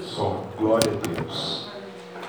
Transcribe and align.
Som, 0.00 0.44
glória 0.56 0.88
a 0.88 1.20
Deus. 1.20 1.66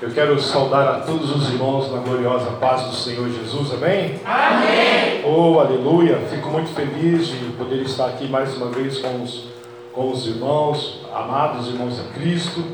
Eu 0.02 0.10
quero 0.10 0.40
saudar 0.40 0.88
a 0.88 1.00
todos 1.02 1.30
os 1.30 1.48
irmãos 1.48 1.92
na 1.92 1.98
gloriosa 1.98 2.50
paz 2.52 2.82
do 2.82 2.92
Senhor 2.92 3.30
Jesus, 3.30 3.72
amém? 3.72 4.20
Amém! 4.24 5.22
Oh, 5.24 5.60
aleluia! 5.60 6.18
Fico 6.28 6.48
muito 6.50 6.70
feliz 6.70 7.28
de 7.28 7.36
poder 7.56 7.82
estar 7.82 8.06
aqui 8.06 8.26
mais 8.26 8.56
uma 8.56 8.66
vez 8.70 8.98
com 8.98 9.22
os, 9.22 9.44
com 9.92 10.10
os 10.10 10.26
irmãos, 10.26 11.06
amados 11.14 11.68
irmãos 11.68 12.00
a 12.00 12.12
Cristo. 12.14 12.64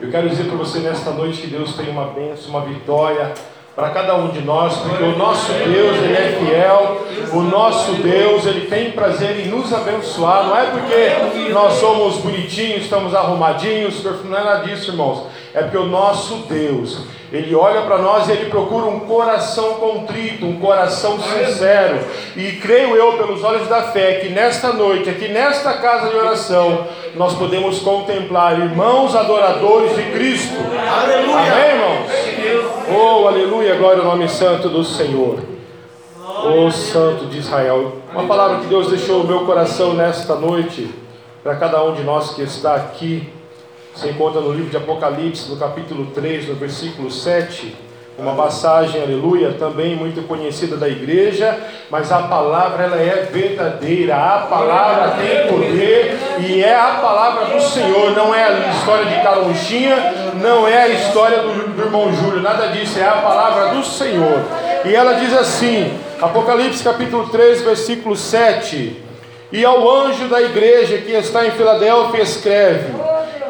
Eu 0.00 0.08
quero 0.08 0.28
dizer 0.28 0.44
para 0.44 0.56
você 0.56 0.78
nesta 0.78 1.10
noite 1.10 1.40
que 1.40 1.48
Deus 1.48 1.74
tem 1.74 1.88
uma 1.88 2.06
bênção, 2.06 2.50
uma 2.50 2.64
vitória 2.64 3.34
para 3.74 3.88
cada 3.90 4.14
um 4.16 4.28
de 4.28 4.42
nós, 4.42 4.76
porque 4.76 5.02
o 5.02 5.16
nosso 5.16 5.50
Deus, 5.52 5.96
Ele 5.96 6.12
é 6.12 6.38
fiel, 6.38 7.06
o 7.32 7.42
nosso 7.42 7.92
Deus, 7.94 8.44
Ele 8.44 8.66
tem 8.66 8.90
prazer 8.90 9.40
em 9.40 9.48
nos 9.48 9.72
abençoar, 9.72 10.44
não 10.44 10.56
é 10.56 10.66
porque 10.66 11.52
nós 11.52 11.74
somos 11.74 12.18
bonitinhos, 12.18 12.82
estamos 12.82 13.14
arrumadinhos, 13.14 14.04
não 14.04 14.38
é 14.38 14.44
nada 14.44 14.64
disso, 14.64 14.90
irmãos, 14.90 15.26
é 15.54 15.62
porque 15.62 15.76
o 15.76 15.86
nosso 15.86 16.46
Deus, 16.48 17.02
Ele 17.30 17.54
olha 17.54 17.82
para 17.82 17.98
nós 17.98 18.26
e 18.26 18.32
Ele 18.32 18.48
procura 18.48 18.86
um 18.86 19.00
coração 19.00 19.74
contrito, 19.74 20.46
um 20.46 20.58
coração 20.58 21.18
sincero, 21.20 21.98
e 22.34 22.52
creio 22.52 22.96
eu, 22.96 23.18
pelos 23.18 23.44
olhos 23.44 23.68
da 23.68 23.82
fé, 23.82 24.20
que 24.20 24.30
nesta 24.30 24.72
noite, 24.72 25.10
aqui 25.10 25.28
nesta 25.28 25.74
casa 25.74 26.08
de 26.08 26.16
oração, 26.16 26.86
nós 27.14 27.34
podemos 27.34 27.80
contemplar 27.80 28.58
irmãos 28.58 29.14
adoradores 29.14 29.94
de 29.94 30.02
Cristo, 30.04 30.56
Aleluia. 30.56 31.52
amém, 31.52 31.70
irmãos? 31.70 32.72
Oh, 32.88 33.28
aleluia, 33.28 33.74
glória 33.76 34.02
ao 34.02 34.08
nome 34.08 34.28
santo 34.28 34.68
do 34.70 34.82
Senhor. 34.82 35.38
Oh, 36.44 36.70
Santo 36.70 37.26
de 37.26 37.38
Israel. 37.38 37.98
Uma 38.12 38.24
palavra 38.24 38.60
que 38.60 38.66
Deus 38.66 38.88
deixou 38.88 39.18
no 39.18 39.24
meu 39.24 39.44
coração 39.44 39.94
nesta 39.94 40.34
noite, 40.34 40.92
para 41.42 41.56
cada 41.56 41.84
um 41.84 41.94
de 41.94 42.02
nós 42.02 42.34
que 42.34 42.42
está 42.42 42.74
aqui, 42.74 43.28
se 43.94 44.08
encontra 44.08 44.40
no 44.40 44.52
livro 44.52 44.70
de 44.70 44.76
Apocalipse, 44.76 45.50
no 45.50 45.56
capítulo 45.56 46.06
3, 46.14 46.48
no 46.48 46.54
versículo 46.54 47.10
7. 47.10 47.76
Uma 48.18 48.34
passagem, 48.34 49.02
aleluia, 49.02 49.52
também 49.58 49.96
muito 49.96 50.22
conhecida 50.28 50.76
da 50.76 50.86
igreja, 50.86 51.58
mas 51.90 52.12
a 52.12 52.24
palavra 52.24 52.84
ela 52.84 52.96
é 52.96 53.28
verdadeira, 53.32 54.14
a 54.14 54.38
palavra 54.40 55.16
tem 55.16 55.48
poder 55.48 56.18
e 56.40 56.62
é 56.62 56.74
a 56.74 56.98
palavra 57.00 57.46
do 57.46 57.60
Senhor, 57.62 58.10
não 58.14 58.34
é 58.34 58.44
a 58.44 58.70
história 58.70 59.06
de 59.06 59.22
Caronchinha, 59.22 59.96
não 60.42 60.68
é 60.68 60.82
a 60.82 60.88
história 60.88 61.38
do, 61.38 61.74
do 61.74 61.82
irmão 61.82 62.14
Júlio, 62.14 62.42
nada 62.42 62.68
disso, 62.68 62.98
é 62.98 63.08
a 63.08 63.12
palavra 63.12 63.74
do 63.74 63.82
Senhor. 63.82 64.42
E 64.84 64.94
ela 64.94 65.14
diz 65.14 65.32
assim, 65.32 65.98
Apocalipse 66.20 66.84
capítulo 66.84 67.28
3, 67.28 67.62
versículo 67.62 68.14
7: 68.14 69.02
E 69.50 69.64
ao 69.64 69.90
anjo 69.90 70.28
da 70.28 70.40
igreja 70.40 70.98
que 70.98 71.12
está 71.12 71.46
em 71.46 71.50
Filadélfia 71.50 72.22
escreve: 72.22 72.92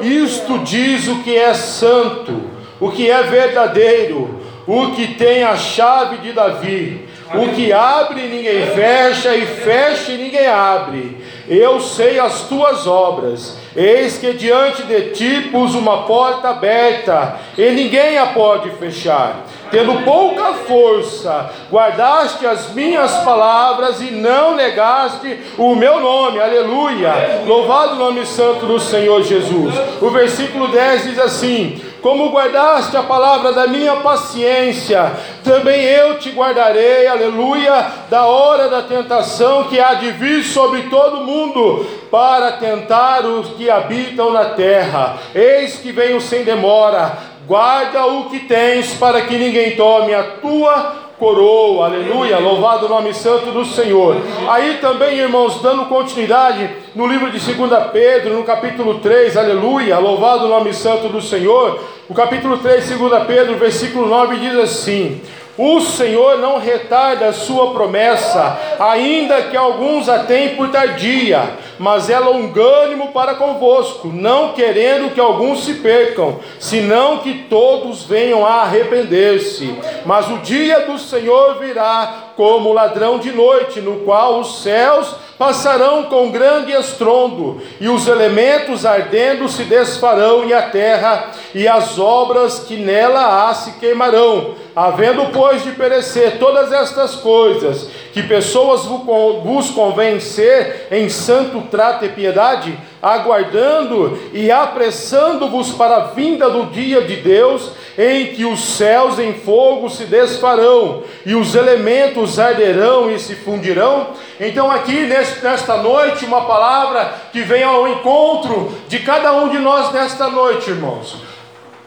Isto 0.02 0.58
diz 0.58 1.08
o 1.08 1.22
que 1.22 1.36
é 1.36 1.54
santo, 1.54 2.50
o 2.80 2.90
que 2.90 3.10
é 3.10 3.22
verdadeiro 3.22 4.42
o 4.66 4.92
que 4.92 5.14
tem 5.14 5.42
a 5.42 5.56
chave 5.56 6.18
de 6.18 6.32
Davi, 6.32 7.08
o 7.34 7.48
que 7.54 7.72
abre 7.72 8.28
ninguém 8.28 8.66
fecha, 8.66 9.34
e 9.34 9.46
fecha 9.46 10.12
ninguém 10.12 10.46
abre. 10.46 11.16
Eu 11.48 11.80
sei 11.80 12.20
as 12.20 12.42
tuas 12.42 12.86
obras, 12.86 13.56
eis 13.74 14.18
que 14.18 14.32
diante 14.32 14.82
de 14.84 15.10
ti 15.10 15.48
pus 15.50 15.74
uma 15.74 16.04
porta 16.04 16.50
aberta, 16.50 17.36
e 17.58 17.70
ninguém 17.70 18.18
a 18.18 18.26
pode 18.26 18.70
fechar. 18.70 19.44
Tendo 19.70 20.04
pouca 20.04 20.52
força, 20.54 21.50
guardaste 21.70 22.46
as 22.46 22.72
minhas 22.74 23.10
palavras 23.24 24.02
e 24.02 24.10
não 24.10 24.54
negaste 24.54 25.38
o 25.56 25.74
meu 25.74 25.98
nome, 25.98 26.38
aleluia. 26.38 27.42
Louvado 27.46 27.94
o 27.94 27.98
nome 27.98 28.26
santo 28.26 28.66
do 28.66 28.78
Senhor 28.78 29.22
Jesus. 29.22 29.74
O 30.00 30.10
versículo 30.10 30.68
10 30.68 31.04
diz 31.04 31.18
assim: 31.18 31.80
como 32.02 32.30
guardaste 32.30 32.96
a 32.96 33.02
palavra 33.02 33.52
da 33.52 33.66
minha 33.68 33.96
paciência, 33.96 35.12
também 35.44 35.82
eu 35.84 36.18
te 36.18 36.30
guardarei, 36.30 37.06
aleluia, 37.06 37.86
da 38.10 38.26
hora 38.26 38.68
da 38.68 38.82
tentação 38.82 39.64
que 39.64 39.78
há 39.78 39.94
de 39.94 40.10
vir 40.10 40.42
sobre 40.42 40.82
todo 40.82 41.24
mundo, 41.24 41.86
para 42.10 42.52
tentar 42.52 43.24
os 43.24 43.50
que 43.50 43.70
habitam 43.70 44.32
na 44.32 44.46
terra. 44.46 45.16
Eis 45.34 45.76
que 45.76 45.92
venho 45.92 46.20
sem 46.20 46.44
demora, 46.44 47.16
guarda 47.46 48.06
o 48.06 48.30
que 48.30 48.40
tens, 48.40 48.94
para 48.94 49.22
que 49.22 49.36
ninguém 49.36 49.76
tome 49.76 50.14
a 50.14 50.22
tua 50.22 51.02
coroa, 51.18 51.86
aleluia, 51.86 52.38
louvado 52.38 52.86
o 52.86 52.88
nome 52.88 53.14
santo 53.14 53.52
do 53.52 53.64
Senhor. 53.64 54.16
Aí 54.48 54.78
também, 54.80 55.18
irmãos, 55.18 55.62
dando 55.62 55.84
continuidade 55.84 56.68
no 56.96 57.06
livro 57.06 57.30
de 57.30 57.38
2 57.38 57.70
Pedro, 57.92 58.34
no 58.34 58.42
capítulo 58.42 58.98
3, 58.98 59.36
aleluia, 59.36 59.98
louvado 59.98 60.46
o 60.46 60.48
nome 60.48 60.74
santo 60.74 61.08
do 61.08 61.20
Senhor. 61.20 61.80
O 62.08 62.14
capítulo 62.14 62.58
3, 62.58 62.98
2 62.98 63.22
Pedro, 63.24 63.56
versículo 63.56 64.08
9 64.08 64.36
diz 64.36 64.58
assim: 64.58 65.20
o 65.56 65.80
Senhor 65.80 66.38
não 66.38 66.58
retarda 66.58 67.26
a 67.26 67.32
sua 67.32 67.72
promessa, 67.72 68.58
ainda 68.78 69.42
que 69.42 69.56
alguns 69.56 70.08
a 70.08 70.20
tenham 70.20 70.56
por 70.56 70.70
tardia, 70.70 71.42
mas 71.78 72.08
é 72.08 72.18
longânimo 72.18 73.08
para 73.08 73.34
convosco, 73.34 74.08
não 74.08 74.52
querendo 74.52 75.12
que 75.12 75.20
alguns 75.20 75.64
se 75.64 75.74
percam, 75.74 76.40
senão 76.58 77.18
que 77.18 77.44
todos 77.50 78.04
venham 78.04 78.46
a 78.46 78.62
arrepender-se. 78.62 79.74
Mas 80.06 80.30
o 80.30 80.38
dia 80.38 80.86
do 80.86 80.98
Senhor 80.98 81.58
virá 81.58 82.32
como 82.36 82.72
ladrão 82.72 83.18
de 83.18 83.30
noite, 83.30 83.80
no 83.80 84.00
qual 84.00 84.40
os 84.40 84.62
céus 84.62 85.14
passarão 85.38 86.04
com 86.04 86.30
grande 86.30 86.72
estrondo, 86.72 87.60
e 87.80 87.88
os 87.88 88.06
elementos 88.06 88.86
ardendo 88.86 89.48
se 89.48 89.64
desfarão, 89.64 90.44
e 90.44 90.54
a 90.54 90.62
terra 90.62 91.30
e 91.54 91.66
as 91.66 91.98
obras 91.98 92.60
que 92.60 92.76
nela 92.76 93.48
há 93.48 93.54
se 93.54 93.72
queimarão. 93.72 94.61
Havendo, 94.74 95.26
pois, 95.26 95.62
de 95.62 95.72
perecer 95.72 96.38
todas 96.38 96.72
estas 96.72 97.14
coisas, 97.16 97.88
que 98.14 98.22
pessoas 98.22 98.82
vos 98.84 99.70
convencer 99.70 100.88
em 100.90 101.10
santo 101.10 101.60
trato 101.70 102.06
e 102.06 102.08
piedade, 102.08 102.78
aguardando 103.02 104.18
e 104.32 104.50
apressando-vos 104.50 105.72
para 105.72 105.96
a 105.96 106.04
vinda 106.08 106.48
do 106.48 106.66
dia 106.66 107.02
de 107.02 107.16
Deus, 107.16 107.72
em 107.98 108.28
que 108.28 108.46
os 108.46 108.60
céus 108.76 109.18
em 109.18 109.34
fogo 109.34 109.90
se 109.90 110.04
desfarão 110.04 111.02
e 111.26 111.34
os 111.34 111.54
elementos 111.54 112.38
arderão 112.38 113.10
e 113.10 113.18
se 113.18 113.34
fundirão. 113.34 114.08
Então, 114.40 114.70
aqui 114.70 115.06
nesta 115.42 115.76
noite, 115.76 116.24
uma 116.24 116.46
palavra 116.46 117.12
que 117.30 117.42
vem 117.42 117.62
ao 117.62 117.86
encontro 117.88 118.72
de 118.88 119.00
cada 119.00 119.32
um 119.34 119.50
de 119.50 119.58
nós 119.58 119.92
nesta 119.92 120.28
noite, 120.28 120.70
irmãos 120.70 121.31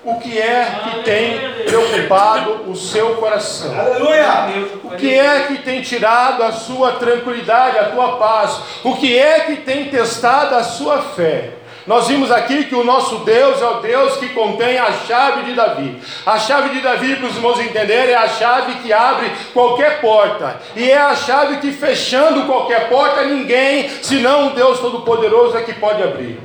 o 0.06 0.20
que 0.20 0.38
é 0.38 0.82
que 0.84 1.04
tem 1.04 1.40
preocupado 1.66 2.70
o 2.70 2.76
seu 2.76 3.16
coração? 3.16 3.78
Aleluia! 3.78 4.68
O 4.84 4.92
que 4.92 5.12
é 5.12 5.48
que 5.48 5.58
tem 5.58 5.82
tirado 5.82 6.44
a 6.44 6.52
sua 6.52 6.94
tranquilidade, 6.94 7.80
a 7.80 7.86
tua 7.86 8.18
paz? 8.18 8.62
O 8.84 8.96
que 8.96 9.18
é 9.18 9.40
que 9.42 9.58
tem 9.58 9.86
testado 9.86 10.56
a 10.56 10.64
sua 10.64 11.00
fé? 11.02 11.54
Nós 11.88 12.08
vimos 12.08 12.32
aqui 12.32 12.66
que 12.66 12.76
o 12.76 12.84
nosso 12.84 13.20
Deus 13.20 13.62
é 13.62 13.66
o 13.66 13.80
Deus 13.80 14.18
que 14.18 14.30
contém 14.30 14.78
a 14.78 14.92
chave 14.92 15.44
de 15.44 15.54
Davi. 15.54 16.00
A 16.26 16.38
chave 16.38 16.70
de 16.70 16.82
Davi, 16.82 17.16
para 17.16 17.28
os 17.28 17.36
irmãos 17.36 17.60
entenderem, 17.60 18.14
é 18.14 18.18
a 18.18 18.28
chave 18.28 18.76
que 18.76 18.94
abre 18.94 19.32
qualquer 19.54 20.02
porta. 20.02 20.60
E 20.76 20.90
é 20.90 20.98
a 20.98 21.16
chave 21.16 21.58
que, 21.58 21.72
fechando 21.72 22.46
qualquer 22.46 22.90
porta, 22.90 23.24
ninguém, 23.26 23.90
senão 24.02 24.48
o 24.48 24.50
Deus 24.52 24.80
Todo-Poderoso, 24.80 25.58
é 25.58 25.62
que 25.62 25.74
pode 25.74 26.02
abrir. 26.02 26.40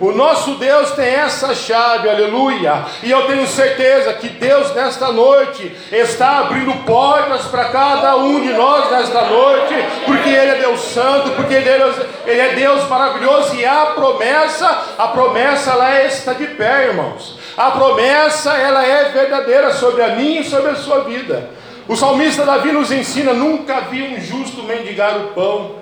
O 0.00 0.12
nosso 0.12 0.52
Deus 0.52 0.92
tem 0.92 1.04
essa 1.04 1.54
chave, 1.54 2.08
aleluia. 2.08 2.86
E 3.02 3.10
eu 3.10 3.26
tenho 3.26 3.46
certeza 3.46 4.14
que 4.14 4.30
Deus 4.30 4.74
nesta 4.74 5.12
noite 5.12 5.76
está 5.92 6.38
abrindo 6.38 6.72
portas 6.86 7.42
para 7.48 7.66
cada 7.66 8.16
um 8.16 8.40
de 8.40 8.48
nós 8.48 8.90
nesta 8.90 9.26
noite, 9.26 9.74
porque 10.06 10.30
Ele 10.30 10.52
é 10.52 10.54
Deus 10.54 10.80
Santo, 10.80 11.32
porque 11.32 11.52
Ele 11.52 11.68
é 11.68 11.78
Deus, 11.78 11.96
Ele 12.24 12.40
é 12.40 12.54
Deus 12.54 12.88
maravilhoso. 12.88 13.54
E 13.54 13.66
a 13.66 13.86
promessa, 13.94 14.84
a 14.96 15.08
promessa 15.08 15.72
ela 15.72 16.02
está 16.04 16.32
de 16.32 16.46
pé, 16.46 16.86
irmãos. 16.86 17.38
A 17.54 17.70
promessa 17.72 18.54
ela 18.54 18.82
é 18.82 19.10
verdadeira 19.10 19.74
sobre 19.74 20.02
a 20.02 20.16
minha 20.16 20.40
e 20.40 20.48
sobre 20.48 20.70
a 20.70 20.76
sua 20.76 21.00
vida. 21.00 21.50
O 21.86 21.94
salmista 21.94 22.46
Davi 22.46 22.72
nos 22.72 22.90
ensina: 22.90 23.34
nunca 23.34 23.82
vi 23.82 24.02
um 24.02 24.18
justo 24.18 24.62
mendigar 24.62 25.14
o 25.18 25.28
pão 25.34 25.79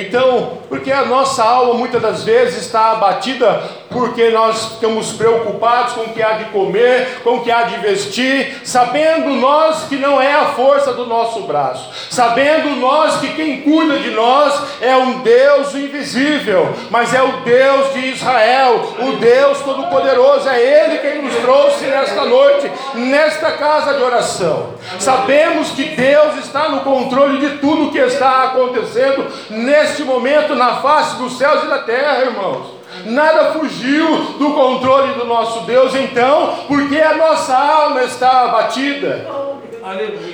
então, 0.00 0.58
porque 0.68 0.90
a 0.90 1.04
nossa 1.04 1.44
alma 1.44 1.74
muitas 1.74 2.02
das 2.02 2.24
vezes 2.24 2.62
está 2.62 2.92
abatida 2.92 3.62
porque 3.94 4.28
nós 4.30 4.72
ficamos 4.72 5.12
preocupados 5.12 5.92
com 5.92 6.00
o 6.02 6.08
que 6.12 6.20
há 6.20 6.32
de 6.32 6.46
comer, 6.46 7.20
com 7.22 7.36
o 7.36 7.40
que 7.42 7.50
há 7.50 7.62
de 7.62 7.76
vestir, 7.76 8.60
sabendo 8.64 9.30
nós 9.30 9.84
que 9.84 9.96
não 9.96 10.20
é 10.20 10.32
a 10.32 10.46
força 10.46 10.92
do 10.92 11.06
nosso 11.06 11.42
braço, 11.42 11.88
sabendo 12.10 12.70
nós 12.70 13.20
que 13.20 13.28
quem 13.34 13.60
cuida 13.60 14.00
de 14.00 14.10
nós 14.10 14.60
é 14.80 14.96
um 14.96 15.20
Deus 15.20 15.74
invisível, 15.76 16.74
mas 16.90 17.14
é 17.14 17.22
o 17.22 17.40
Deus 17.42 17.92
de 17.92 18.08
Israel, 18.08 18.94
o 18.98 19.12
Deus 19.12 19.60
Todo-Poderoso, 19.60 20.48
é 20.48 20.60
Ele 20.60 20.98
quem 20.98 21.22
nos 21.22 21.36
trouxe 21.36 21.84
nesta 21.84 22.24
noite, 22.24 22.70
nesta 22.94 23.52
casa 23.52 23.94
de 23.94 24.02
oração. 24.02 24.74
Sabemos 24.98 25.70
que 25.70 25.84
Deus 25.84 26.38
está 26.38 26.68
no 26.68 26.80
controle 26.80 27.38
de 27.38 27.58
tudo 27.58 27.92
que 27.92 27.98
está 27.98 28.44
acontecendo 28.44 29.26
neste 29.50 29.83
momento 30.04 30.54
na 30.54 30.76
face 30.76 31.16
dos 31.16 31.36
céus 31.36 31.64
e 31.64 31.66
da 31.66 31.78
terra, 31.78 32.22
irmãos. 32.22 32.74
nada 33.06 33.52
fugiu 33.52 34.34
do 34.38 34.52
controle 34.52 35.14
do 35.14 35.24
nosso 35.24 35.60
Deus, 35.60 35.94
então, 35.94 36.60
porque 36.68 36.98
a 37.00 37.16
nossa 37.16 37.56
alma 37.56 38.02
está 38.04 38.42
abatida. 38.44 39.28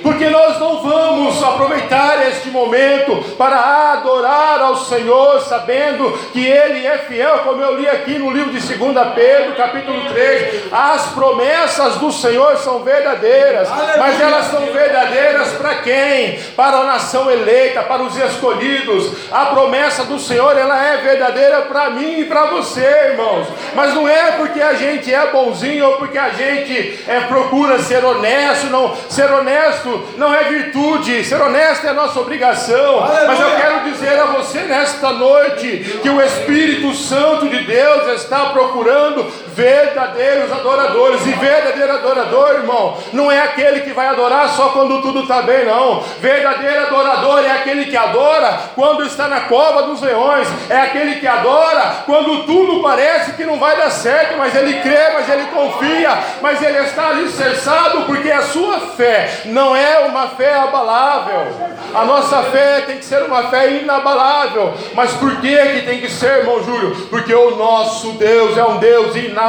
Porque 0.01 0.29
nós 0.29 0.57
não 0.59 0.81
vamos 0.81 1.43
aproveitar 1.43 2.25
este 2.29 2.49
momento 2.49 3.35
para 3.37 3.91
adorar 3.91 4.61
ao 4.61 4.77
Senhor, 4.77 5.41
sabendo 5.41 6.17
que 6.31 6.45
Ele 6.45 6.87
é 6.87 6.99
fiel, 6.99 7.39
como 7.39 7.61
eu 7.61 7.77
li 7.77 7.85
aqui 7.85 8.17
no 8.17 8.31
livro 8.31 8.53
de 8.53 8.59
2 8.61 8.95
Pedro, 9.13 9.55
capítulo 9.57 10.05
3. 10.13 10.71
As 10.71 11.07
promessas 11.07 11.95
do 11.97 12.13
Senhor 12.13 12.55
são 12.59 12.79
verdadeiras, 12.79 13.67
mas 13.99 14.21
elas 14.21 14.45
são 14.45 14.67
verdadeiras 14.67 15.49
para 15.49 15.75
quem? 15.75 16.39
Para 16.55 16.77
a 16.77 16.85
nação 16.85 17.29
eleita, 17.29 17.83
para 17.83 18.03
os 18.03 18.15
escolhidos. 18.15 19.11
A 19.33 19.47
promessa 19.47 20.05
do 20.05 20.17
Senhor 20.17 20.57
ela 20.57 20.81
é 20.81 20.97
verdadeira 20.97 21.63
para 21.63 21.89
mim 21.89 22.21
e 22.21 22.25
para 22.25 22.45
você, 22.45 23.09
irmãos. 23.11 23.47
Mas 23.75 23.93
não 23.93 24.07
é 24.07 24.31
porque 24.31 24.61
a 24.61 24.75
gente 24.75 25.13
é 25.13 25.27
bonzinho 25.27 25.87
ou 25.87 25.97
porque 25.97 26.17
a 26.17 26.29
gente 26.29 27.03
é, 27.05 27.19
procura 27.21 27.79
ser 27.79 28.05
honesto, 28.05 28.67
não 28.67 28.95
ser 29.09 29.25
honesto 29.25 29.40
honesto 29.41 30.07
não 30.17 30.33
é 30.33 30.45
virtude, 30.45 31.23
ser 31.25 31.41
honesto 31.41 31.85
é 31.85 31.89
a 31.89 31.93
nossa 31.93 32.19
obrigação. 32.19 33.03
Aleluia. 33.03 33.27
Mas 33.27 33.39
eu 33.39 33.55
quero 33.55 33.91
dizer 33.91 34.19
a 34.19 34.25
você 34.25 34.59
nesta 34.61 35.11
noite 35.11 35.99
que 36.01 36.09
o 36.09 36.21
Espírito 36.21 36.93
Santo 36.93 37.49
de 37.49 37.63
Deus 37.63 38.21
está 38.21 38.47
procurando 38.47 39.29
verdadeiros 39.53 40.51
adoradores. 40.51 41.25
E 41.25 41.31
verdadeiro 41.31 41.93
adorador, 41.93 42.51
irmão, 42.51 42.97
não 43.13 43.31
é 43.31 43.41
aquele 43.41 43.81
que 43.81 43.93
vai 43.93 44.07
adorar 44.07 44.49
só 44.49 44.69
quando 44.69 45.01
tudo 45.01 45.21
está 45.21 45.41
bem, 45.41 45.65
não. 45.65 46.01
Verdadeiro 46.19 46.87
adorador 46.87 47.43
é 47.43 47.51
aquele 47.51 47.85
que 47.85 47.97
adora 47.97 48.59
quando 48.75 49.03
está 49.03 49.27
na 49.27 49.41
cova 49.41 49.83
dos 49.83 50.01
leões, 50.01 50.47
é 50.69 50.77
aquele 50.77 51.15
que 51.15 51.27
adora 51.27 52.03
quando 52.05 52.43
tudo 52.45 52.81
parece 52.81 53.33
que 53.33 53.45
não 53.45 53.59
vai 53.59 53.77
dar 53.77 53.89
certo, 53.89 54.37
mas 54.37 54.55
ele 54.55 54.81
crê, 54.81 55.11
mas 55.13 55.29
ele 55.29 55.45
confia, 55.47 56.17
mas 56.41 56.61
ele 56.61 56.79
está 56.79 57.09
alicerçado 57.09 58.01
porque 58.05 58.31
a 58.31 58.41
sua 58.41 58.79
fé 58.79 59.41
não 59.45 59.75
é 59.75 59.99
uma 59.99 60.29
fé 60.29 60.55
abalável. 60.55 61.71
A 61.93 62.05
nossa 62.05 62.41
fé 62.43 62.81
tem 62.81 62.97
que 62.97 63.05
ser 63.05 63.23
uma 63.23 63.49
fé 63.49 63.81
inabalável. 63.81 64.73
Mas 64.93 65.11
por 65.13 65.41
que, 65.41 65.55
que 65.57 65.81
tem 65.81 65.99
que 65.99 66.09
ser, 66.09 66.39
irmão 66.39 66.63
Júlio? 66.63 66.95
Porque 67.09 67.33
o 67.33 67.55
nosso 67.57 68.13
Deus 68.13 68.57
é 68.57 68.63
um 68.63 68.77
Deus 68.77 69.15
inabalável. 69.15 69.40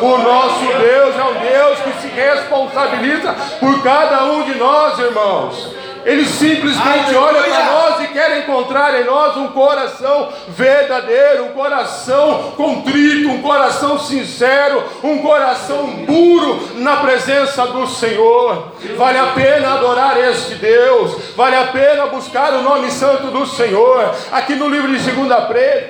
O 0.00 0.18
nosso 0.18 0.64
Deus 0.64 1.14
é 1.16 1.24
um 1.24 1.34
Deus 1.34 1.78
que 1.80 1.92
se 2.00 2.08
responsabiliza 2.08 3.34
por 3.60 3.82
cada 3.82 4.24
um 4.24 4.44
de 4.44 4.54
nós, 4.54 4.98
irmãos. 4.98 5.74
Ele 6.08 6.24
simplesmente 6.24 7.14
Aleluia. 7.14 7.20
olha 7.20 7.42
para 7.42 7.64
nós 7.64 8.00
e 8.00 8.06
quer 8.06 8.38
encontrar 8.38 8.98
em 8.98 9.04
nós 9.04 9.36
um 9.36 9.48
coração 9.48 10.30
verdadeiro, 10.48 11.44
um 11.44 11.48
coração 11.48 12.54
contrito, 12.56 13.28
um 13.28 13.42
coração 13.42 13.98
sincero, 13.98 14.82
um 15.04 15.18
coração 15.18 16.06
puro 16.06 16.66
na 16.76 16.96
presença 16.96 17.66
do 17.66 17.86
Senhor. 17.86 18.72
Vale 18.96 19.18
a 19.18 19.26
pena 19.32 19.74
adorar 19.74 20.16
este 20.16 20.54
Deus, 20.54 21.14
vale 21.36 21.56
a 21.56 21.66
pena 21.66 22.06
buscar 22.06 22.54
o 22.54 22.62
nome 22.62 22.90
santo 22.90 23.26
do 23.26 23.44
Senhor. 23.44 24.14
Aqui 24.32 24.54
no 24.54 24.70
livro 24.70 24.88
de 24.90 25.10
2 25.10 25.28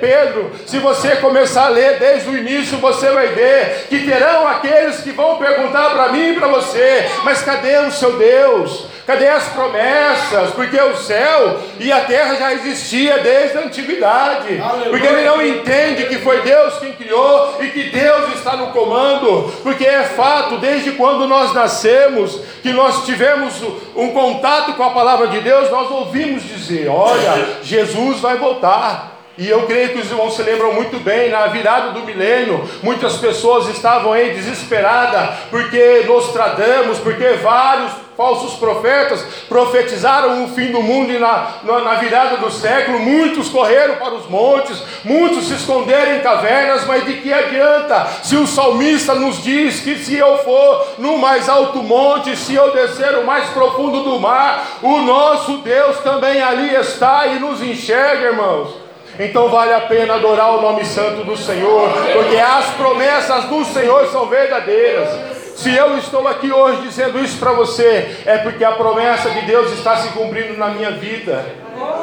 Pedro, 0.00 0.50
se 0.66 0.80
você 0.80 1.14
começar 1.14 1.66
a 1.66 1.68
ler 1.68 2.00
desde 2.00 2.28
o 2.28 2.36
início, 2.36 2.78
você 2.78 3.08
vai 3.12 3.28
ver 3.28 3.86
que 3.88 4.00
terão 4.00 4.48
aqueles 4.48 5.00
que 5.00 5.12
vão 5.12 5.36
perguntar 5.36 5.90
para 5.90 6.08
mim 6.08 6.30
e 6.30 6.34
para 6.34 6.48
você: 6.48 7.08
mas 7.22 7.40
cadê 7.40 7.78
o 7.78 7.92
seu 7.92 8.18
Deus? 8.18 8.97
Cadê 9.08 9.26
as 9.26 9.44
promessas? 9.44 10.50
Porque 10.50 10.78
o 10.78 10.94
céu 10.98 11.58
e 11.80 11.90
a 11.90 12.04
terra 12.04 12.34
já 12.34 12.52
existia 12.52 13.16
desde 13.20 13.56
a 13.56 13.62
antiguidade. 13.62 14.60
Aleluia. 14.60 14.90
Porque 14.90 15.06
ele 15.06 15.22
não 15.22 15.40
entende 15.40 16.04
que 16.08 16.18
foi 16.18 16.42
Deus 16.42 16.78
quem 16.78 16.92
criou 16.92 17.56
e 17.58 17.68
que 17.68 17.84
Deus 17.84 18.34
está 18.34 18.54
no 18.54 18.66
comando. 18.66 19.50
Porque 19.62 19.86
é 19.86 20.02
fato, 20.02 20.58
desde 20.58 20.92
quando 20.92 21.26
nós 21.26 21.54
nascemos, 21.54 22.38
que 22.62 22.70
nós 22.70 23.06
tivemos 23.06 23.54
um 23.96 24.12
contato 24.12 24.74
com 24.74 24.82
a 24.82 24.90
palavra 24.90 25.28
de 25.28 25.40
Deus, 25.40 25.70
nós 25.70 25.90
ouvimos 25.90 26.42
dizer: 26.42 26.88
olha, 26.88 27.60
Jesus 27.62 28.20
vai 28.20 28.36
voltar. 28.36 29.17
E 29.38 29.48
eu 29.48 29.62
creio 29.66 29.90
que 29.90 30.00
os 30.00 30.10
irmãos 30.10 30.34
se 30.34 30.42
lembram 30.42 30.72
muito 30.72 30.98
bem, 30.98 31.30
na 31.30 31.46
virada 31.46 31.92
do 31.92 32.02
milênio, 32.02 32.68
muitas 32.82 33.18
pessoas 33.18 33.68
estavam 33.68 34.12
aí 34.12 34.34
desesperadas, 34.34 35.30
porque 35.48 36.02
Nostradamus, 36.08 36.98
porque 36.98 37.34
vários 37.34 37.92
falsos 38.16 38.54
profetas 38.54 39.24
profetizaram 39.48 40.42
o 40.42 40.48
fim 40.48 40.72
do 40.72 40.82
mundo 40.82 41.12
e 41.12 41.20
na, 41.20 41.52
na, 41.62 41.78
na, 41.78 41.94
virada 41.94 42.38
do 42.38 42.50
século, 42.50 42.98
muitos 42.98 43.48
correram 43.48 43.94
para 43.94 44.14
os 44.14 44.28
montes, 44.28 44.82
muitos 45.04 45.46
se 45.46 45.54
esconderam 45.54 46.16
em 46.16 46.20
cavernas, 46.20 46.84
mas 46.84 47.06
de 47.06 47.18
que 47.18 47.32
adianta 47.32 48.08
se 48.24 48.34
o 48.34 48.44
salmista 48.44 49.14
nos 49.14 49.40
diz 49.40 49.78
que 49.78 50.00
se 50.00 50.16
eu 50.16 50.38
for 50.38 50.94
no 50.98 51.16
mais 51.16 51.48
alto 51.48 51.80
monte, 51.80 52.36
se 52.36 52.56
eu 52.56 52.72
descer 52.72 53.16
o 53.18 53.24
mais 53.24 53.48
profundo 53.50 54.02
do 54.02 54.18
mar, 54.18 54.66
o 54.82 54.98
nosso 54.98 55.58
Deus 55.58 56.00
também 56.00 56.42
ali 56.42 56.74
está 56.74 57.28
e 57.28 57.38
nos 57.38 57.62
enxerga, 57.62 58.30
irmãos. 58.30 58.77
Então 59.18 59.48
vale 59.48 59.72
a 59.72 59.80
pena 59.80 60.14
adorar 60.14 60.56
o 60.56 60.62
nome 60.62 60.84
santo 60.84 61.24
do 61.24 61.36
Senhor, 61.36 61.90
porque 62.12 62.36
as 62.36 62.66
promessas 62.76 63.44
do 63.44 63.64
Senhor 63.64 64.06
são 64.08 64.26
verdadeiras. 64.26 65.08
Se 65.56 65.74
eu 65.74 65.98
estou 65.98 66.28
aqui 66.28 66.52
hoje 66.52 66.82
dizendo 66.82 67.18
isso 67.18 67.36
para 67.36 67.50
você, 67.50 68.16
é 68.24 68.38
porque 68.38 68.62
a 68.62 68.72
promessa 68.72 69.28
de 69.30 69.40
Deus 69.40 69.72
está 69.72 69.96
se 69.96 70.10
cumprindo 70.10 70.56
na 70.56 70.68
minha 70.68 70.92
vida. 70.92 71.44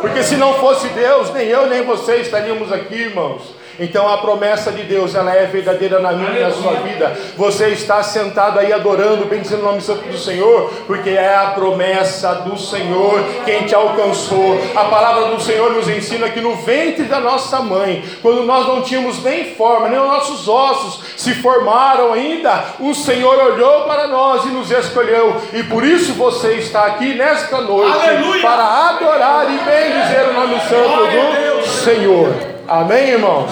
Porque 0.02 0.24
se 0.24 0.36
não 0.36 0.56
fosse 0.56 0.90
Deus, 0.90 1.34
nem 1.34 1.48
eu 1.48 1.68
nem 1.68 1.84
você 1.84 2.18
estaríamos 2.18 2.70
aqui, 2.74 2.96
irmãos. 2.96 3.55
Então 3.80 4.08
a 4.08 4.18
promessa 4.18 4.72
de 4.72 4.84
Deus, 4.84 5.16
ela 5.16 5.34
é 5.34 5.46
verdadeira 5.46 6.00
na 6.00 6.12
minha 6.14 6.40
e 6.40 6.44
na 6.44 6.52
sua 6.52 6.74
vida. 6.74 7.16
Você 7.38 7.70
está 7.70 8.02
sentado 8.04 8.60
aí 8.60 8.72
adorando, 8.72 9.26
bendizendo 9.26 9.62
o 9.62 9.66
nome 9.66 9.82
santo 9.82 10.08
do 10.08 10.18
Senhor, 10.18 10.72
porque 10.88 11.10
é 11.10 11.36
a 11.36 11.48
promessa 11.48 12.36
do 12.36 12.58
Senhor 12.58 13.24
quem 13.44 13.66
te 13.66 13.76
alcançou. 13.76 14.60
A 14.76 14.86
palavra 14.86 15.36
do 15.36 15.42
Senhor 15.42 15.72
nos 15.74 15.90
ensina 15.90 16.30
que 16.30 16.42
no 16.42 16.56
ventre 16.58 17.04
da 17.06 17.20
nossa 17.20 17.60
mãe, 17.60 18.04
quando 18.22 18.44
nós 18.44 18.68
não 18.68 18.82
tínhamos 18.82 19.22
nem 19.24 19.56
forma, 19.56 19.90
nem 19.90 20.00
os 20.00 20.08
nossos 20.08 20.48
ossos 20.48 21.02
se 21.18 21.34
formaram 21.36 22.14
ainda, 22.14 22.64
o 22.80 22.94
Senhor 22.94 23.38
olhou 23.38 23.84
para 23.84 24.08
nós 24.08 24.46
e 24.46 24.50
nos 24.50 24.72
escolheu. 24.72 25.36
E 25.54 25.64
por 25.64 25.84
isso 25.84 26.14
você 26.14 26.54
está 26.54 26.86
aqui 26.86 27.14
nesta 27.14 27.62
noite 27.62 27.92
Aleluia. 27.92 28.42
para 28.42 28.90
adorar 28.90 29.46
e 29.52 29.58
bendizer 29.58 30.30
o 30.30 30.34
nome 30.34 30.60
santo 30.62 31.62
do 31.62 31.68
Senhor. 31.68 32.55
Amém, 32.68 33.10
irmãos? 33.10 33.52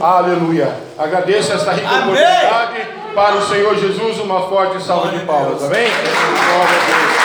Aleluia. 0.00 0.74
Agradeço 0.98 1.52
esta 1.52 1.70
rica 1.72 1.88
Amém. 1.88 2.14
oportunidade 2.14 2.88
para 3.14 3.36
o 3.36 3.42
Senhor 3.42 3.76
Jesus. 3.76 4.18
Uma 4.18 4.48
forte 4.48 4.82
salva 4.82 5.16
de 5.16 5.24
palmas. 5.24 5.62
Amém? 5.62 5.86
Glória 5.88 6.64
a 6.64 6.86
Deus. 6.86 7.18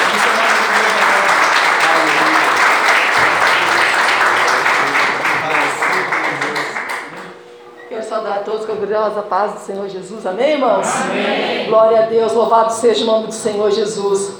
Quero 7.89 8.03
saudar 8.03 8.33
a 8.33 8.39
todos 8.39 8.67
com 8.67 8.73
a 8.73 8.75
gloriosa 8.75 9.23
paz 9.23 9.53
do 9.53 9.59
Senhor 9.61 9.89
Jesus. 9.89 10.27
Amém, 10.27 10.51
irmãos? 10.51 10.87
Amém. 11.01 11.65
Glória 11.65 12.03
a 12.03 12.05
Deus. 12.05 12.31
Louvado 12.33 12.71
seja 12.73 13.03
o 13.05 13.07
nome 13.07 13.27
do 13.27 13.33
Senhor 13.33 13.71
Jesus. 13.71 14.35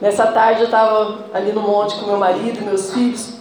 Nessa 0.00 0.28
tarde 0.28 0.60
eu 0.60 0.66
estava 0.66 1.18
ali 1.34 1.52
no 1.52 1.60
monte 1.60 1.96
com 1.96 2.06
meu 2.06 2.16
marido 2.16 2.64
meus 2.64 2.94
filhos. 2.94 3.34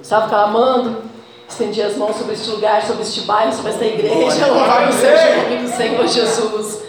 Estava 0.00 0.28
clamando 0.30 1.08
estendi 1.48 1.82
as 1.82 1.96
mãos 1.96 2.16
sobre 2.16 2.34
este 2.34 2.50
lugar, 2.50 2.82
sobre 2.82 3.02
este 3.02 3.22
bairro, 3.22 3.52
sobre 3.52 3.72
esta 3.72 3.84
igreja. 3.84 4.46
Louvado 4.46 4.92
seja 4.92 5.30
o 5.30 5.42
nome 5.42 5.56
do 5.56 5.68
Senhor 5.68 6.06
Jesus. 6.06 6.82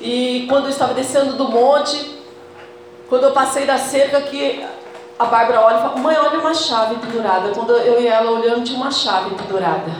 E 0.00 0.46
quando 0.48 0.64
eu 0.64 0.70
estava 0.70 0.94
descendo 0.94 1.32
do 1.32 1.48
monte, 1.48 2.22
quando 3.08 3.24
eu 3.24 3.32
passei 3.32 3.64
da 3.64 3.78
cerca, 3.78 4.20
que 4.20 4.64
a 5.18 5.24
Bárbara 5.24 5.60
olha 5.62 5.76
e 5.78 5.80
fala: 5.80 5.96
Mãe, 5.96 6.16
olha 6.16 6.38
uma 6.38 6.54
chave 6.54 6.96
pendurada. 6.96 7.48
Quando 7.54 7.72
eu 7.72 8.00
e 8.00 8.06
ela 8.06 8.30
olhando, 8.30 8.62
tinha 8.62 8.78
uma 8.78 8.90
chave 8.90 9.34
pendurada. 9.34 9.90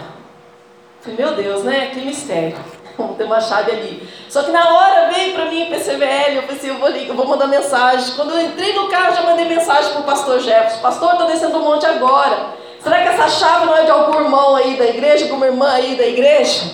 falei: 1.00 1.16
Meu 1.18 1.34
Deus, 1.34 1.64
né? 1.64 1.86
Que 1.86 2.00
mistério. 2.02 2.58
Tem 3.16 3.26
uma 3.26 3.40
chave 3.40 3.72
ali. 3.72 4.08
Só 4.28 4.42
que 4.42 4.50
na 4.50 4.68
hora 4.68 5.10
veio 5.12 5.34
para 5.34 5.46
mim 5.46 5.66
PCVL, 5.66 6.36
eu 6.36 6.42
pensei, 6.42 6.70
eu 6.70 6.78
vou, 6.78 6.88
eu 6.88 7.14
vou 7.14 7.26
mandar 7.26 7.46
mensagem. 7.46 8.14
Quando 8.14 8.32
eu 8.32 8.40
entrei 8.40 8.74
no 8.74 8.88
carro, 8.88 9.14
já 9.14 9.22
mandei 9.22 9.46
mensagem 9.46 9.92
para 9.92 10.00
o 10.00 10.04
pastor 10.04 10.40
Jefferson. 10.40 10.80
Pastor, 10.80 11.12
estou 11.12 11.26
descendo 11.26 11.58
o 11.58 11.62
monte 11.62 11.86
agora. 11.86 12.65
Será 12.86 13.02
que 13.02 13.08
essa 13.08 13.28
chave 13.28 13.66
não 13.66 13.76
é 13.76 13.82
de 13.82 13.90
algum 13.90 14.20
irmão 14.20 14.54
aí 14.54 14.76
da 14.76 14.86
igreja, 14.86 15.24
alguma 15.24 15.46
irmã 15.46 15.72
aí 15.72 15.96
da 15.96 16.06
igreja? 16.06 16.70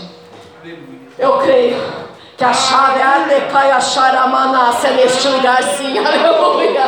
Eu 1.19 1.39
creio 1.39 1.83
que 2.37 2.45
a 2.45 2.53
chave 2.53 3.01
é 3.01 3.03
a 3.03 3.19
Decai 3.21 3.71
Acharamanassa 3.71 4.89
é 4.89 4.91
neste 4.91 5.27
lugar 5.29 5.63
sim, 5.63 5.97
aleluia. 6.05 6.83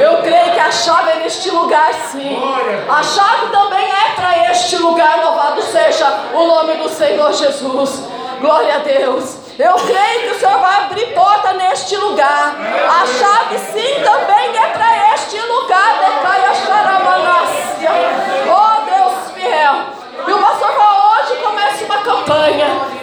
Eu 0.00 0.18
creio 0.22 0.52
que 0.52 0.60
a 0.60 0.70
chave 0.70 1.10
é 1.10 1.14
neste 1.16 1.50
lugar 1.50 1.92
sim. 2.12 2.38
A 2.88 3.02
chave 3.02 3.50
também 3.50 3.88
é 3.88 4.14
para 4.14 4.52
este 4.52 4.76
lugar, 4.76 5.24
louvado 5.24 5.60
seja 5.60 6.06
o 6.32 6.46
nome 6.46 6.74
do 6.74 6.88
Senhor 6.88 7.32
Jesus. 7.32 8.04
Glória 8.40 8.76
a 8.76 8.78
Deus. 8.78 9.36
Eu 9.58 9.74
creio 9.74 10.20
que 10.20 10.36
o 10.36 10.38
Senhor 10.38 10.60
vai 10.60 10.84
abrir 10.84 11.06
porta 11.12 11.54
neste 11.54 11.96
lugar. 11.96 12.54
A 12.88 13.04
chave 13.04 13.58
sim 13.58 14.00
também 14.04 14.56
é 14.56 14.66
para 14.68 15.14
este 15.14 15.40
lugar. 15.40 15.98
Decai 15.98 16.44
Acharamanassa. 16.44 17.64
Oh 18.46 18.84
Deus 18.84 19.32
fiel. 19.34 19.74
E 20.26 20.32
o 20.32 20.38
pastor 20.38 20.72
falou, 20.72 21.20
hoje 21.20 21.36
começa 21.42 21.84
uma 21.84 21.98
campanha 21.98 22.94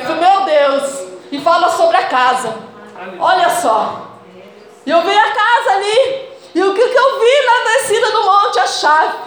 fala 1.39 1.69
sobre 1.69 1.97
a 1.97 2.07
casa. 2.07 2.53
Olha 3.19 3.50
só. 3.50 4.07
E 4.85 4.89
eu 4.89 5.01
vi 5.01 5.17
a 5.17 5.31
casa 5.31 5.71
ali. 5.71 6.31
E 6.53 6.61
o 6.61 6.73
que, 6.73 6.81
eu 6.81 7.19
vi 7.19 7.45
na 7.45 7.63
descida 7.63 8.11
do 8.11 8.23
monte? 8.23 8.59
A 8.59 8.67
chave. 8.67 9.17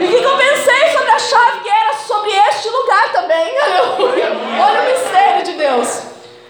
E 0.00 0.04
o 0.04 0.08
que, 0.08 0.24
eu 0.24 0.36
pensei 0.36 0.88
sobre 0.96 1.10
a 1.10 1.18
chave? 1.18 1.60
Que 1.60 1.68
era 1.68 1.92
sobre 1.94 2.30
este 2.30 2.68
lugar 2.70 3.12
também. 3.12 3.54
Olha 4.62 4.80
o 4.80 4.92
mistério 4.92 5.44
de 5.44 5.52
Deus. 5.52 6.02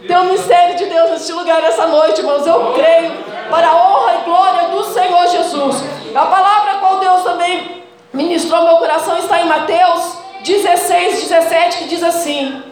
Tem 0.06 0.16
um 0.16 0.24
mistério 0.24 0.76
de 0.76 0.84
Deus 0.84 1.10
neste 1.10 1.32
lugar 1.32 1.62
nessa 1.62 1.86
noite, 1.86 2.20
irmãos. 2.20 2.46
Eu 2.46 2.74
creio 2.74 3.12
para 3.50 3.68
a 3.68 3.74
honra 3.74 4.14
e 4.20 4.24
glória 4.24 4.68
do 4.68 4.84
Senhor 4.84 5.26
Jesus. 5.28 5.82
A 6.14 6.26
palavra 6.26 6.78
qual 6.78 6.98
Deus 7.00 7.22
também 7.24 7.84
ministrou 8.12 8.62
meu 8.62 8.76
coração 8.76 9.18
está 9.18 9.40
em 9.40 9.46
Mateus 9.46 10.18
16, 10.44 11.28
17, 11.28 11.78
que 11.78 11.84
diz 11.88 12.02
assim: 12.02 12.62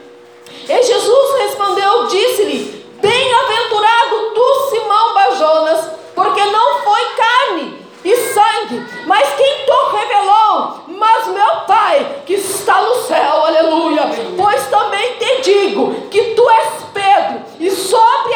E 0.69 0.83
Jesus 0.83 1.39
respondeu, 1.39 2.07
disse-lhe: 2.07 2.87
Bem-aventurado 3.01 4.31
tu, 4.35 4.71
Simão 4.71 5.15
Bajonas, 5.15 5.91
porque 6.15 6.45
não 6.45 6.81
foi 6.81 7.01
carne 7.17 7.87
e 8.05 8.17
sangue, 8.17 8.87
mas 9.07 9.35
quem 9.35 9.67
tu 9.67 9.97
revelou, 9.97 10.81
mas 10.89 11.27
meu 11.29 11.61
Pai 11.67 12.23
que 12.27 12.35
está 12.35 12.81
no 12.83 12.95
céu, 13.03 13.45
aleluia. 13.45 14.11
Pois 14.37 14.67
também 14.67 15.15
te 15.15 15.43
digo 15.43 16.09
que 16.11 16.35
tu 16.35 16.49
és 16.51 16.69
Pedro, 16.93 17.43
e 17.61 17.71
sobre 17.71 18.35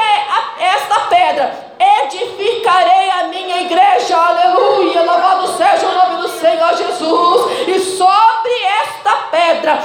esta 0.58 1.00
pedra 1.00 1.75
edificarei 1.78 3.10
a 3.10 3.24
minha 3.24 3.62
igreja, 3.62 4.16
aleluia. 4.16 5.02
Louvado 5.02 5.48
seja 5.56 5.86
o 5.86 5.94
nome 5.94 6.22
do 6.22 6.28
Senhor 6.28 6.76
Jesus, 6.76 7.68
e 7.68 7.80
sobre 7.80 8.52
esta 8.82 9.10
pedra 9.30 9.78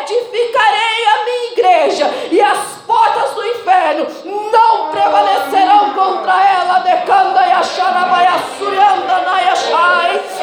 edificarei 0.00 1.04
a 1.06 1.24
minha 1.24 1.52
igreja, 1.52 2.06
e 2.30 2.40
as 2.40 2.58
portas 2.86 3.30
do 3.32 3.44
inferno 3.46 4.06
não 4.52 4.90
prevalecerão 4.90 5.94
contra 5.94 6.44
ela. 6.44 6.78
Decanda 6.80 7.46
e 7.46 7.52
acharabaiá, 7.52 8.38
surianda, 8.58 9.24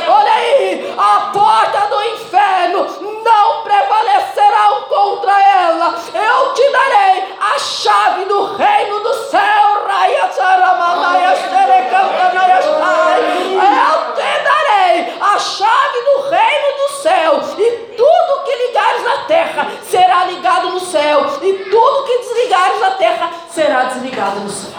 Olha 0.08 0.34
aí, 0.34 0.94
a 0.98 1.32
porta 1.32 1.88
do 1.88 2.02
inferno 2.04 2.21
não 2.70 3.64
prevalecerão 3.64 4.84
contra 4.84 5.32
ela. 5.32 5.96
Eu 6.14 6.54
te 6.54 6.70
darei 6.72 7.24
a 7.40 7.60
chave 7.60 8.26
do 8.26 8.56
reino 8.56 9.00
do 9.00 9.14
céu. 9.30 9.62
Eu 13.64 14.14
te 14.14 14.44
darei 14.44 15.18
a 15.20 15.40
chave 15.40 16.02
do 16.02 16.22
reino 16.30 16.78
do 16.78 16.94
céu. 17.02 17.42
E 17.58 17.72
tudo 17.96 18.44
que 18.44 18.68
ligares 18.68 19.04
na 19.04 19.18
terra 19.26 19.68
será 19.84 20.26
ligado 20.26 20.70
no 20.70 20.80
céu. 20.80 21.26
E 21.42 21.54
tudo 21.54 22.04
que 22.06 22.18
desligares 22.20 22.80
na 22.80 22.92
terra 22.92 23.32
será 23.50 23.84
desligado 23.84 24.40
no 24.42 24.50
céu. 24.50 24.72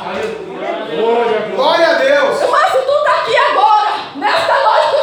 Glória 1.54 1.88
a 1.88 1.94
Deus. 1.94 2.50
Mas 2.50 2.72
se 2.72 2.78
tu 2.78 2.92
está 2.92 3.14
aqui 3.20 3.36
agora, 3.36 3.90
nesta 4.16 4.54
noite 4.54 5.01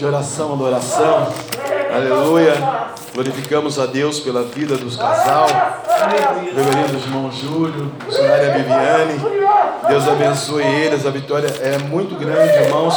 de 0.00 0.06
oração, 0.06 0.54
adoração. 0.54 1.28
Aleluia. 1.94 2.54
Glorificamos 3.12 3.78
a 3.78 3.84
Deus 3.84 4.18
pela 4.18 4.42
vida 4.44 4.74
dos 4.78 4.96
casal. 4.96 5.46
Reverendo 6.56 6.96
irmão 6.96 7.30
Júlio, 7.30 7.92
missionária 8.06 8.50
Viviane. 8.54 9.20
Deus 9.88 10.08
abençoe 10.08 10.64
eles. 10.64 11.04
A 11.04 11.10
vitória 11.10 11.48
é 11.60 11.76
muito 11.76 12.14
grande, 12.14 12.64
irmãos. 12.64 12.94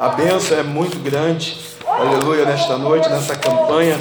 A 0.00 0.08
bênção 0.16 0.58
é 0.58 0.62
muito 0.62 0.98
grande. 0.98 1.58
Aleluia, 1.86 2.46
nesta 2.46 2.78
noite, 2.78 3.06
nessa 3.10 3.36
campanha. 3.36 3.98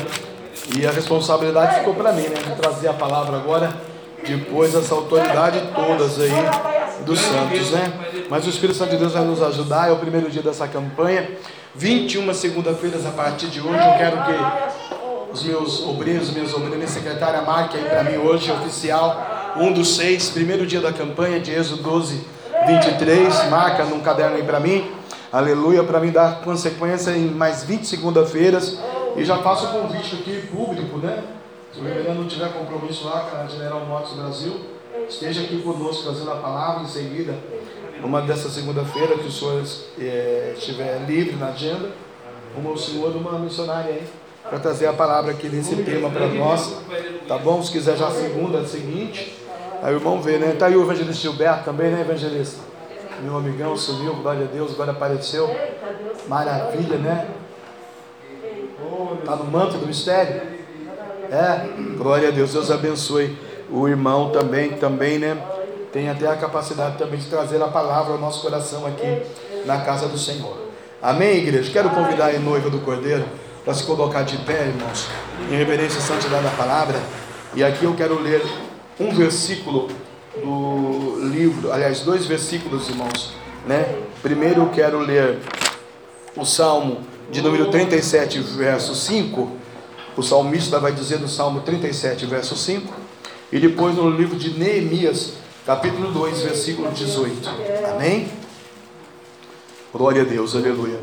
E 0.77 0.87
a 0.87 0.91
responsabilidade 0.91 1.79
ficou 1.79 1.93
para 1.93 2.13
mim, 2.13 2.29
né? 2.29 2.37
De 2.41 2.55
trazer 2.55 2.87
a 2.87 2.93
palavra 2.93 3.35
agora. 3.35 3.73
Depois 4.25 4.73
essa 4.73 4.95
autoridade 4.95 5.61
todas 5.75 6.21
aí 6.21 6.31
dos 7.05 7.19
santos, 7.19 7.71
né? 7.71 8.25
Mas 8.29 8.45
o 8.45 8.49
Espírito 8.49 8.77
Santo 8.77 8.91
de 8.91 8.97
Deus 8.97 9.13
vai 9.13 9.23
nos 9.23 9.41
ajudar. 9.41 9.89
É 9.89 9.91
o 9.91 9.97
primeiro 9.97 10.29
dia 10.29 10.41
dessa 10.41 10.67
campanha. 10.67 11.29
21 11.75 12.33
segunda-feiras 12.33 13.05
a 13.05 13.11
partir 13.11 13.47
de 13.47 13.59
hoje. 13.59 13.77
Eu 13.77 13.97
quero 13.97 14.17
que 14.23 15.33
os 15.33 15.43
meus 15.43 15.83
obreiros, 15.85 16.31
minhas 16.31 16.53
obreiras, 16.53 16.77
minha 16.77 16.87
secretária 16.87 17.41
marque 17.41 17.77
aí 17.77 17.83
para 17.83 18.03
mim 18.03 18.17
hoje, 18.17 18.51
oficial, 18.51 19.53
um 19.57 19.73
dos 19.73 19.97
seis, 19.97 20.29
primeiro 20.29 20.65
dia 20.65 20.79
da 20.79 20.93
campanha 20.93 21.39
de 21.39 21.51
Êxodo 21.51 21.83
12, 21.83 22.25
23. 22.67 23.49
Marca 23.49 23.83
num 23.83 23.99
caderno 23.99 24.37
aí 24.37 24.43
para 24.43 24.59
mim. 24.59 24.89
Aleluia, 25.31 25.83
para 25.83 25.99
mim 25.99 26.11
dar 26.11 26.41
consequência 26.41 27.11
em 27.11 27.25
mais 27.25 27.63
20 27.63 27.85
segunda-feiras. 27.85 28.79
E 29.17 29.25
já 29.25 29.37
faço 29.39 29.65
o 29.65 29.69
convite 29.81 30.15
aqui 30.15 30.47
público, 30.47 30.97
né? 30.99 31.23
Se 31.73 31.81
o 31.81 31.83
reverendo 31.83 32.21
não 32.21 32.27
tiver 32.27 32.53
compromisso 32.53 33.05
lá 33.05 33.21
com 33.29 33.37
a 33.37 33.47
General 33.47 33.81
Motors 33.81 34.13
Brasil, 34.13 34.74
esteja 35.07 35.41
aqui 35.41 35.61
conosco 35.61 36.03
trazendo 36.03 36.31
a 36.31 36.35
palavra 36.35 36.83
em 36.83 36.87
seguida. 36.87 37.35
Uma 38.03 38.21
dessa 38.21 38.49
segunda-feira 38.49 39.17
que 39.17 39.27
o 39.27 39.31
senhor 39.31 39.63
é, 39.99 40.53
estiver 40.55 41.05
livre 41.07 41.35
na 41.37 41.47
agenda, 41.47 41.89
como 42.53 42.71
o 42.71 42.77
senhor 42.77 43.15
uma 43.15 43.39
missionária 43.39 43.93
aí. 43.93 44.03
para 44.43 44.59
trazer 44.59 44.87
a 44.87 44.93
palavra 44.93 45.31
aqui 45.31 45.49
nesse 45.49 45.75
tema 45.77 46.09
para 46.09 46.27
nós. 46.27 46.77
Tá 47.27 47.37
bom? 47.37 47.61
Se 47.63 47.71
quiser 47.71 47.97
já 47.97 48.11
segunda, 48.11 48.65
seguinte. 48.65 49.35
Aí 49.81 49.93
o 49.93 49.97
irmão 49.97 50.21
vê, 50.21 50.37
né? 50.37 50.55
Tá 50.57 50.67
aí 50.67 50.75
o 50.75 50.83
evangelista 50.83 51.21
Gilberto 51.21 51.65
também, 51.65 51.91
né, 51.91 52.01
evangelista? 52.01 52.59
Meu 53.23 53.37
amigão 53.37 53.75
sumiu, 53.75 54.13
glória 54.15 54.45
a 54.45 54.47
Deus, 54.47 54.73
agora 54.73 54.91
apareceu. 54.91 55.49
Maravilha, 56.27 56.97
né? 56.97 57.27
Está 59.19 59.35
no 59.35 59.45
manto 59.45 59.77
do 59.77 59.87
mistério? 59.87 60.41
É, 61.31 61.95
glória 61.97 62.27
a 62.27 62.31
Deus, 62.31 62.53
Deus 62.53 62.69
abençoe 62.69 63.35
o 63.69 63.87
irmão 63.87 64.29
também, 64.31 64.71
também, 64.73 65.19
né? 65.19 65.37
Tem 65.91 66.09
até 66.09 66.27
a 66.27 66.35
capacidade 66.35 66.97
também 66.97 67.19
de 67.19 67.27
trazer 67.27 67.61
a 67.61 67.67
palavra 67.67 68.13
ao 68.13 68.19
nosso 68.19 68.41
coração 68.41 68.85
aqui 68.85 69.21
na 69.65 69.81
casa 69.81 70.07
do 70.07 70.17
Senhor. 70.17 70.57
Amém, 71.01 71.37
igreja? 71.37 71.71
Quero 71.71 71.89
convidar 71.89 72.35
a 72.35 72.39
noiva 72.39 72.69
do 72.69 72.79
Cordeiro 72.79 73.25
para 73.63 73.73
se 73.73 73.83
colocar 73.83 74.23
de 74.23 74.37
pé, 74.39 74.67
irmãos, 74.67 75.07
em 75.49 75.55
reverência 75.55 75.97
e 75.97 76.01
santidade 76.01 76.43
da 76.43 76.51
palavra. 76.51 76.99
E 77.55 77.63
aqui 77.63 77.85
eu 77.85 77.95
quero 77.95 78.19
ler 78.21 78.43
um 78.99 79.13
versículo 79.13 79.87
do 80.35 81.19
livro, 81.31 81.71
aliás, 81.71 82.01
dois 82.01 82.25
versículos, 82.25 82.89
irmãos, 82.89 83.33
né? 83.65 84.03
Primeiro 84.21 84.63
eu 84.63 84.69
quero 84.69 84.99
ler 84.99 85.39
o 86.35 86.45
Salmo 86.45 86.99
de 87.31 87.41
número 87.41 87.69
37, 87.71 88.39
verso 88.39 88.93
5. 88.93 89.51
O 90.17 90.23
salmista 90.23 90.79
vai 90.79 90.91
dizer 90.91 91.19
no 91.19 91.27
Salmo 91.27 91.61
37, 91.61 92.25
verso 92.25 92.55
5. 92.55 93.04
E 93.55 93.59
depois 93.59 93.95
no 93.95 94.09
livro 94.09 94.35
de 94.35 94.59
Neemias, 94.59 95.35
capítulo 95.65 96.11
2, 96.11 96.41
versículo 96.41 96.91
18. 96.91 97.49
Amém? 97.89 98.27
Glória 99.93 100.23
a 100.23 100.25
Deus, 100.25 100.57
aleluia. 100.57 100.99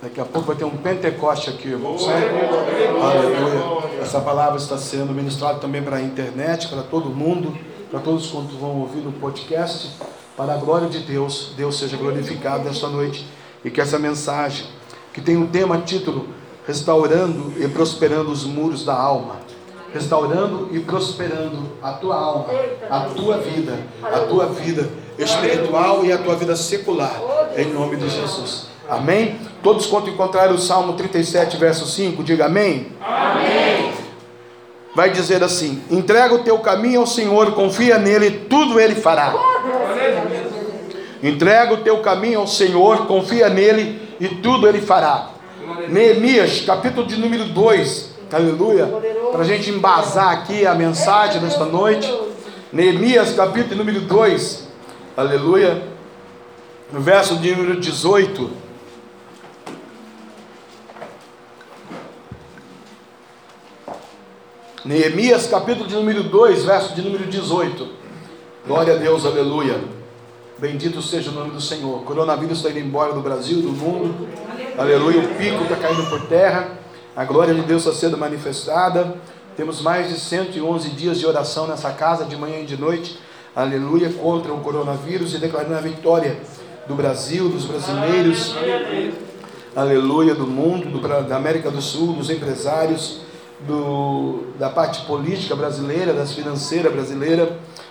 Daqui 0.00 0.20
a 0.20 0.24
pouco 0.24 0.46
vai 0.46 0.54
ter 0.54 0.64
um 0.64 0.76
Pentecoste 0.76 1.50
aqui, 1.50 1.66
irmãos. 1.66 2.06
Aleluia. 2.06 4.00
Essa 4.00 4.20
palavra 4.20 4.56
está 4.56 4.78
sendo 4.78 5.12
ministrada 5.12 5.58
também 5.58 5.82
para 5.82 5.96
a 5.96 6.00
internet, 6.00 6.68
para 6.68 6.84
todo 6.84 7.10
mundo, 7.10 7.58
para 7.90 7.98
todos 7.98 8.30
quantos 8.30 8.54
vão 8.54 8.82
ouvir 8.82 9.00
no 9.00 9.10
podcast. 9.10 9.96
Para 10.36 10.54
a 10.54 10.56
glória 10.58 10.88
de 10.88 11.00
Deus, 11.00 11.54
Deus 11.56 11.76
seja 11.76 11.96
glorificado 11.96 12.62
nesta 12.62 12.86
noite 12.86 13.26
e 13.64 13.70
que 13.70 13.80
essa 13.80 13.98
mensagem, 13.98 14.64
que 15.12 15.20
tem 15.20 15.36
um 15.36 15.48
tema 15.48 15.78
título 15.78 16.28
Restaurando 16.68 17.52
e 17.60 17.66
Prosperando 17.66 18.30
os 18.30 18.44
Muros 18.44 18.84
da 18.84 18.94
Alma, 18.94 19.44
restaurando 19.96 20.68
e 20.72 20.80
prosperando 20.80 21.70
a 21.82 21.92
tua 21.92 22.16
alma, 22.16 22.46
a 22.90 23.00
tua 23.00 23.38
vida, 23.38 23.78
a 24.02 24.20
tua 24.20 24.46
vida 24.46 24.88
espiritual 25.18 26.04
e 26.04 26.12
a 26.12 26.18
tua 26.18 26.36
vida 26.36 26.54
secular, 26.54 27.18
em 27.56 27.72
nome 27.72 27.96
de 27.96 28.08
Jesus. 28.08 28.66
Amém? 28.88 29.38
Todos 29.62 29.86
quanto 29.86 30.10
encontraram 30.10 30.54
o 30.54 30.58
Salmo 30.58 30.92
37, 30.92 31.56
verso 31.56 31.86
5, 31.86 32.22
diga 32.22 32.46
amém. 32.46 32.92
Amém. 33.00 33.92
Vai 34.94 35.10
dizer 35.10 35.42
assim: 35.42 35.82
entrega 35.90 36.34
o 36.34 36.40
teu 36.40 36.58
caminho 36.58 37.00
ao 37.00 37.06
Senhor, 37.06 37.52
confia 37.52 37.98
nele, 37.98 38.30
tudo 38.30 38.78
ele 38.78 38.94
fará. 38.94 39.34
Entrega 41.22 41.72
o 41.72 41.78
teu 41.78 41.98
caminho 41.98 42.40
ao 42.40 42.46
Senhor, 42.46 43.06
confia 43.06 43.48
nele 43.48 44.00
e 44.20 44.28
tudo 44.28 44.68
ele 44.68 44.80
fará. 44.80 45.30
Neemias, 45.88 46.60
capítulo 46.60 47.06
de 47.06 47.16
número 47.16 47.46
2, 47.46 48.10
aleluia, 48.32 48.88
para 49.36 49.44
a 49.44 49.48
gente 49.48 49.68
embasar 49.68 50.30
aqui 50.30 50.66
a 50.66 50.74
mensagem 50.74 51.42
nesta 51.42 51.66
noite. 51.66 52.10
Neemias, 52.72 53.34
capítulo 53.34 53.76
número 53.76 54.00
2, 54.00 54.66
aleluia, 55.14 55.86
no 56.90 57.02
verso 57.02 57.36
de 57.36 57.54
número 57.54 57.78
18. 57.78 58.50
Neemias, 64.86 65.46
capítulo 65.48 65.86
de 65.86 65.96
número 65.96 66.22
2, 66.22 66.64
verso 66.64 66.94
de 66.94 67.02
número 67.02 67.26
18. 67.26 67.88
Glória 68.66 68.94
a 68.94 68.96
Deus, 68.96 69.26
aleluia. 69.26 69.78
Bendito 70.56 71.02
seja 71.02 71.30
o 71.30 71.34
nome 71.34 71.50
do 71.50 71.60
Senhor. 71.60 71.98
O 71.98 72.04
coronavírus 72.04 72.56
está 72.56 72.70
indo 72.70 72.78
embora 72.78 73.12
do 73.12 73.20
Brasil, 73.20 73.60
do 73.60 73.68
mundo. 73.68 74.26
Aleluia. 74.78 75.20
O 75.20 75.34
pico 75.34 75.62
está 75.64 75.76
caindo 75.76 76.08
por 76.08 76.26
terra. 76.26 76.86
A 77.16 77.24
glória 77.24 77.54
de 77.54 77.62
Deus 77.62 77.86
está 77.86 77.98
sendo 77.98 78.18
manifestada. 78.18 79.16
Temos 79.56 79.80
mais 79.80 80.10
de 80.10 80.20
111 80.20 80.90
dias 80.90 81.18
de 81.18 81.24
oração 81.24 81.66
nessa 81.66 81.90
casa, 81.90 82.26
de 82.26 82.36
manhã 82.36 82.58
e 82.58 82.66
de 82.66 82.76
noite. 82.76 83.18
Aleluia. 83.54 84.10
Contra 84.10 84.52
o 84.52 84.60
coronavírus 84.60 85.32
e 85.32 85.38
declarando 85.38 85.74
a 85.74 85.80
vitória 85.80 86.38
do 86.86 86.94
Brasil, 86.94 87.48
dos 87.48 87.64
brasileiros. 87.64 88.54
Aleluia. 89.74 90.34
Do 90.34 90.46
mundo, 90.46 90.90
do, 90.90 91.00
da 91.26 91.36
América 91.36 91.70
do 91.70 91.80
Sul, 91.80 92.12
dos 92.12 92.28
empresários 92.28 93.22
do, 93.66 94.52
da 94.58 94.68
parte 94.68 95.06
política 95.06 95.56
brasileira, 95.56 96.12
das 96.12 96.34
financeiras 96.34 96.92
brasileiras, 96.92 97.48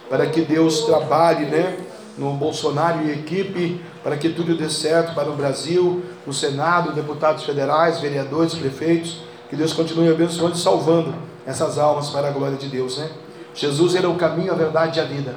para 0.08 0.28
que 0.28 0.42
Deus 0.42 0.82
trabalhe 0.82 1.46
né, 1.46 1.80
no 2.16 2.34
Bolsonaro 2.34 3.08
e 3.08 3.12
equipe, 3.12 3.82
para 4.04 4.16
que 4.18 4.30
tudo 4.30 4.56
dê 4.56 4.70
certo 4.70 5.16
para 5.16 5.32
o 5.32 5.36
Brasil, 5.36 6.04
no 6.28 6.34
Senado, 6.34 6.92
deputados 6.92 7.44
federais, 7.44 8.00
vereadores, 8.00 8.54
prefeitos, 8.54 9.22
que 9.50 9.56
Deus 9.56 9.74
continue 9.74 10.12
abençoando 10.12 10.56
e 10.56 10.60
salvando 10.60 11.35
essas 11.46 11.78
almas 11.78 12.10
para 12.10 12.28
a 12.28 12.32
glória 12.32 12.58
de 12.58 12.68
Deus. 12.68 12.98
Né? 12.98 13.10
Jesus 13.54 13.96
era 13.96 14.10
o 14.10 14.16
caminho, 14.16 14.52
a 14.52 14.56
verdade 14.56 15.00
e 15.00 15.02
a 15.02 15.06
vida. 15.06 15.36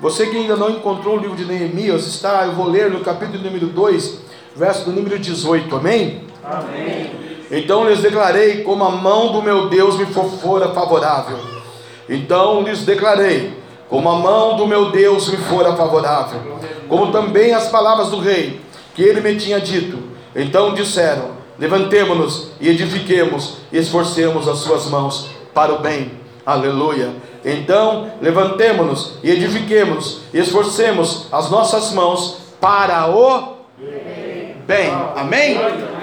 Você 0.00 0.26
que 0.26 0.36
ainda 0.36 0.56
não 0.56 0.70
encontrou 0.70 1.16
o 1.16 1.20
livro 1.20 1.36
de 1.36 1.44
Neemias, 1.44 2.06
está, 2.06 2.44
eu 2.44 2.52
vou 2.52 2.68
ler 2.68 2.90
no 2.90 3.00
capítulo 3.00 3.42
número 3.42 3.66
2, 3.68 4.18
verso 4.54 4.84
do 4.84 4.92
número 4.92 5.18
18, 5.18 5.74
amém? 5.74 6.22
Amém. 6.44 7.10
Então 7.50 7.88
lhes 7.88 8.00
declarei 8.00 8.62
como 8.62 8.84
a 8.84 8.90
mão 8.90 9.32
do 9.32 9.42
meu 9.42 9.68
Deus 9.68 9.96
me 9.96 10.06
fora 10.06 10.68
favorável. 10.74 11.38
Então 12.08 12.62
lhes 12.62 12.84
declarei 12.84 13.56
como 13.88 14.08
a 14.08 14.18
mão 14.18 14.56
do 14.56 14.66
meu 14.66 14.90
Deus 14.90 15.28
me 15.30 15.36
fora 15.38 15.74
favorável, 15.74 16.40
como 16.88 17.12
também 17.12 17.54
as 17.54 17.68
palavras 17.68 18.10
do 18.10 18.18
rei 18.18 18.60
que 18.94 19.02
ele 19.02 19.20
me 19.20 19.36
tinha 19.36 19.60
dito. 19.60 19.98
Então 20.34 20.74
disseram: 20.74 21.36
Levantemo-nos 21.58 22.48
e 22.60 22.68
edifiquemos 22.68 23.58
e 23.72 23.78
esforcemos 23.78 24.46
as 24.46 24.58
suas 24.58 24.86
mãos 24.86 25.35
para 25.56 25.72
o 25.72 25.78
bem. 25.78 26.12
Aleluia. 26.44 27.14
Então 27.42 28.10
levantemo-nos 28.20 29.14
e 29.22 29.30
edifiquemos 29.30 30.20
e 30.34 30.38
esforcemos 30.38 31.28
as 31.32 31.50
nossas 31.50 31.92
mãos 31.92 32.42
para 32.60 33.08
o 33.08 33.56
bem. 34.66 34.90
Amém? 35.16 35.56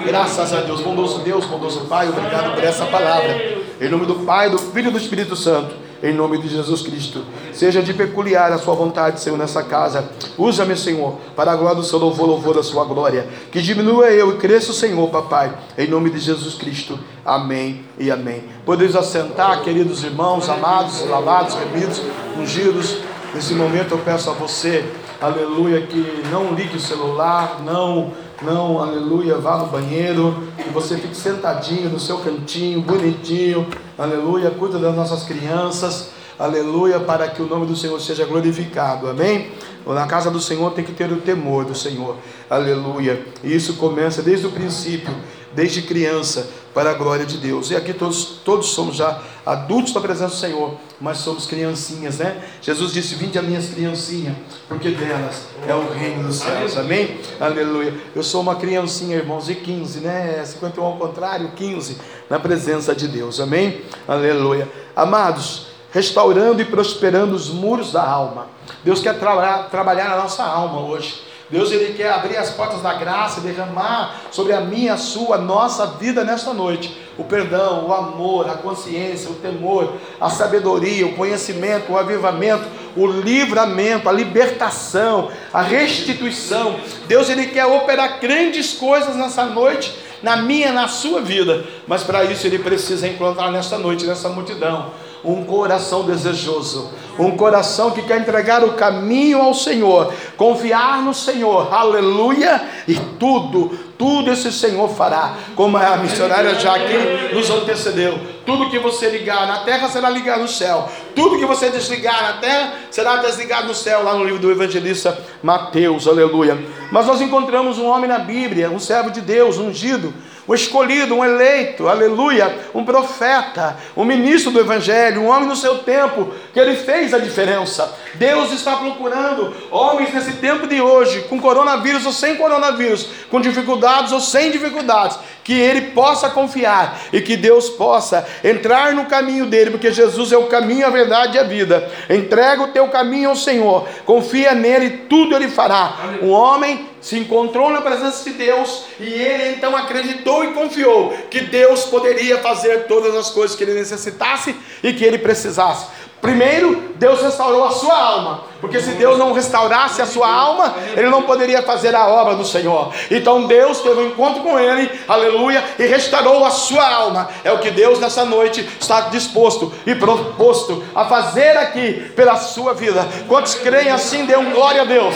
Graças 0.04 0.52
a 0.52 0.60
Deus, 0.62 0.80
bondoso 0.80 1.20
Deus, 1.20 1.44
bondoso 1.44 1.82
Pai, 1.82 2.08
obrigado 2.08 2.52
por 2.52 2.64
essa 2.64 2.84
palavra. 2.86 3.58
Em 3.80 3.88
nome 3.88 4.06
do 4.06 4.16
Pai, 4.26 4.50
do 4.50 4.58
Filho 4.58 4.88
e 4.88 4.92
do 4.92 4.98
Espírito 4.98 5.36
Santo, 5.36 5.76
em 6.04 6.12
nome 6.12 6.36
de 6.36 6.48
Jesus 6.48 6.82
Cristo. 6.82 7.24
Seja 7.50 7.82
de 7.82 7.94
peculiar 7.94 8.52
a 8.52 8.58
sua 8.58 8.74
vontade, 8.74 9.20
Senhor, 9.20 9.38
nessa 9.38 9.62
casa. 9.62 10.06
Usa-me, 10.36 10.76
Senhor, 10.76 11.16
para 11.34 11.52
a 11.52 11.56
glória 11.56 11.76
do 11.76 11.82
seu 11.82 11.98
louvor, 11.98 12.28
louvor 12.28 12.54
da 12.54 12.62
sua 12.62 12.84
glória. 12.84 13.26
Que 13.50 13.62
diminua 13.62 14.10
eu 14.10 14.34
e 14.34 14.36
cresça 14.36 14.70
o 14.70 14.74
Senhor, 14.74 15.08
papai, 15.08 15.54
em 15.78 15.88
nome 15.88 16.10
de 16.10 16.18
Jesus 16.18 16.56
Cristo. 16.56 16.98
Amém 17.24 17.86
e 17.98 18.10
amém. 18.10 18.44
Podemos 18.66 18.94
assentar, 18.94 19.62
queridos 19.62 20.04
irmãos, 20.04 20.46
amados, 20.50 21.08
lavados, 21.08 21.54
remidos, 21.54 22.02
ungidos. 22.38 22.98
Nesse 23.34 23.54
momento 23.54 23.92
eu 23.92 23.98
peço 23.98 24.28
a 24.28 24.34
você, 24.34 24.84
aleluia, 25.18 25.80
que 25.86 26.22
não 26.30 26.52
ligue 26.52 26.76
o 26.76 26.80
celular, 26.80 27.62
não 27.64 28.12
não, 28.44 28.80
aleluia, 28.80 29.36
vá 29.38 29.56
no 29.58 29.66
banheiro, 29.66 30.44
e 30.58 30.70
você 30.70 30.96
fique 30.96 31.16
sentadinho 31.16 31.88
no 31.88 31.98
seu 31.98 32.18
cantinho, 32.18 32.80
bonitinho, 32.82 33.66
aleluia, 33.98 34.50
cuida 34.50 34.78
das 34.78 34.94
nossas 34.94 35.24
crianças, 35.24 36.10
aleluia, 36.38 37.00
para 37.00 37.26
que 37.28 37.42
o 37.42 37.46
nome 37.46 37.66
do 37.66 37.74
Senhor 37.74 37.98
seja 38.00 38.24
glorificado, 38.24 39.08
amém? 39.08 39.50
Na 39.86 40.06
casa 40.06 40.30
do 40.30 40.40
Senhor 40.40 40.72
tem 40.72 40.84
que 40.84 40.92
ter 40.92 41.10
o 41.10 41.16
temor 41.16 41.64
do 41.64 41.74
Senhor, 41.74 42.16
aleluia, 42.48 43.26
e 43.42 43.54
isso 43.54 43.74
começa 43.74 44.22
desde 44.22 44.46
o 44.46 44.50
princípio, 44.50 45.14
desde 45.54 45.82
criança, 45.82 46.50
para 46.74 46.90
a 46.90 46.94
glória 46.94 47.24
de 47.24 47.38
Deus. 47.38 47.70
E 47.70 47.76
aqui 47.76 47.94
todos, 47.94 48.40
todos 48.44 48.70
somos 48.70 48.96
já 48.96 49.22
adultos 49.46 49.94
na 49.94 50.00
presença 50.00 50.34
do 50.34 50.40
Senhor, 50.40 50.74
mas 51.00 51.18
somos 51.18 51.46
criancinhas, 51.46 52.18
né? 52.18 52.42
Jesus 52.60 52.92
disse: 52.92 53.14
Vinde 53.14 53.38
a 53.38 53.42
minhas 53.42 53.68
criancinhas, 53.68 54.34
porque 54.68 54.90
delas 54.90 55.46
é 55.66 55.74
o 55.74 55.92
reino 55.92 56.24
dos 56.24 56.36
céus. 56.36 56.76
Amém? 56.76 57.20
Aleluia. 57.40 57.94
Eu 58.14 58.22
sou 58.22 58.40
uma 58.40 58.56
criancinha, 58.56 59.16
irmãos, 59.16 59.46
de 59.46 59.54
15, 59.54 60.00
né? 60.00 60.42
51 60.44 60.84
ao 60.84 60.96
contrário, 60.96 61.52
15, 61.54 61.96
na 62.28 62.40
presença 62.40 62.94
de 62.94 63.06
Deus. 63.06 63.38
Amém? 63.38 63.82
Aleluia. 64.08 64.68
Amados, 64.96 65.68
restaurando 65.92 66.60
e 66.60 66.64
prosperando 66.64 67.34
os 67.34 67.48
muros 67.50 67.92
da 67.92 68.02
alma. 68.02 68.48
Deus 68.82 69.00
quer 69.00 69.18
tra 69.18 69.64
trabalhar 69.64 70.08
na 70.08 70.16
nossa 70.16 70.42
alma 70.42 70.80
hoje. 70.80 71.22
Deus 71.54 71.70
ele 71.70 71.94
quer 71.94 72.10
abrir 72.10 72.36
as 72.36 72.50
portas 72.50 72.82
da 72.82 72.94
graça 72.94 73.38
e 73.38 73.44
derramar 73.44 74.22
sobre 74.32 74.52
a 74.52 74.60
minha, 74.60 74.94
a 74.94 74.96
sua, 74.96 75.36
a 75.36 75.38
nossa 75.38 75.86
vida 75.86 76.24
nesta 76.24 76.52
noite. 76.52 77.00
O 77.16 77.22
perdão, 77.22 77.86
o 77.86 77.94
amor, 77.94 78.50
a 78.50 78.54
consciência, 78.54 79.30
o 79.30 79.34
temor, 79.34 79.92
a 80.20 80.28
sabedoria, 80.28 81.06
o 81.06 81.14
conhecimento, 81.14 81.92
o 81.92 81.96
avivamento, 81.96 82.64
o 82.96 83.06
livramento, 83.06 84.08
a 84.08 84.12
libertação, 84.12 85.30
a 85.52 85.62
restituição. 85.62 86.74
Deus 87.06 87.30
ele 87.30 87.46
quer 87.46 87.66
operar 87.66 88.18
grandes 88.18 88.72
coisas 88.72 89.14
nessa 89.14 89.44
noite 89.44 89.94
na 90.24 90.38
minha, 90.38 90.72
na 90.72 90.88
sua 90.88 91.20
vida. 91.20 91.64
Mas 91.86 92.02
para 92.02 92.24
isso 92.24 92.44
ele 92.48 92.58
precisa 92.58 93.06
encontrar 93.06 93.52
nesta 93.52 93.78
noite, 93.78 94.04
nessa 94.04 94.28
multidão, 94.28 94.90
um 95.24 95.44
coração 95.44 96.04
desejoso, 96.04 96.90
um 97.18 97.36
coração 97.36 97.92
que 97.92 98.02
quer 98.02 98.20
entregar 98.20 98.62
o 98.64 98.72
caminho 98.72 99.40
ao 99.40 99.54
Senhor, 99.54 100.12
confiar 100.36 101.02
no 101.02 101.14
Senhor, 101.14 101.72
aleluia, 101.72 102.60
e 102.86 102.94
tudo, 103.18 103.70
tudo 103.96 104.30
esse 104.30 104.52
Senhor 104.52 104.88
fará, 104.88 105.34
como 105.54 105.76
a 105.76 105.96
missionária 105.96 106.54
já 106.56 106.74
aqui 106.74 107.34
nos 107.34 107.48
antecedeu. 107.50 108.18
Tudo 108.44 108.68
que 108.68 108.78
você 108.78 109.08
ligar 109.08 109.46
na 109.46 109.60
terra 109.60 109.88
será 109.88 110.10
ligado 110.10 110.42
no 110.42 110.48
céu, 110.48 110.88
tudo 111.14 111.38
que 111.38 111.46
você 111.46 111.70
desligar 111.70 112.22
na 112.22 112.32
terra 112.34 112.74
será 112.90 113.16
desligado 113.16 113.68
no 113.68 113.74
céu, 113.74 114.02
lá 114.02 114.14
no 114.14 114.24
livro 114.24 114.40
do 114.40 114.50
evangelista 114.50 115.16
Mateus, 115.42 116.06
aleluia. 116.06 116.58
Mas 116.90 117.06
nós 117.06 117.20
encontramos 117.20 117.78
um 117.78 117.86
homem 117.86 118.08
na 118.08 118.18
Bíblia, 118.18 118.70
um 118.70 118.78
servo 118.78 119.10
de 119.10 119.20
Deus, 119.20 119.56
ungido 119.56 120.12
um 120.46 120.54
escolhido, 120.54 121.14
um 121.14 121.24
eleito, 121.24 121.88
aleluia, 121.88 122.54
um 122.74 122.84
profeta, 122.84 123.76
um 123.96 124.04
ministro 124.04 124.50
do 124.50 124.60
Evangelho, 124.60 125.22
um 125.22 125.28
homem 125.28 125.48
no 125.48 125.56
seu 125.56 125.78
tempo, 125.78 126.32
que 126.52 126.60
ele 126.60 126.76
fez 126.76 127.14
a 127.14 127.18
diferença. 127.18 127.92
Deus 128.14 128.52
está 128.52 128.76
procurando 128.76 129.54
homens 129.70 130.12
nesse 130.12 130.34
tempo 130.34 130.66
de 130.66 130.80
hoje, 130.80 131.22
com 131.22 131.40
coronavírus 131.40 132.04
ou 132.04 132.12
sem 132.12 132.36
coronavírus, 132.36 133.08
com 133.30 133.40
dificuldades 133.40 134.12
ou 134.12 134.20
sem 134.20 134.50
dificuldades, 134.50 135.18
que 135.42 135.52
ele 135.52 135.92
possa 135.92 136.30
confiar 136.30 136.98
e 137.12 137.20
que 137.20 137.36
Deus 137.36 137.68
possa 137.70 138.26
entrar 138.42 138.92
no 138.92 139.06
caminho 139.06 139.46
dele, 139.46 139.70
porque 139.70 139.92
Jesus 139.92 140.32
é 140.32 140.36
o 140.36 140.46
caminho, 140.46 140.86
a 140.86 140.90
verdade 140.90 141.36
e 141.36 141.40
a 141.40 141.44
vida. 141.44 141.90
Entrega 142.08 142.62
o 142.62 142.68
teu 142.68 142.88
caminho 142.88 143.30
ao 143.30 143.36
Senhor, 143.36 143.88
confia 144.04 144.54
nele, 144.54 145.04
tudo 145.08 145.34
ele 145.34 145.48
fará. 145.48 145.96
Um 146.22 146.30
homem 146.30 146.93
se 147.04 147.18
encontrou 147.18 147.68
na 147.68 147.82
presença 147.82 148.24
de 148.24 148.34
Deus 148.34 148.86
e 148.98 149.04
ele 149.04 149.56
então 149.56 149.76
acreditou 149.76 150.42
e 150.42 150.54
confiou 150.54 151.10
que 151.30 151.42
Deus 151.42 151.84
poderia 151.84 152.38
fazer 152.38 152.86
todas 152.86 153.14
as 153.14 153.28
coisas 153.28 153.54
que 153.54 153.62
ele 153.62 153.74
necessitasse 153.74 154.56
e 154.82 154.90
que 154.94 155.04
ele 155.04 155.18
precisasse. 155.18 155.84
Primeiro, 156.22 156.94
Deus 156.96 157.20
restaurou 157.20 157.62
a 157.64 157.70
sua 157.72 157.94
alma, 157.94 158.44
porque 158.58 158.80
se 158.80 158.92
Deus 158.92 159.18
não 159.18 159.34
restaurasse 159.34 160.00
a 160.00 160.06
sua 160.06 160.32
alma, 160.32 160.74
ele 160.96 161.10
não 161.10 161.24
poderia 161.24 161.62
fazer 161.62 161.94
a 161.94 162.08
obra 162.08 162.36
do 162.36 162.46
Senhor. 162.46 162.90
Então 163.10 163.46
Deus 163.46 163.80
teve 163.80 164.00
um 164.00 164.06
encontro 164.06 164.42
com 164.42 164.58
ele, 164.58 164.90
aleluia, 165.06 165.62
e 165.78 165.84
restaurou 165.84 166.42
a 166.46 166.50
sua 166.50 166.88
alma. 166.88 167.28
É 167.44 167.52
o 167.52 167.58
que 167.58 167.70
Deus 167.70 168.00
nessa 168.00 168.24
noite 168.24 168.66
está 168.80 169.00
disposto 169.10 169.70
e 169.86 169.94
proposto 169.94 170.82
a 170.94 171.04
fazer 171.04 171.58
aqui 171.58 172.10
pela 172.16 172.36
sua 172.36 172.72
vida. 172.72 173.06
Quantos 173.28 173.56
creem 173.56 173.90
assim, 173.90 174.24
dê 174.24 174.38
um 174.38 174.50
glória 174.52 174.80
a 174.80 174.86
Deus. 174.86 175.14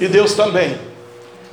E 0.00 0.06
Deus 0.06 0.34
também 0.34 0.78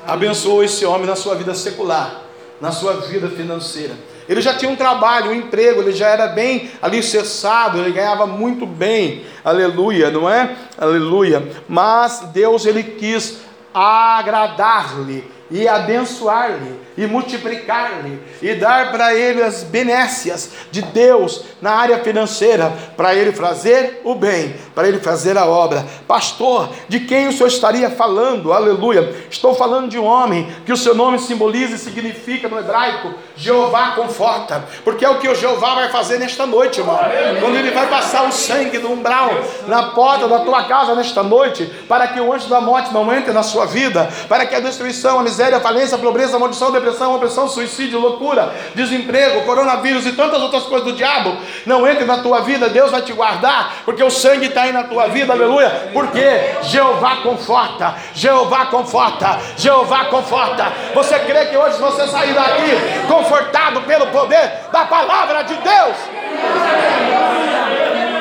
abençoou 0.06 0.64
esse 0.64 0.86
homem 0.86 1.08
na 1.08 1.16
sua 1.16 1.36
vida 1.36 1.54
secular, 1.56 2.22
na 2.62 2.72
sua 2.72 2.94
vida 2.94 3.28
financeira. 3.30 3.94
Ele 4.28 4.42
já 4.42 4.56
tinha 4.56 4.72
um 4.72 4.76
trabalho, 4.76 5.32
um 5.32 5.36
emprego, 5.36 5.82
ele 5.82 5.92
já 5.92 6.08
era 6.08 6.28
bem 6.28 6.72
alicerçado, 6.82 7.80
ele 7.80 7.92
ganhava 7.92 8.26
muito 8.26 8.66
bem, 8.66 9.24
aleluia, 9.44 10.10
não 10.10 10.30
é? 10.30 10.56
Aleluia. 10.78 11.48
Mas 11.68 12.22
Deus, 12.34 12.66
ele 12.66 12.82
quis 12.84 13.40
agradar-lhe 13.74 15.24
e 15.52 15.68
abençoar-lhe 15.68 16.85
e 16.98 17.06
multiplicar-lhe 17.06 18.20
e 18.42 18.56
dar 18.56 18.92
para 18.92 19.14
ele 19.14 19.42
as 19.42 19.64
benécias 19.64 20.52
de 20.72 20.82
Deus 20.82 21.44
na 21.62 21.72
área 21.72 22.00
financeira, 22.00 22.72
para 22.96 23.14
ele 23.14 23.32
fazer 23.32 24.02
o 24.04 24.16
bem, 24.16 24.56
para 24.74 24.88
ele 24.88 25.00
fazer 25.00 25.38
a 25.38 25.46
obra. 25.46 25.86
Pastor, 26.08 26.70
de 26.88 27.02
quem 27.02 27.28
o 27.28 27.34
senhor 27.34 27.48
estaria 27.48 27.90
falando? 27.90 28.54
Aleluia. 28.54 29.14
Estou 29.30 29.56
falando 29.56 29.90
de 29.90 29.98
um 30.00 30.06
homem 30.06 30.50
que 30.66 30.72
o 30.72 30.78
seu 30.78 30.96
nome 30.96 31.20
simboliza 31.20 31.76
e 31.76 31.80
significa 31.80 32.48
no 32.48 32.60
hebraico 32.60 33.14
Jeová 33.36 33.92
conforta, 33.92 34.64
porque 34.84 35.04
é 35.04 35.10
o 35.10 35.20
que 35.20 35.28
o 35.28 35.36
Jeová 35.36 35.76
vai 35.76 35.90
fazer 35.90 36.20
nesta 36.20 36.46
noite, 36.46 36.80
irmão. 36.80 36.98
Quando 37.42 37.58
ele 37.58 37.72
vai 37.72 37.88
passar 37.88 38.28
o 38.28 38.32
sangue 38.32 38.78
do 38.78 38.92
umbral 38.92 39.32
na 39.68 39.84
porta 39.88 40.28
da 40.28 40.40
tua 40.40 40.64
casa 40.64 40.96
nesta 40.96 41.22
noite, 41.22 41.66
para 41.88 42.08
que 42.08 42.20
o 42.20 42.32
anjo 42.32 42.48
da 42.48 42.62
morte 42.62 42.94
não 42.94 43.14
entre 43.14 43.34
na 43.34 43.44
sua 43.44 43.66
vida, 43.66 44.10
para 44.30 44.46
que 44.46 44.56
a 44.56 44.60
destruição, 44.60 45.20
a 45.20 45.24
miséria, 45.24 45.58
a 45.58 45.62
falência, 45.62 45.96
a 45.96 46.00
pobreza, 46.00 46.38
a 46.38 46.40
maldição, 46.40 46.70
a 46.70 46.72
depressão, 46.86 47.16
opressão, 47.16 47.48
suicídio, 47.48 48.00
loucura, 48.00 48.54
desemprego, 48.76 49.42
coronavírus 49.42 50.06
e 50.06 50.12
tantas 50.12 50.40
outras 50.42 50.64
coisas 50.64 50.88
do 50.88 50.94
diabo 50.94 51.36
não 51.66 51.88
entre 51.88 52.06
na 52.06 52.20
tua 52.20 52.42
vida, 52.42 52.70
Deus 52.70 52.92
vai 52.92 53.02
te 53.02 53.12
guardar, 53.12 53.78
porque 53.84 54.04
o 54.04 54.12
sangue 54.12 54.46
está 54.46 54.64
aí 54.64 54.72
na 54.72 54.84
tua 54.84 55.08
vida, 55.08 55.34
aleluia. 55.34 55.90
Porque 55.92 56.24
Jeová 56.64 57.18
conforta, 57.18 57.96
Jeová 58.14 58.68
conforta, 58.68 59.40
Jeová 59.58 60.06
conforta. 60.06 60.72
Você 60.94 61.18
crê 61.20 61.48
que 61.48 61.58
hoje 61.58 61.80
você 61.80 62.08
sair 62.08 62.34
daqui 62.34 63.08
confortado 63.08 63.82
pelo 63.82 64.08
poder 64.08 64.52
da 64.72 64.86
palavra 64.86 65.42
de 65.44 65.56
Deus? 65.56 65.96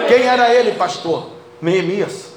Quem 0.08 0.26
era 0.26 0.52
ele, 0.54 0.72
pastor? 0.72 1.30
Neemias. 1.60 2.32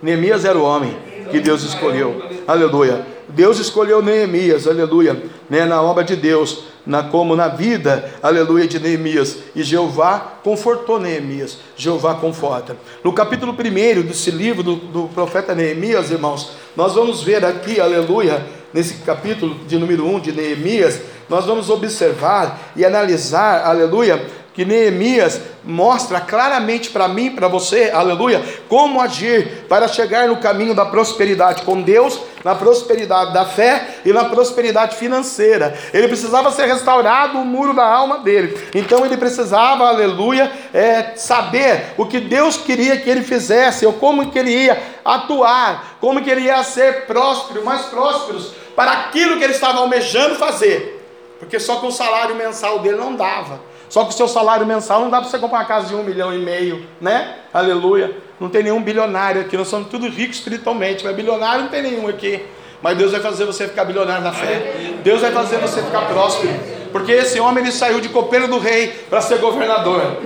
Neemias 0.00 0.44
era 0.44 0.58
o 0.58 0.64
homem 0.64 1.11
que 1.32 1.40
Deus 1.40 1.64
escolheu. 1.64 2.22
Aleluia. 2.46 3.04
Deus 3.28 3.58
escolheu 3.58 4.02
Neemias, 4.02 4.66
aleluia, 4.66 5.20
né, 5.48 5.64
na 5.64 5.80
obra 5.80 6.04
de 6.04 6.14
Deus, 6.14 6.64
na, 6.84 7.04
como 7.04 7.34
na 7.34 7.48
vida, 7.48 8.12
aleluia, 8.22 8.66
de 8.66 8.78
Neemias. 8.78 9.38
E 9.56 9.62
Jeová 9.62 10.34
confortou 10.44 11.00
Neemias. 11.00 11.58
Jeová 11.74 12.14
conforta. 12.14 12.76
No 13.02 13.12
capítulo 13.12 13.52
1 13.52 14.02
desse 14.02 14.30
livro 14.30 14.62
do, 14.62 14.76
do 14.76 15.08
profeta 15.08 15.54
Neemias, 15.54 16.10
irmãos, 16.10 16.52
nós 16.76 16.94
vamos 16.94 17.22
ver 17.22 17.44
aqui, 17.44 17.80
aleluia, 17.80 18.44
nesse 18.72 18.94
capítulo 18.98 19.54
de 19.66 19.78
número 19.78 20.06
1 20.06 20.20
de 20.20 20.32
Neemias, 20.32 21.00
nós 21.28 21.46
vamos 21.46 21.70
observar 21.70 22.72
e 22.76 22.84
analisar, 22.84 23.64
aleluia, 23.64 24.22
que 24.54 24.64
Neemias 24.64 25.40
mostra 25.64 26.20
claramente 26.20 26.90
para 26.90 27.08
mim, 27.08 27.30
para 27.30 27.48
você, 27.48 27.90
aleluia, 27.92 28.42
como 28.68 29.00
agir 29.00 29.64
para 29.68 29.88
chegar 29.88 30.28
no 30.28 30.36
caminho 30.36 30.74
da 30.74 30.84
prosperidade 30.84 31.62
com 31.62 31.80
Deus, 31.80 32.20
na 32.44 32.54
prosperidade 32.54 33.32
da 33.32 33.46
fé 33.46 33.98
e 34.04 34.12
na 34.12 34.24
prosperidade 34.24 34.96
financeira. 34.96 35.78
Ele 35.94 36.08
precisava 36.08 36.50
ser 36.50 36.66
restaurado 36.66 37.38
o 37.38 37.44
muro 37.44 37.72
da 37.72 37.86
alma 37.86 38.18
dele. 38.18 38.58
Então 38.74 39.06
ele 39.06 39.16
precisava, 39.16 39.86
aleluia, 39.86 40.50
é, 40.74 41.12
saber 41.16 41.94
o 41.96 42.04
que 42.04 42.20
Deus 42.20 42.56
queria 42.56 42.98
que 42.98 43.08
ele 43.08 43.22
fizesse, 43.22 43.86
ou 43.86 43.94
como 43.94 44.30
que 44.30 44.38
ele 44.38 44.50
ia 44.50 44.82
atuar, 45.04 45.96
como 46.00 46.22
que 46.22 46.30
ele 46.30 46.42
ia 46.42 46.62
ser 46.62 47.06
próspero, 47.06 47.64
mais 47.64 47.82
prósperos 47.86 48.52
para 48.76 48.92
aquilo 48.92 49.38
que 49.38 49.44
ele 49.44 49.52
estava 49.54 49.78
almejando 49.78 50.34
fazer. 50.36 51.00
Porque 51.38 51.58
só 51.58 51.76
com 51.76 51.88
o 51.88 51.92
salário 51.92 52.36
mensal 52.36 52.78
dele 52.78 52.96
não 52.96 53.14
dava. 53.14 53.71
Só 53.92 54.04
que 54.04 54.08
o 54.08 54.16
seu 54.16 54.26
salário 54.26 54.64
mensal 54.64 55.02
não 55.02 55.10
dá 55.10 55.20
para 55.20 55.28
você 55.28 55.38
comprar 55.38 55.58
uma 55.58 55.64
casa 55.66 55.88
de 55.88 55.94
um 55.94 56.02
milhão 56.02 56.32
e 56.32 56.38
meio, 56.38 56.86
né? 56.98 57.34
Aleluia. 57.52 58.16
Não 58.40 58.48
tem 58.48 58.62
nenhum 58.62 58.82
bilionário 58.82 59.42
aqui, 59.42 59.54
nós 59.54 59.68
somos 59.68 59.88
tudo 59.88 60.08
ricos 60.08 60.38
espiritualmente, 60.38 61.04
mas 61.04 61.14
bilionário 61.14 61.64
não 61.64 61.68
tem 61.68 61.82
nenhum 61.82 62.08
aqui. 62.08 62.42
Mas 62.80 62.96
Deus 62.96 63.12
vai 63.12 63.20
fazer 63.20 63.44
você 63.44 63.68
ficar 63.68 63.84
bilionário 63.84 64.24
na 64.24 64.32
fé. 64.32 64.94
Deus 65.04 65.20
vai 65.20 65.30
fazer 65.30 65.58
você 65.58 65.82
ficar 65.82 66.08
próspero. 66.08 66.54
Porque 66.90 67.12
esse 67.12 67.38
homem 67.38 67.62
ele 67.62 67.70
saiu 67.70 68.00
de 68.00 68.08
copeiro 68.08 68.48
do 68.48 68.58
rei 68.58 68.88
para 69.10 69.20
ser 69.20 69.36
governador. 69.36 70.16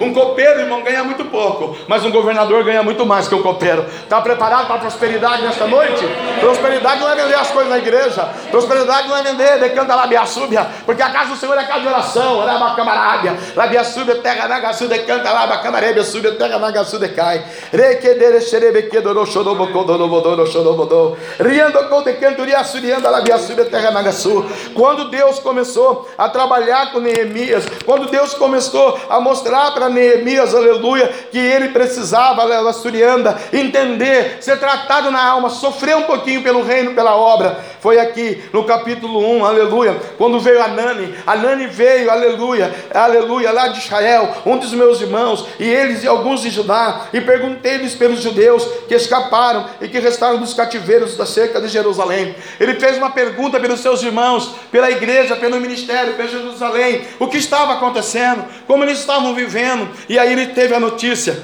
Um 0.00 0.12
copeiro, 0.12 0.60
irmão, 0.60 0.82
ganha 0.82 1.04
muito 1.04 1.24
pouco, 1.26 1.76
mas 1.86 2.04
um 2.04 2.10
governador 2.10 2.64
ganha 2.64 2.82
muito 2.82 3.04
mais 3.04 3.28
que 3.28 3.34
um 3.34 3.42
copeiro. 3.42 3.84
Está 4.02 4.20
preparado 4.20 4.66
para 4.66 4.76
a 4.76 4.78
prosperidade 4.78 5.42
nesta 5.42 5.66
noite? 5.66 6.04
Prosperidade 6.40 7.00
não 7.00 7.10
é 7.10 7.16
vender 7.16 7.34
as 7.34 7.50
coisas 7.50 7.70
na 7.70 7.78
igreja, 7.78 8.28
prosperidade 8.50 9.08
não 9.08 9.16
é 9.16 9.22
vender, 9.22 9.58
decanta 9.58 9.94
labia 9.94 10.24
súbia, 10.26 10.66
porque 10.86 11.02
a 11.02 11.10
casa 11.10 11.30
do 11.30 11.36
Senhor 11.36 11.56
é 11.58 11.64
casa 11.64 11.80
de 11.80 11.88
oração, 11.88 12.40
camarabia, 12.74 13.36
labia 13.54 13.84
súbia, 13.84 14.16
terra 14.16 14.48
nagaçu, 14.48 14.88
decanta 14.88 15.32
laba 15.32 15.58
camarabia 15.58 16.04
súbia, 16.04 16.32
terra 16.32 16.58
nagaçu, 16.58 16.98
decai. 16.98 17.44
Requedere 17.72 18.40
xerebequedoro 18.40 19.26
xorobocodoro 19.26 20.46
xorobodô, 20.46 21.16
riando 21.38 21.88
com 21.88 22.02
decanturia 22.02 22.62
surianda 22.64 23.10
labia 23.10 23.38
súbia, 23.38 23.64
terra 23.64 23.90
nagaçu. 23.90 24.44
Quando 24.74 25.10
Deus 25.10 25.38
começou 25.38 26.08
a 26.16 26.28
trabalhar 26.28 26.92
com 26.92 27.00
Neemias, 27.00 27.66
quando 27.90 28.08
Deus 28.08 28.34
começou 28.34 29.00
a 29.10 29.18
mostrar 29.18 29.72
para 29.72 29.88
Neemias, 29.88 30.54
aleluia, 30.54 31.12
que 31.32 31.38
ele 31.38 31.70
precisava, 31.70 32.44
Lasturianda, 32.44 33.36
entender, 33.52 34.38
ser 34.40 34.60
tratado 34.60 35.10
na 35.10 35.20
alma, 35.20 35.50
sofrer 35.50 35.96
um 35.96 36.04
pouquinho 36.04 36.40
pelo 36.40 36.62
reino, 36.62 36.94
pela 36.94 37.16
obra. 37.16 37.58
Foi 37.80 37.98
aqui 37.98 38.44
no 38.52 38.62
capítulo 38.62 39.26
1, 39.38 39.44
aleluia, 39.44 39.96
quando 40.16 40.38
veio 40.38 40.62
Anani, 40.62 41.12
Anani 41.26 41.66
veio, 41.66 42.08
aleluia, 42.10 42.72
aleluia, 42.94 43.50
lá 43.50 43.66
de 43.68 43.80
Israel, 43.80 44.36
um 44.46 44.56
dos 44.56 44.72
meus 44.72 45.00
irmãos, 45.00 45.46
e 45.58 45.68
eles 45.68 46.04
e 46.04 46.06
alguns 46.06 46.42
de 46.42 46.50
Judá, 46.50 47.06
e 47.12 47.20
perguntei-lhes 47.20 47.96
pelos 47.96 48.20
judeus 48.20 48.64
que 48.86 48.94
escaparam 48.94 49.66
e 49.80 49.88
que 49.88 49.98
restaram 49.98 50.38
dos 50.38 50.54
cativeiros 50.54 51.16
da 51.16 51.26
cerca 51.26 51.60
de 51.60 51.66
Jerusalém. 51.66 52.36
Ele 52.60 52.78
fez 52.78 52.98
uma 52.98 53.10
pergunta 53.10 53.58
pelos 53.58 53.80
seus 53.80 54.00
irmãos, 54.00 54.54
pela 54.70 54.90
igreja, 54.90 55.34
pelo 55.34 55.58
ministério, 55.58 56.14
pela 56.14 56.28
Jerusalém, 56.28 57.02
o 57.18 57.26
que 57.26 57.38
estava 57.38 57.79
acontecendo, 57.80 58.44
como 58.66 58.84
eles 58.84 58.98
estavam 58.98 59.34
vivendo. 59.34 59.88
E 60.08 60.18
aí 60.18 60.32
ele 60.32 60.48
teve 60.48 60.74
a 60.74 60.80
notícia 60.80 61.42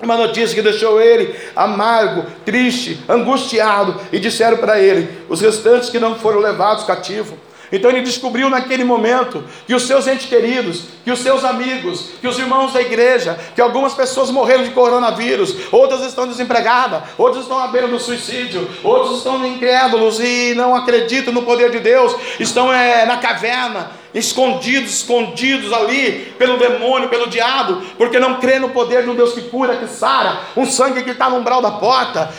uma 0.00 0.16
notícia 0.16 0.54
que 0.54 0.62
deixou 0.62 1.00
ele 1.00 1.34
amargo, 1.56 2.24
triste, 2.44 3.00
angustiado, 3.08 4.00
e 4.12 4.20
disseram 4.20 4.56
para 4.58 4.78
ele: 4.78 5.08
os 5.28 5.40
restantes 5.40 5.90
que 5.90 5.98
não 5.98 6.14
foram 6.14 6.38
levados 6.38 6.84
cativo. 6.84 7.36
Então 7.70 7.90
ele 7.90 8.00
descobriu 8.00 8.48
naquele 8.48 8.82
momento 8.82 9.44
que 9.66 9.74
os 9.74 9.86
seus 9.86 10.06
entes 10.06 10.26
queridos, 10.26 10.84
que 11.04 11.10
os 11.10 11.18
seus 11.18 11.44
amigos, 11.44 12.12
que 12.18 12.26
os 12.26 12.38
irmãos 12.38 12.72
da 12.72 12.80
igreja, 12.80 13.38
que 13.54 13.60
algumas 13.60 13.92
pessoas 13.92 14.30
morreram 14.30 14.64
de 14.64 14.70
coronavírus, 14.70 15.54
outras 15.70 16.00
estão 16.02 16.26
desempregadas, 16.26 17.02
outros 17.18 17.42
estão 17.42 17.58
à 17.58 17.66
beira 17.68 17.86
do 17.86 18.00
suicídio, 18.00 18.66
outros 18.82 19.18
estão 19.18 19.44
incrédulos 19.46 20.18
e 20.18 20.54
não 20.54 20.74
acreditam 20.74 21.32
no 21.32 21.42
poder 21.42 21.70
de 21.70 21.80
Deus, 21.80 22.14
estão 22.40 22.72
é, 22.72 23.04
na 23.04 23.18
caverna, 23.18 23.90
escondidos, 24.14 24.92
escondidos 24.92 25.72
ali 25.72 26.32
pelo 26.38 26.56
demônio, 26.56 27.08
pelo 27.08 27.28
diabo, 27.28 27.82
porque 27.96 28.18
não 28.18 28.36
crê 28.36 28.58
no 28.58 28.70
poder 28.70 29.02
de 29.02 29.10
um 29.10 29.14
Deus 29.14 29.32
que 29.32 29.42
cura, 29.42 29.76
que 29.76 29.86
sara, 29.86 30.40
um 30.56 30.66
sangue 30.66 31.02
que 31.02 31.10
está 31.10 31.28
no 31.28 31.36
umbral 31.36 31.60
da 31.60 31.72
porta, 31.72 32.32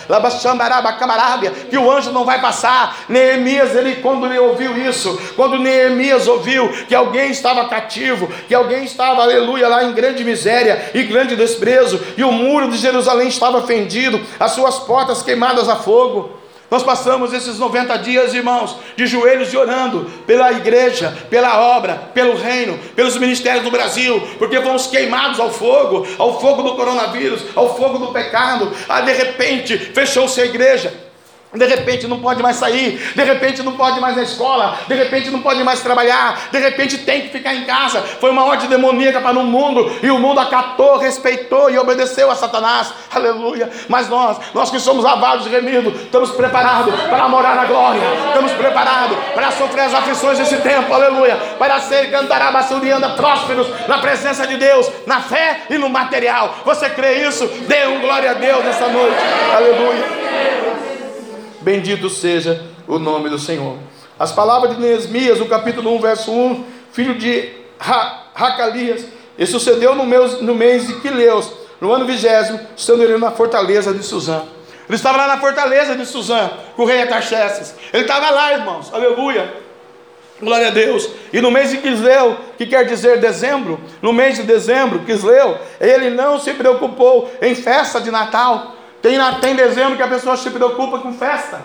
que 1.69 1.77
o 1.77 1.91
anjo 1.91 2.11
não 2.11 2.25
vai 2.25 2.41
passar. 2.41 2.97
Neemias, 3.07 3.75
ele 3.75 3.97
quando 3.97 4.25
ele 4.25 4.39
ouviu 4.39 4.77
isso, 4.77 5.19
quando 5.35 5.59
Neemias 5.59 6.27
ouviu 6.27 6.69
que 6.87 6.95
alguém 6.95 7.31
estava 7.31 7.67
cativo, 7.67 8.27
que 8.47 8.55
alguém 8.55 8.83
estava, 8.83 9.21
aleluia, 9.21 9.67
lá 9.67 9.83
em 9.83 9.93
grande 9.93 10.23
miséria 10.23 10.91
e 10.93 11.03
grande 11.03 11.35
desprezo, 11.35 11.99
e 12.17 12.23
o 12.23 12.31
muro 12.31 12.69
de 12.69 12.77
Jerusalém 12.77 13.27
estava 13.27 13.65
fendido, 13.65 14.19
as 14.39 14.51
suas 14.51 14.79
portas 14.79 15.21
queimadas 15.21 15.69
a 15.69 15.75
fogo. 15.75 16.38
Nós 16.69 16.83
passamos 16.83 17.33
esses 17.33 17.57
90 17.57 17.97
dias, 17.97 18.33
irmãos, 18.33 18.75
de 18.95 19.07
joelhos 19.07 19.51
e 19.51 19.57
orando 19.57 20.05
pela 20.27 20.51
igreja, 20.51 21.17
pela 21.29 21.59
obra, 21.77 21.95
pelo 22.13 22.35
reino, 22.35 22.77
pelos 22.95 23.17
ministérios 23.17 23.63
do 23.63 23.71
Brasil, 23.71 24.21
porque 24.37 24.61
fomos 24.61 24.87
queimados 24.87 25.39
ao 25.39 25.51
fogo, 25.51 26.07
ao 26.17 26.39
fogo 26.39 26.61
do 26.61 26.75
coronavírus, 26.75 27.41
ao 27.55 27.75
fogo 27.75 27.97
do 27.97 28.13
pecado. 28.13 28.71
Ah, 28.87 29.01
de 29.01 29.13
repente, 29.13 29.77
fechou-se 29.77 30.39
a 30.39 30.45
igreja 30.45 31.08
de 31.53 31.65
repente 31.65 32.07
não 32.07 32.19
pode 32.19 32.43
mais 32.43 32.57
sair, 32.57 32.97
de 33.15 33.23
repente 33.23 33.63
não 33.63 33.73
pode 33.73 33.99
mais 33.99 34.15
na 34.15 34.21
escola, 34.21 34.77
de 34.87 34.93
repente 34.93 35.31
não 35.31 35.41
pode 35.41 35.63
mais 35.63 35.81
trabalhar, 35.81 36.49
de 36.51 36.59
repente 36.59 36.99
tem 36.99 37.21
que 37.23 37.29
ficar 37.29 37.55
em 37.55 37.65
casa. 37.65 38.01
Foi 38.01 38.29
uma 38.29 38.45
ordem 38.45 38.69
demoníaca 38.69 39.19
para 39.19 39.37
o 39.37 39.43
mundo 39.43 39.91
e 40.03 40.11
o 40.11 40.19
mundo 40.19 40.39
acatou, 40.39 40.97
respeitou 40.97 41.69
e 41.71 41.77
obedeceu 41.77 42.29
a 42.29 42.35
Satanás. 42.35 42.93
Aleluia. 43.13 43.69
Mas 43.87 44.07
nós, 44.07 44.37
nós 44.53 44.69
que 44.69 44.79
somos 44.79 45.03
lavados 45.03 45.47
e 45.47 45.49
remidos, 45.49 46.01
estamos 46.01 46.31
preparados 46.31 46.93
para 47.09 47.27
morar 47.27 47.55
na 47.55 47.65
glória, 47.65 48.01
estamos 48.27 48.51
preparados 48.51 49.17
para 49.33 49.51
sofrer 49.51 49.85
as 49.85 49.93
aflições 49.93 50.37
desse 50.37 50.57
tempo. 50.57 50.93
Aleluia. 50.93 51.35
Para 51.57 51.79
ser 51.79 52.09
anda 52.91 53.09
prósperos 53.09 53.67
na 53.87 53.97
presença 53.97 54.45
de 54.45 54.57
Deus, 54.57 54.89
na 55.05 55.21
fé 55.21 55.61
e 55.69 55.77
no 55.77 55.89
material. 55.89 56.55
Você 56.65 56.89
crê 56.89 57.27
isso? 57.27 57.47
Dê 57.67 57.87
um 57.87 58.01
glória 58.01 58.31
a 58.31 58.33
Deus 58.33 58.63
nessa 58.63 58.87
noite. 58.87 59.17
Aleluia. 59.55 60.68
Bendito 61.69 62.09
seja 62.09 62.65
o 62.87 62.97
nome 62.97 63.29
do 63.29 63.37
Senhor. 63.37 63.77
As 64.17 64.31
palavras 64.31 64.75
de 64.75 64.81
Neesmias, 64.81 65.37
no 65.37 65.45
capítulo 65.45 65.95
1, 65.97 65.99
verso 65.99 66.31
1, 66.31 66.65
filho 66.91 67.13
de 67.13 67.47
Racalias, 67.77 69.05
e 69.37 69.45
sucedeu 69.45 69.93
no, 69.93 70.03
meu, 70.03 70.41
no 70.41 70.55
mês 70.55 70.87
de 70.87 70.99
Quileus, 70.99 71.53
no 71.79 71.93
ano 71.93 72.07
vigésimo, 72.07 72.59
estando 72.75 73.03
ele 73.03 73.19
na 73.19 73.29
fortaleza 73.29 73.93
de 73.93 74.01
Suzã. 74.01 74.41
Ele 74.87 74.95
estava 74.95 75.19
lá 75.19 75.27
na 75.27 75.37
fortaleza 75.37 75.95
de 75.95 76.07
Suzã, 76.07 76.49
com 76.75 76.81
o 76.81 76.85
rei 76.87 77.03
Ataxerxes. 77.03 77.75
Ele 77.93 78.01
estava 78.01 78.31
lá, 78.31 78.51
irmãos, 78.53 78.91
aleluia. 78.91 79.53
Glória 80.41 80.69
a 80.69 80.71
Deus. 80.71 81.07
E 81.31 81.39
no 81.39 81.51
mês 81.51 81.69
de 81.69 81.77
Quisleu, 81.77 82.35
que 82.57 82.65
quer 82.65 82.83
dizer 82.85 83.19
dezembro, 83.19 83.79
no 84.01 84.11
mês 84.11 84.37
de 84.37 84.41
dezembro, 84.41 85.05
Quisleu, 85.05 85.55
ele 85.79 86.09
não 86.09 86.39
se 86.39 86.51
preocupou 86.53 87.31
em 87.39 87.53
festa 87.53 88.01
de 88.01 88.09
Natal, 88.09 88.73
tem, 89.01 89.17
tem 89.39 89.55
dezembro 89.55 89.95
que 89.95 90.03
a 90.03 90.07
pessoa 90.07 90.37
se 90.37 90.49
preocupa 90.49 90.99
com 90.99 91.13
festa, 91.13 91.61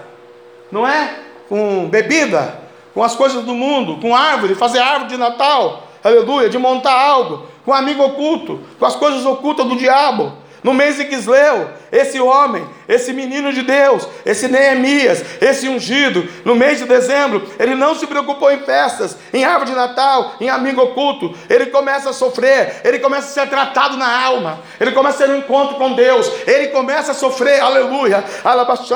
não 0.71 0.87
é? 0.87 1.19
Com 1.49 1.89
bebida, 1.89 2.61
com 2.93 3.03
as 3.03 3.15
coisas 3.15 3.45
do 3.45 3.55
mundo, 3.55 4.01
com 4.01 4.15
árvore, 4.15 4.55
fazer 4.55 4.79
árvore 4.79 5.11
de 5.11 5.17
Natal, 5.17 5.89
aleluia, 6.03 6.49
de 6.49 6.59
montar 6.59 6.99
algo, 6.99 7.47
com 7.65 7.73
amigo 7.73 8.05
oculto, 8.05 8.61
com 8.79 8.87
as 8.87 8.97
coisas 8.97 9.25
ocultas 9.27 9.67
do 9.67 9.77
diabo. 9.77 10.33
No 10.63 10.73
mês 10.73 10.97
de 10.97 11.05
Quisleu, 11.05 11.69
esse 11.93 12.19
homem, 12.19 12.67
esse 12.89 13.13
menino 13.13 13.53
de 13.53 13.63
Deus, 13.63 14.07
esse 14.25 14.49
Neemias, 14.49 15.25
esse 15.41 15.69
ungido, 15.69 16.29
no 16.45 16.55
mês 16.55 16.79
de 16.79 16.85
dezembro, 16.85 17.47
ele 17.59 17.75
não 17.75 17.95
se 17.95 18.07
preocupou 18.07 18.51
em 18.53 18.61
festas, 18.61 19.17
em 19.33 19.45
árvore 19.45 19.71
de 19.71 19.77
Natal, 19.77 20.35
em 20.41 20.49
amigo 20.49 20.83
oculto. 20.83 21.35
Ele 21.49 21.67
começa 21.67 22.11
a 22.11 22.13
sofrer, 22.13 22.81
ele 22.85 22.99
começa 22.99 23.29
a 23.29 23.45
ser 23.45 23.51
tratado 23.51 23.97
na 23.97 24.25
alma, 24.25 24.61
ele 24.81 24.93
começa 24.93 25.25
a 25.25 25.27
ter 25.27 25.33
um 25.33 25.39
encontro 25.39 25.77
com 25.77 25.93
Deus, 25.93 26.31
ele 26.47 26.69
começa 26.69 27.13
a 27.13 27.15
sofrer, 27.15 27.61
aleluia, 27.61 28.25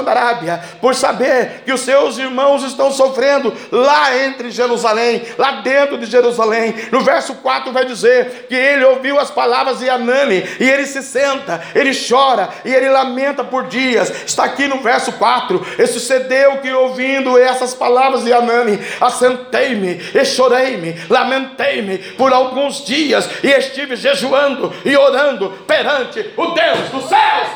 Arábia, 0.09 0.61
por 0.81 0.94
saber 0.94 1.62
que 1.64 1.72
os 1.72 1.81
seus 1.81 2.18
irmãos 2.18 2.62
estão 2.62 2.90
sofrendo 2.90 3.53
lá 3.70 4.16
entre 4.16 4.51
Jerusalém, 4.51 5.22
lá 5.37 5.61
dentro 5.61 5.98
de 5.98 6.07
Jerusalém. 6.07 6.74
No 6.90 7.01
verso 7.01 7.35
4 7.37 7.72
vai 7.72 7.85
dizer 7.85 8.46
que 8.48 8.55
ele 8.55 8.85
ouviu 8.85 9.18
as 9.18 9.31
palavras 9.31 9.79
de 9.79 9.88
Anani 9.88 10.44
e 10.61 10.68
ele 10.68 10.87
se 10.87 11.03
senta, 11.03 11.62
ele 11.74 11.92
chora 11.94 12.48
e 12.64 12.74
ele 12.74 12.88
lamenta 12.88 13.44
por 13.44 13.66
dias. 13.79 14.12
Está 14.27 14.45
aqui 14.45 14.67
no 14.67 14.81
verso 14.81 15.12
4. 15.12 15.64
E 15.79 15.87
sucedeu 15.87 16.59
que 16.59 16.73
ouvindo 16.73 17.38
essas 17.38 17.75
palavras 17.75 18.25
de 18.25 18.33
Anani, 18.33 18.79
assentei-me 19.01 20.01
e 20.14 20.25
chorei-me, 20.25 20.97
lamentei-me 21.09 21.99
por 22.17 22.33
alguns 22.33 22.85
dias 22.85 23.29
e 23.43 23.49
estive 23.49 23.97
jejuando 23.97 24.73
e 24.85 24.97
orando 24.97 25.51
perante 25.67 26.31
o 26.37 26.47
Deus 26.47 26.88
dos 26.91 27.09
céus. 27.09 27.49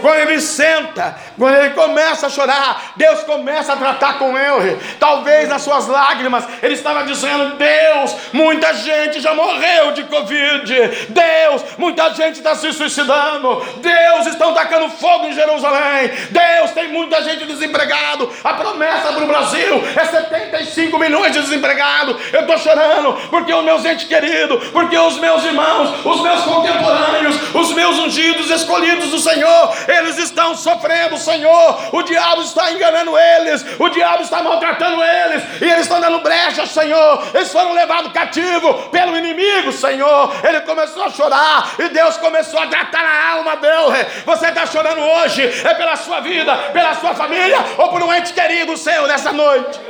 Quando 0.00 0.18
ele 0.18 0.40
senta, 0.40 1.16
quando 1.36 1.56
ele 1.56 1.70
começa 1.70 2.26
a 2.26 2.30
chorar, 2.30 2.92
Deus 2.96 3.22
começa 3.22 3.72
a 3.72 3.76
tratar 3.76 4.18
com 4.18 4.36
ele. 4.36 4.78
Talvez 4.98 5.48
nas 5.48 5.62
suas 5.62 5.86
lágrimas, 5.86 6.44
ele 6.62 6.74
estava 6.74 7.04
dizendo: 7.04 7.56
Deus, 7.56 8.14
muita 8.32 8.72
gente 8.74 9.20
já 9.20 9.34
morreu 9.34 9.92
de 9.92 10.04
Covid. 10.04 11.08
Deus, 11.08 11.64
muita 11.76 12.12
gente 12.14 12.36
está 12.36 12.54
se 12.54 12.72
suicidando. 12.72 13.64
Deus, 13.78 14.26
estão 14.26 14.54
tacando 14.54 14.90
fogo 14.90 15.26
em 15.26 15.32
Jerusalém. 15.32 16.10
Deus, 16.30 16.70
tem 16.72 16.88
muita 16.88 17.22
gente 17.22 17.44
desempregado. 17.46 18.30
A 18.44 18.54
promessa 18.54 19.12
para 19.12 19.24
o 19.24 19.26
Brasil 19.26 19.82
é 19.96 20.04
75 20.04 20.98
milhões 20.98 21.32
de 21.32 21.40
desempregados. 21.40 22.16
Eu 22.32 22.40
estou 22.40 22.58
chorando 22.58 23.14
porque 23.30 23.52
os 23.52 23.64
meus 23.64 23.84
entes 23.84 24.06
queridos, 24.06 24.68
porque 24.68 24.96
os 24.96 25.18
meus 25.18 25.44
irmãos, 25.44 26.04
os 26.04 26.20
meus 26.22 26.40
contemporâneos, 26.42 27.54
os 27.54 27.72
meus 27.72 27.98
ungidos, 27.98 28.50
escolhidos 28.50 29.10
do 29.10 29.18
Senhor, 29.18 29.74
eles 29.88 30.18
estão 30.18 30.54
sofrendo, 30.54 31.16
Senhor. 31.16 31.94
O 31.94 32.02
diabo 32.02 32.42
está 32.42 32.70
enganando 32.70 33.16
eles, 33.18 33.64
o 33.78 33.88
diabo 33.88 34.22
está 34.22 34.42
maltratando 34.42 35.02
eles, 35.02 35.62
e 35.62 35.64
eles 35.64 35.80
estão 35.80 36.00
dando 36.00 36.20
brecha, 36.20 36.66
Senhor. 36.66 37.22
Eles 37.34 37.50
foram 37.50 37.72
levados 37.72 38.12
cativo 38.12 38.74
pelo 38.90 39.16
inimigo, 39.16 39.72
Senhor. 39.72 40.32
Ele 40.46 40.60
começou 40.60 41.04
a 41.04 41.10
chorar 41.10 41.74
e 41.78 41.88
Deus 41.88 42.18
começou 42.18 42.60
a 42.60 42.66
tratar 42.66 43.02
a 43.02 43.30
alma 43.32 43.56
dele. 43.56 44.06
Você 44.26 44.48
está 44.48 44.66
chorando 44.66 45.00
hoje, 45.00 45.42
é 45.42 45.74
pela 45.74 45.96
sua 45.96 46.20
vida, 46.20 46.54
pela 46.72 46.94
sua 46.94 47.14
família 47.14 47.58
ou 47.78 47.88
por 47.88 48.02
um 48.02 48.12
ente 48.12 48.32
querido 48.34 48.76
seu 48.76 49.06
nessa 49.06 49.32
noite. 49.32 49.80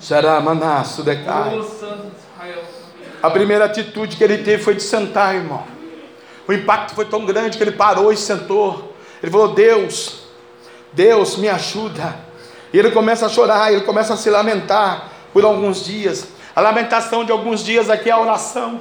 Será 0.00 0.40
manasso 0.40 1.02
decai. 1.02 1.60
A 3.22 3.30
primeira 3.30 3.64
atitude 3.64 4.16
que 4.16 4.22
ele 4.22 4.38
teve 4.38 4.62
foi 4.62 4.74
de 4.74 4.82
sentar, 4.82 5.34
irmão. 5.34 5.75
O 6.48 6.52
impacto 6.52 6.94
foi 6.94 7.04
tão 7.04 7.24
grande 7.24 7.56
que 7.56 7.64
ele 7.64 7.72
parou 7.72 8.12
e 8.12 8.16
sentou. 8.16 8.94
Ele 9.22 9.32
falou: 9.32 9.48
Deus, 9.48 10.22
Deus 10.92 11.36
me 11.36 11.48
ajuda. 11.48 12.16
E 12.72 12.78
ele 12.78 12.90
começa 12.90 13.26
a 13.26 13.28
chorar, 13.28 13.72
ele 13.72 13.82
começa 13.82 14.14
a 14.14 14.16
se 14.16 14.30
lamentar 14.30 15.10
por 15.32 15.44
alguns 15.44 15.84
dias. 15.84 16.28
A 16.54 16.60
lamentação 16.60 17.24
de 17.24 17.32
alguns 17.32 17.64
dias 17.64 17.90
aqui 17.90 18.08
é 18.08 18.12
a 18.12 18.20
oração. 18.20 18.80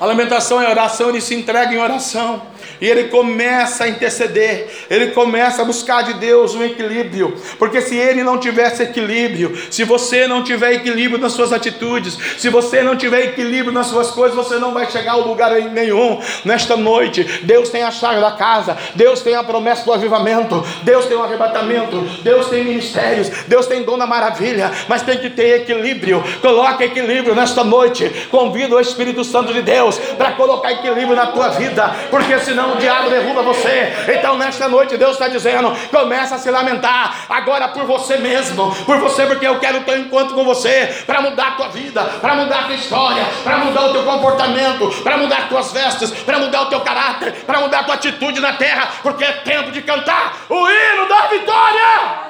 A 0.00 0.06
lamentação 0.06 0.62
é 0.62 0.68
oração, 0.68 1.08
ele 1.08 1.20
se 1.20 1.34
entrega 1.34 1.74
em 1.74 1.78
oração. 1.78 2.42
E 2.80 2.86
ele 2.86 3.04
começa 3.04 3.84
a 3.84 3.88
interceder, 3.88 4.68
ele 4.88 5.08
começa 5.08 5.62
a 5.62 5.64
buscar 5.64 6.02
de 6.02 6.14
Deus 6.14 6.54
um 6.54 6.62
equilíbrio, 6.62 7.36
porque 7.58 7.80
se 7.80 7.96
ele 7.96 8.22
não 8.22 8.38
tivesse 8.38 8.84
equilíbrio, 8.84 9.56
se 9.68 9.82
você 9.82 10.28
não 10.28 10.44
tiver 10.44 10.74
equilíbrio 10.74 11.20
nas 11.20 11.32
suas 11.32 11.52
atitudes, 11.52 12.16
se 12.38 12.48
você 12.48 12.82
não 12.82 12.96
tiver 12.96 13.24
equilíbrio 13.24 13.72
nas 13.72 13.88
suas 13.88 14.12
coisas, 14.12 14.36
você 14.36 14.58
não 14.58 14.72
vai 14.72 14.88
chegar 14.88 15.12
a 15.12 15.16
lugar 15.16 15.50
nenhum. 15.50 16.20
Nesta 16.44 16.76
noite, 16.76 17.24
Deus 17.42 17.68
tem 17.68 17.82
a 17.82 17.90
chave 17.90 18.20
da 18.20 18.32
casa, 18.32 18.76
Deus 18.94 19.22
tem 19.22 19.34
a 19.34 19.42
promessa 19.42 19.84
do 19.84 19.92
avivamento, 19.92 20.64
Deus 20.84 21.06
tem 21.06 21.16
o 21.16 21.22
arrebatamento, 21.22 22.00
Deus 22.22 22.48
tem 22.48 22.64
ministérios, 22.64 23.28
Deus 23.48 23.66
tem 23.66 23.82
dona 23.82 24.06
maravilha, 24.06 24.70
mas 24.88 25.02
tem 25.02 25.18
que 25.18 25.30
ter 25.30 25.62
equilíbrio. 25.62 26.22
Coloque 26.40 26.84
equilíbrio 26.84 27.34
nesta 27.34 27.64
noite. 27.64 28.28
Convido 28.30 28.76
o 28.76 28.80
Espírito 28.80 29.24
Santo 29.24 29.52
de 29.52 29.62
Deus 29.62 29.87
Deus 29.88 29.98
para 30.16 30.32
colocar 30.32 30.72
equilíbrio 30.72 31.16
na 31.16 31.28
tua 31.28 31.48
vida, 31.50 31.94
porque 32.10 32.38
senão 32.40 32.74
o 32.74 32.76
diabo 32.76 33.08
derruba 33.10 33.42
você. 33.42 33.92
Então, 34.16 34.36
nesta 34.36 34.68
noite, 34.68 34.96
Deus 34.96 35.12
está 35.12 35.28
dizendo: 35.28 35.74
começa 35.90 36.34
a 36.36 36.38
se 36.38 36.50
lamentar 36.50 37.26
agora 37.28 37.68
por 37.68 37.84
você 37.84 38.18
mesmo, 38.18 38.74
por 38.84 38.98
você, 38.98 39.26
porque 39.26 39.46
eu 39.46 39.58
quero 39.58 39.80
ter 39.80 39.98
um 39.98 40.02
encontro 40.02 40.34
com 40.34 40.44
você 40.44 41.02
para 41.06 41.22
mudar 41.22 41.48
a 41.48 41.52
tua 41.52 41.68
vida, 41.68 42.02
para 42.20 42.34
mudar 42.34 42.60
a 42.60 42.62
tua 42.64 42.74
história, 42.74 43.24
para 43.42 43.58
mudar 43.58 43.86
o 43.86 43.92
teu 43.92 44.04
comportamento, 44.04 45.02
para 45.02 45.16
mudar 45.16 45.38
as 45.38 45.48
tuas 45.48 45.72
vestes, 45.72 46.10
para 46.10 46.38
mudar 46.38 46.62
o 46.62 46.66
teu 46.66 46.80
caráter, 46.80 47.32
para 47.46 47.60
mudar 47.60 47.80
a 47.80 47.84
tua 47.84 47.94
atitude 47.94 48.40
na 48.40 48.52
terra, 48.52 48.88
porque 49.02 49.24
é 49.24 49.32
tempo 49.32 49.70
de 49.70 49.82
cantar 49.82 50.44
o 50.48 50.68
hino 50.68 51.08
da 51.08 51.26
vitória. 51.26 52.28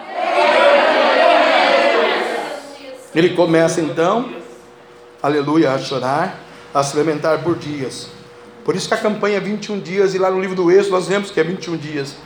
Ele 3.15 3.31
começa 3.31 3.81
então, 3.81 4.31
aleluia, 5.23 5.73
a 5.73 5.79
chorar, 5.79 6.48
a 6.73 6.83
se 6.83 6.97
lamentar 6.97 7.43
por 7.43 7.57
dias. 7.57 8.09
Por 8.65 8.77
isso 8.77 8.89
que 8.89 8.95
a 8.95 8.99
campanha 8.99 9.39
é 9.39 9.41
21 9.41 9.81
dias, 9.81 10.15
e 10.15 10.19
lá 10.19 10.31
no 10.31 10.41
livro 10.41 10.55
do 10.55 10.71
Êxodo 10.71 10.91
nós 10.97 11.09
vemos 11.09 11.31
que 11.31 11.41
é 11.41 11.45
21 11.45 11.77
dias. 11.77 12.17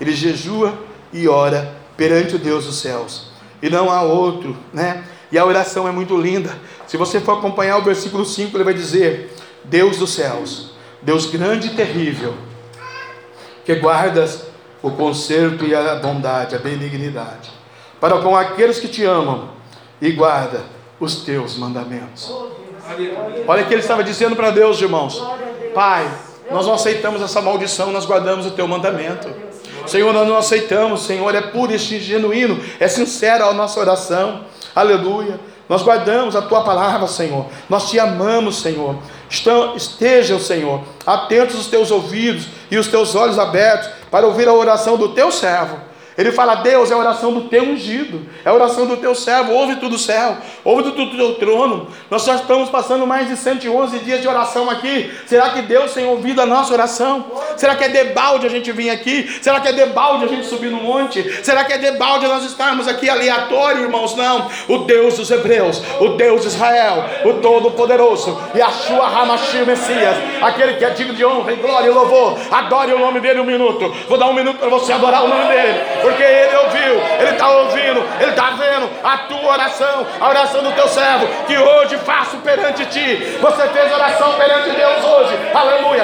Ele 0.00 0.12
jejua 0.12 0.78
e 1.12 1.28
ora 1.28 1.74
perante 1.96 2.36
o 2.36 2.38
Deus 2.38 2.64
dos 2.64 2.80
céus. 2.80 3.30
E 3.62 3.68
não 3.68 3.90
há 3.90 4.02
outro, 4.02 4.56
né? 4.72 5.04
E 5.30 5.38
a 5.38 5.44
oração 5.44 5.86
é 5.86 5.92
muito 5.92 6.16
linda. 6.16 6.56
Se 6.86 6.96
você 6.96 7.20
for 7.20 7.38
acompanhar 7.38 7.76
o 7.76 7.82
versículo 7.82 8.24
5, 8.24 8.56
ele 8.56 8.64
vai 8.64 8.74
dizer: 8.74 9.36
Deus 9.64 9.98
dos 9.98 10.14
céus, 10.14 10.72
Deus 11.02 11.26
grande 11.26 11.68
e 11.68 11.74
terrível, 11.74 12.34
que 13.64 13.74
guardas 13.74 14.44
o 14.82 14.90
conserto 14.90 15.66
e 15.66 15.74
a 15.74 15.96
bondade, 15.96 16.56
a 16.56 16.58
benignidade, 16.58 17.50
para 18.00 18.18
com 18.20 18.34
aqueles 18.34 18.78
que 18.78 18.88
te 18.88 19.04
amam 19.04 19.50
e 20.00 20.10
guarda 20.12 20.64
os 20.98 21.16
teus 21.16 21.56
mandamentos. 21.56 22.32
Olha 23.46 23.62
o 23.62 23.66
que 23.66 23.74
ele 23.74 23.80
estava 23.80 24.02
dizendo 24.02 24.36
para 24.36 24.50
Deus, 24.50 24.80
irmãos: 24.80 25.22
Pai, 25.74 26.10
nós 26.50 26.66
não 26.66 26.74
aceitamos 26.74 27.22
essa 27.22 27.40
maldição, 27.40 27.92
nós 27.92 28.04
guardamos 28.04 28.46
o 28.46 28.50
teu 28.50 28.66
mandamento. 28.66 29.28
Senhor, 29.86 30.12
nós 30.12 30.28
não 30.28 30.36
aceitamos, 30.36 31.02
Senhor, 31.02 31.34
é 31.34 31.40
puro 31.40 31.72
e 31.72 31.78
genuíno, 31.78 32.60
é 32.78 32.86
sincera 32.86 33.46
a 33.46 33.52
nossa 33.52 33.80
oração. 33.80 34.44
Aleluia. 34.74 35.40
Nós 35.68 35.82
guardamos 35.82 36.34
a 36.34 36.42
tua 36.42 36.62
palavra, 36.62 37.06
Senhor. 37.06 37.46
Nós 37.68 37.88
te 37.88 37.98
amamos, 37.98 38.60
Senhor. 38.60 38.96
Estejam, 39.76 40.40
Senhor, 40.40 40.82
atentos 41.06 41.56
os 41.56 41.68
teus 41.68 41.92
ouvidos 41.92 42.48
e 42.70 42.76
os 42.76 42.88
teus 42.88 43.14
olhos 43.14 43.38
abertos 43.38 43.88
para 44.10 44.26
ouvir 44.26 44.48
a 44.48 44.52
oração 44.52 44.96
do 44.96 45.10
teu 45.10 45.30
servo 45.30 45.89
ele 46.20 46.32
fala: 46.32 46.56
Deus, 46.56 46.90
é 46.90 46.94
a 46.94 46.98
oração 46.98 47.32
do 47.32 47.48
teu 47.48 47.62
ungido, 47.62 48.20
é 48.44 48.50
a 48.50 48.52
oração 48.52 48.84
do 48.86 48.98
teu 48.98 49.14
servo, 49.14 49.54
ouve 49.54 49.76
tudo 49.76 49.96
céu, 49.96 50.36
ouve 50.62 50.82
tudo 50.82 51.06
do 51.06 51.16
teu 51.16 51.34
trono. 51.36 51.86
Nós 52.10 52.26
já 52.26 52.34
estamos 52.34 52.68
passando 52.68 53.06
mais 53.06 53.26
de 53.26 53.36
111 53.38 53.98
dias 54.00 54.20
de 54.20 54.28
oração 54.28 54.68
aqui. 54.68 55.10
Será 55.24 55.48
que 55.48 55.62
Deus 55.62 55.94
tem 55.94 56.04
ouvido 56.04 56.42
a 56.42 56.46
nossa 56.46 56.74
oração? 56.74 57.24
Será 57.56 57.74
que 57.74 57.84
é 57.84 57.88
debalde 57.88 58.44
a 58.44 58.50
gente 58.50 58.70
vir 58.70 58.90
aqui? 58.90 59.30
Será 59.40 59.60
que 59.60 59.68
é 59.68 59.72
debalde 59.72 60.26
a 60.26 60.28
gente 60.28 60.46
subir 60.46 60.70
no 60.70 60.82
monte? 60.82 61.22
Será 61.42 61.64
que 61.64 61.72
é 61.72 61.78
debalde 61.78 62.26
nós 62.26 62.44
estarmos 62.44 62.86
aqui 62.86 63.08
aleatório, 63.08 63.84
irmãos? 63.84 64.14
Não. 64.14 64.46
O 64.68 64.78
Deus 64.78 65.16
dos 65.16 65.30
Hebreus, 65.30 65.82
o 66.00 66.08
Deus 66.08 66.42
de 66.42 66.48
Israel, 66.48 67.02
o 67.24 67.34
Todo-Poderoso, 67.40 68.38
e 68.54 68.60
a 68.60 68.68
sua 68.68 69.08
Ramachir 69.08 69.64
Messias, 69.64 70.16
aquele 70.42 70.74
que 70.74 70.84
é 70.84 70.90
digno 70.90 71.14
de 71.14 71.24
honra 71.24 71.52
e 71.52 71.56
glória 71.56 71.88
e 71.88 71.90
louvor. 71.90 72.38
Adore 72.50 72.92
o 72.92 72.98
nome 72.98 73.20
dele 73.20 73.40
um 73.40 73.46
minuto. 73.46 73.90
Vou 74.06 74.18
dar 74.18 74.26
um 74.26 74.34
minuto 74.34 74.58
para 74.58 74.68
você 74.68 74.92
adorar 74.92 75.24
o 75.24 75.28
nome 75.28 75.48
dele 75.48 76.09
porque 76.10 76.22
Ele 76.22 76.56
ouviu, 76.56 77.02
Ele 77.20 77.30
está 77.30 77.48
ouvindo, 77.48 78.04
Ele 78.20 78.30
está 78.30 78.50
vendo 78.50 78.90
a 79.02 79.18
tua 79.18 79.52
oração, 79.52 80.06
a 80.20 80.28
oração 80.28 80.62
do 80.62 80.72
teu 80.72 80.88
servo, 80.88 81.26
que 81.46 81.56
hoje 81.56 81.96
faço 81.98 82.36
perante 82.38 82.84
ti. 82.86 83.38
Você 83.40 83.68
fez 83.68 83.92
oração 83.92 84.34
perante 84.34 84.70
Deus 84.70 85.04
hoje, 85.04 85.38
aleluia. 85.54 86.02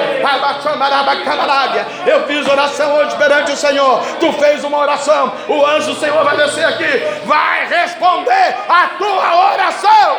Eu 2.05 2.25
fiz 2.25 2.47
oração 2.47 2.95
hoje 2.95 3.15
perante 3.17 3.51
o 3.51 3.57
Senhor. 3.57 4.01
Tu 4.19 4.31
fez 4.33 4.63
uma 4.63 4.77
oração, 4.77 5.33
o 5.47 5.65
anjo 5.65 5.93
do 5.93 5.99
Senhor 5.99 6.23
vai 6.23 6.37
descer 6.37 6.65
aqui, 6.65 7.03
vai 7.25 7.67
responder 7.67 8.55
a 8.69 8.87
tua 8.97 9.51
oração. 9.53 10.17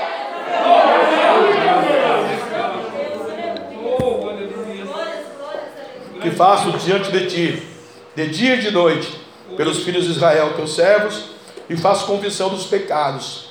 Que 6.21 6.31
faço 6.33 6.73
diante 6.73 7.11
de 7.11 7.27
ti, 7.27 7.69
de 8.15 8.27
dia 8.27 8.57
e 8.57 8.59
de 8.59 8.71
noite 8.71 9.28
pelos 9.59 9.83
filhos 9.83 10.05
de 10.05 10.13
Israel, 10.13 10.53
teus 10.55 10.77
servos, 10.77 11.31
e 11.69 11.77
faço 11.77 12.07
confissão 12.07 12.49
dos 12.49 12.65
pecados 12.65 13.51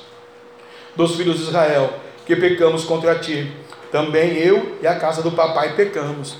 dos 0.96 1.14
filhos 1.14 1.36
de 1.36 1.42
Israel, 1.42 1.92
que 2.24 2.34
pecamos 2.34 2.82
contra 2.82 3.16
ti. 3.18 3.52
Também 3.92 4.38
eu 4.38 4.78
e 4.82 4.86
a 4.86 4.96
casa 4.96 5.22
do 5.22 5.30
papai 5.30 5.74
pecamos. 5.76 6.34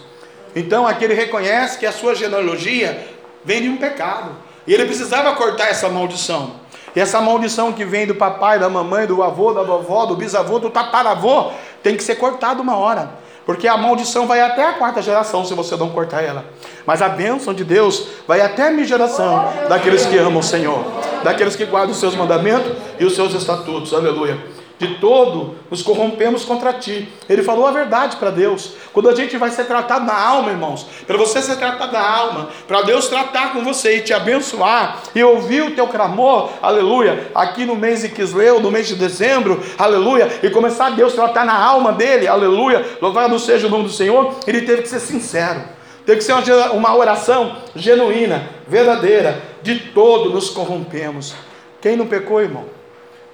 Então 0.57 0.87
aqui 0.87 1.05
ele 1.05 1.13
reconhece 1.13 1.79
que 1.79 1.85
a 1.85 1.93
sua 1.93 2.15
genealogia 2.15 3.09
vem 3.45 3.61
de 3.61 3.69
um 3.69 3.77
pecado. 3.77 4.31
E 4.67 4.73
ele 4.73 4.87
precisava 4.87 5.37
cortar 5.37 5.69
essa 5.69 5.91
maldição. 5.91 6.55
E 6.97 7.01
essa 7.01 7.21
maldição 7.21 7.71
que 7.71 7.85
vem 7.85 8.07
do 8.07 8.15
papai, 8.15 8.59
da 8.59 8.71
mamãe, 8.71 9.07
do 9.07 9.23
avô, 9.23 9.53
da 9.53 9.63
vovó, 9.63 10.07
do 10.07 10.17
bisavô, 10.17 10.59
do 10.59 10.71
tataravô, 10.71 11.53
tem 11.83 11.95
que 11.95 12.03
ser 12.03 12.17
cortada 12.17 12.63
uma 12.63 12.77
hora. 12.77 13.11
Porque 13.49 13.67
a 13.67 13.79
maldição 13.79 14.27
vai 14.27 14.43
até 14.43 14.63
a 14.63 14.75
quarta 14.75 15.01
geração 15.01 15.43
se 15.43 15.55
você 15.55 15.75
não 15.75 15.89
cortar 15.89 16.21
ela. 16.23 16.45
Mas 16.85 17.01
a 17.01 17.09
bênção 17.09 17.55
de 17.55 17.65
Deus 17.65 18.07
vai 18.27 18.43
até 18.43 18.69
a 18.69 18.71
minha 18.71 18.85
geração 18.85 19.43
daqueles 19.71 20.05
que 20.05 20.19
amam 20.19 20.41
o 20.41 20.43
Senhor, 20.43 20.85
daqueles 21.25 21.57
que 21.57 21.65
guardam 21.65 21.93
os 21.93 21.99
seus 21.99 22.15
mandamentos 22.15 22.71
e 23.01 23.07
os 23.07 23.15
seus 23.15 23.33
estatutos. 23.33 23.95
Aleluia 23.95 24.58
de 24.79 24.95
todo 24.99 25.57
nos 25.71 25.83
corrompemos 25.83 26.45
contra 26.45 26.73
ti. 26.73 27.09
Ele 27.29 27.43
falou 27.43 27.67
a 27.67 27.73
verdade 27.73 28.17
para 28.17 28.31
Deus. 28.31 28.75
Quando 28.93 29.09
a 29.09 29.15
gente 29.15 29.37
vai 29.37 29.51
ser 29.51 29.65
tratado 29.65 30.07
na 30.07 30.15
alma, 30.15 30.51
irmãos, 30.51 30.87
para 31.07 31.17
você 31.17 31.43
ser 31.43 31.57
tratado 31.57 31.93
na 31.93 32.09
alma, 32.09 32.49
para 32.67 32.83
Deus 32.83 33.09
tratar 33.09 33.53
com 33.53 33.63
você 33.63 33.97
e 33.97 34.03
te 34.03 34.15
abençoar 34.15 35.03
e 35.15 35.23
ouvir 35.23 35.63
o 35.63 35.75
teu 35.75 35.89
clamor, 35.89 36.51
aleluia, 36.63 37.31
aqui 37.35 37.65
no 37.65 37.75
mês 37.75 38.03
de 38.03 38.09
Quisleu, 38.09 38.61
no 38.61 38.71
mês 38.71 38.87
de 38.87 38.95
dezembro, 38.95 39.63
aleluia, 39.77 40.29
e 40.43 40.51
começar 40.51 40.87
a 40.87 40.91
Deus 40.91 41.13
tratar 41.13 41.45
na 41.45 41.57
alma 41.57 41.93
dele, 41.93 42.29
aleluia, 42.29 42.85
louvado 43.01 43.39
seja 43.39 43.67
o 43.67 43.71
nome 43.71 43.85
do 43.85 43.91
Senhor, 43.91 44.35
ele 44.47 44.63
teve 44.63 44.83
que 44.83 44.89
ser 44.89 45.01
sincero. 45.01 45.61
Teve 46.07 46.21
que 46.21 46.25
ser 46.25 46.33
uma 46.73 46.97
oração 46.97 47.57
genuína, 47.77 48.49
verdadeira. 48.67 49.43
De 49.63 49.79
todo 49.93 50.31
nos 50.31 50.49
corrompemos. 50.49 51.35
Quem 51.83 51.97
não 51.97 52.07
pecou, 52.07 52.41
irmão? 52.41 52.78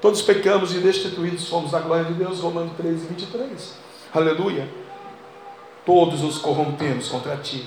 Todos 0.04 0.20
pecamos 0.20 0.74
e 0.74 0.80
destituídos 0.80 1.48
fomos 1.48 1.70
da 1.70 1.78
glória 1.78 2.04
de 2.04 2.12
Deus, 2.12 2.38
Romanos 2.40 2.72
13, 2.76 3.06
23. 3.06 3.72
Aleluia. 4.12 4.68
Todos 5.86 6.20
nos 6.20 6.36
corrompemos 6.36 7.08
contra 7.08 7.38
ti 7.38 7.66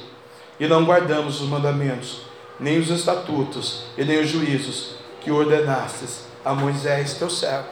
e 0.59 0.67
não 0.67 0.85
guardamos 0.85 1.41
os 1.41 1.49
mandamentos, 1.49 2.21
nem 2.59 2.77
os 2.77 2.91
estatutos 2.91 3.85
e 3.97 4.05
nem 4.05 4.19
os 4.19 4.29
juízos 4.29 4.97
que 5.19 5.31
ordenastes 5.31 6.27
a 6.45 6.53
Moisés, 6.53 7.15
teu 7.15 7.27
servo. 7.27 7.69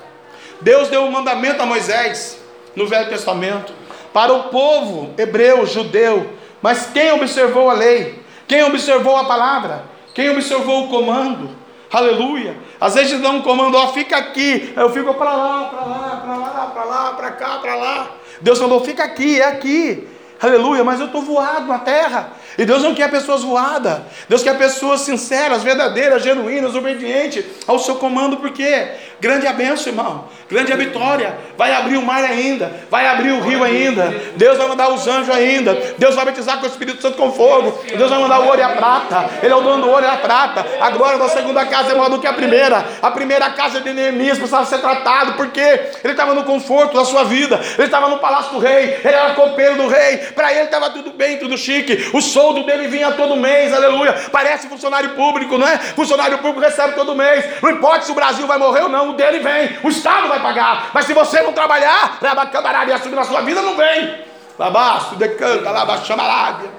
Deus 0.60 0.88
deu 0.88 1.04
um 1.04 1.12
mandamento 1.12 1.62
a 1.62 1.66
Moisés 1.68 2.42
no 2.76 2.88
Velho 2.88 3.08
Testamento 3.08 3.72
para 4.12 4.34
o 4.34 4.46
povo 4.46 5.14
hebreu, 5.16 5.64
judeu, 5.68 6.28
mas 6.60 6.88
quem 6.92 7.12
observou 7.12 7.70
a 7.70 7.74
lei? 7.74 8.20
Quem 8.48 8.64
observou 8.64 9.16
a 9.16 9.26
palavra? 9.26 9.84
Quem 10.16 10.32
observou 10.32 10.86
o 10.86 10.90
comando? 10.90 11.65
Aleluia. 11.96 12.58
Às 12.80 12.94
vezes 12.96 13.22
dá 13.22 13.30
um 13.30 13.42
comando, 13.42 13.78
ó, 13.78 13.94
fica 13.94 14.18
aqui. 14.18 14.74
Eu 14.76 14.90
fico 14.90 15.14
para 15.14 15.34
lá, 15.34 15.64
para 15.64 15.86
lá, 15.86 16.22
para 16.22 16.36
lá, 16.36 16.66
para 16.74 16.84
lá, 16.84 17.14
para 17.14 17.32
cá, 17.32 17.60
para 17.60 17.76
lá. 17.76 18.12
Deus 18.42 18.60
falou, 18.60 18.84
fica 18.84 19.06
aqui, 19.06 19.40
é 19.40 19.46
aqui. 19.46 20.06
Aleluia, 20.42 20.84
mas 20.84 21.00
eu 21.00 21.06
estou 21.08 21.22
voado 21.22 21.66
na 21.68 21.80
terra. 21.80 22.34
E 22.58 22.66
Deus 22.66 22.82
não 22.82 22.94
quer 22.94 23.10
pessoas 23.10 23.44
voadas. 23.44 24.00
Deus 24.30 24.44
quer 24.44 24.58
pessoas 24.58 25.02
sinceras, 25.02 25.64
verdadeiras, 25.64 26.24
genuínas, 26.24 26.76
obedientes 26.76 27.44
ao 27.68 27.80
seu 27.80 27.96
comando, 27.96 28.38
porque 28.38 28.88
grande 29.20 29.48
a 29.48 29.54
benção, 29.54 29.88
irmão. 29.88 30.26
Grande 30.50 30.72
a 30.72 30.76
vitória. 30.76 31.36
Vai 31.58 31.74
abrir 31.74 31.98
o 31.98 32.02
mar 32.02 32.24
ainda. 32.24 32.72
Vai 32.90 33.08
abrir 33.08 33.32
o 33.32 33.42
rio 33.42 33.64
ainda. 33.64 34.14
Deus 34.36 34.58
vai 34.58 34.68
mandar 34.68 34.90
os 34.90 35.08
anjos 35.08 35.34
ainda. 35.34 35.74
Deus 35.98 36.16
vai 36.16 36.26
batizar 36.26 36.60
com 36.60 36.66
o 36.66 36.70
Espírito 36.70 37.02
Santo 37.02 37.18
com 37.18 37.32
fogo. 37.32 37.78
Deus 37.98 38.10
vai 38.10 38.20
mandar 38.20 38.40
o 38.42 38.46
ouro 38.46 38.60
e 38.60 38.64
a 38.64 38.70
prata. 38.70 39.30
Ele 39.42 39.52
é 39.52 39.56
o 39.56 39.62
dono 39.62 39.84
do 39.84 39.90
ouro 39.90 40.04
e 40.04 40.08
a 40.08 40.18
prata. 40.18 40.66
A 40.80 40.90
glória 40.92 41.18
da 41.18 41.28
segunda 41.30 41.66
casa 41.66 41.92
é 41.92 41.96
maior 41.96 42.10
do 42.10 42.20
que 42.20 42.28
a 42.28 42.34
primeira. 42.34 42.86
A 43.02 43.12
primeira 43.12 43.50
casa 43.50 43.82
de 43.82 43.92
Neemias 43.92 44.38
precisava 44.38 44.66
ser 44.66 44.80
tratado, 44.80 45.34
porque 45.34 45.60
ele 45.60 46.14
estava 46.14 46.34
no 46.34 46.44
conforto 46.44 46.96
da 46.96 47.04
sua 47.04 47.24
vida. 47.24 47.60
Ele 47.78 47.86
estava 47.86 48.08
no 48.08 48.20
palácio 48.20 48.54
do 48.54 48.60
rei. 48.60 49.00
Ele 49.04 49.16
era 49.16 49.34
copeiro 49.34 49.76
do 49.76 49.88
rei. 49.88 50.25
Para 50.34 50.52
ele 50.54 50.66
estava 50.66 50.90
tudo 50.90 51.12
bem, 51.12 51.38
tudo 51.38 51.58
chique. 51.58 52.10
O 52.14 52.22
soldo 52.22 52.64
dele 52.64 52.88
vinha 52.88 53.12
todo 53.12 53.36
mês, 53.36 53.74
aleluia. 53.74 54.14
Parece 54.32 54.68
funcionário 54.68 55.12
público, 55.12 55.58
não 55.58 55.68
é? 55.68 55.78
Funcionário 55.78 56.38
público 56.40 56.62
recebe 56.62 56.94
todo 56.94 57.16
mês. 57.16 57.46
Não 57.62 57.72
importa 57.72 58.06
se 58.06 58.12
o 58.12 58.16
Brasil 58.16 58.48
vai 58.48 58.58
morrer 58.58 58.82
ou 58.82 58.90
não, 58.90 59.12
o 59.12 59.14
dele 59.14 59.40
vem. 59.40 59.78
O 59.84 59.90
Estado 59.90 60.28
vai 60.28 60.42
pagar. 60.42 60.92
Mas 60.94 61.06
se 61.06 61.14
você 61.14 61.42
não 61.42 61.54
trabalhar, 61.54 62.18
rabacambararia 62.22 62.98
subir 62.98 63.16
na 63.16 63.24
sua 63.24 63.42
vida, 63.42 63.62
não 63.62 63.76
vem. 63.76 64.24
Labaço, 64.58 65.16
decanta, 65.16 65.70
labaxamarábia. 65.70 66.70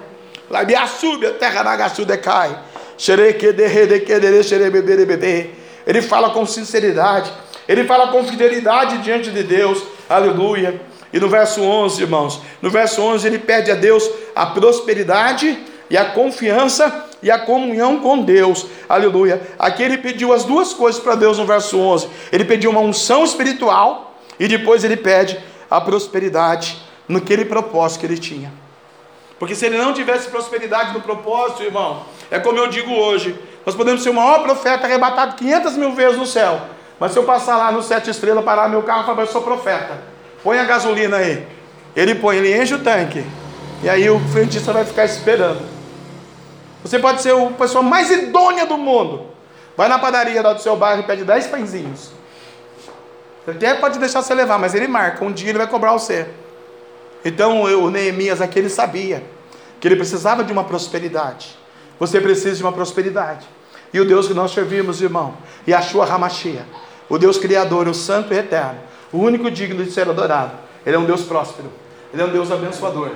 Labiaçúbia, 0.49 1.31
terra 1.31 1.63
nagaçu 1.63 2.05
decai. 2.05 2.57
Ele 5.85 6.01
fala 6.01 6.29
com 6.31 6.45
sinceridade. 6.45 7.31
Ele 7.67 7.83
fala 7.83 8.07
com 8.07 8.23
fidelidade 8.23 8.99
diante 8.99 9.29
de 9.29 9.43
Deus. 9.43 9.83
Aleluia. 10.09 10.79
E 11.13 11.19
no 11.19 11.29
verso 11.29 11.61
11, 11.61 12.01
irmãos, 12.01 12.41
no 12.61 12.69
verso 12.69 13.01
11 13.01 13.27
ele 13.27 13.39
pede 13.39 13.71
a 13.71 13.75
Deus 13.75 14.09
a 14.35 14.45
prosperidade 14.47 15.57
e 15.89 15.97
a 15.97 16.05
confiança 16.05 17.05
e 17.23 17.31
a 17.31 17.39
comunhão 17.39 17.99
com 17.99 18.21
Deus. 18.21 18.65
Aleluia. 18.87 19.41
Aqui 19.57 19.83
ele 19.83 19.97
pediu 19.97 20.33
as 20.33 20.43
duas 20.43 20.73
coisas 20.73 21.01
para 21.01 21.15
Deus 21.15 21.37
no 21.37 21.45
verso 21.45 21.79
11. 21.79 22.09
Ele 22.31 22.45
pediu 22.45 22.71
uma 22.71 22.81
unção 22.81 23.23
espiritual 23.23 24.15
e 24.39 24.47
depois 24.47 24.83
ele 24.83 24.97
pede 24.97 25.39
a 25.69 25.79
prosperidade 25.79 26.77
naquele 27.07 27.45
propósito 27.45 28.01
que 28.01 28.05
ele 28.05 28.17
tinha. 28.17 28.51
Porque 29.39 29.55
se 29.55 29.65
ele 29.65 29.77
não 29.77 29.93
tivesse 29.93 30.29
prosperidade 30.29 30.93
no 30.93 31.01
propósito, 31.01 31.63
irmão, 31.63 32.03
é 32.29 32.39
como 32.39 32.57
eu 32.57 32.67
digo 32.67 32.91
hoje: 32.91 33.37
nós 33.65 33.75
podemos 33.75 34.01
ser 34.01 34.09
o 34.09 34.13
maior 34.13 34.43
profeta 34.43 34.85
arrebatado 34.85 35.35
500 35.35 35.77
mil 35.77 35.93
vezes 35.93 36.17
no 36.17 36.25
céu. 36.25 36.59
Mas 36.99 37.11
se 37.11 37.19
eu 37.19 37.23
passar 37.23 37.57
lá 37.57 37.71
no 37.71 37.83
sete 37.83 38.09
estrelas, 38.09 38.43
parar 38.43 38.67
meu 38.67 38.81
carro 38.81 39.03
e 39.03 39.05
falar, 39.05 39.21
eu 39.21 39.27
sou 39.27 39.41
profeta, 39.41 40.01
põe 40.47 40.59
a 40.59 40.63
gasolina 40.63 41.17
aí. 41.17 41.45
Ele 41.93 42.15
põe, 42.15 42.37
ele 42.37 42.57
enche 42.57 42.73
o 42.73 42.79
tanque. 42.79 43.21
E 43.83 43.89
aí 43.89 44.09
o 44.09 44.17
frentista 44.29 44.71
vai 44.71 44.85
ficar 44.85 45.03
esperando. 45.03 45.59
Você 46.81 46.97
pode 46.99 47.21
ser 47.21 47.35
a 47.35 47.49
pessoa 47.49 47.83
mais 47.83 48.09
idônea 48.09 48.65
do 48.65 48.77
mundo. 48.77 49.25
Vai 49.75 49.89
na 49.89 49.99
padaria 49.99 50.41
lá 50.41 50.53
do 50.53 50.61
seu 50.61 50.77
bairro 50.77 51.01
e 51.01 51.03
pede 51.03 51.25
10 51.25 51.47
pãezinhos. 51.47 52.11
Até 53.45 53.73
pode 53.73 53.99
deixar 53.99 54.21
você 54.21 54.33
levar, 54.33 54.57
mas 54.57 54.73
ele 54.73 54.87
marca. 54.87 55.25
Um 55.25 55.33
dia 55.33 55.49
ele 55.49 55.57
vai 55.57 55.67
cobrar 55.67 55.91
você. 55.91 56.29
Então 57.25 57.63
o 57.63 57.89
Neemias 57.91 58.39
aqui 58.39 58.57
ele 58.57 58.69
sabia 58.69 59.21
que 59.81 59.87
ele 59.89 59.97
precisava 59.97 60.45
de 60.45 60.53
uma 60.53 60.63
prosperidade. 60.63 61.59
Você 61.99 62.21
precisa 62.21 62.55
de 62.55 62.63
uma 62.63 62.71
prosperidade. 62.71 63.45
E 63.93 63.99
o 63.99 64.05
Deus 64.05 64.29
que 64.29 64.33
nós 64.33 64.53
servimos, 64.53 65.01
irmão, 65.01 65.33
e 65.65 65.73
a 65.73 65.81
sua 65.81 66.05
Ramachia, 66.05 66.65
o 67.09 67.17
Deus 67.17 67.37
Criador, 67.37 67.89
o 67.89 67.93
Santo 67.93 68.33
e 68.33 68.37
Eterno, 68.37 68.86
o 69.11 69.19
único 69.19 69.49
digno 69.49 69.83
de 69.83 69.91
ser 69.91 70.09
adorado, 70.09 70.51
Ele 70.85 70.95
é 70.95 70.99
um 70.99 71.05
Deus 71.05 71.21
próspero, 71.23 71.69
Ele 72.13 72.21
é 72.21 72.25
um 72.25 72.29
Deus 72.29 72.51
abençoador. 72.51 73.11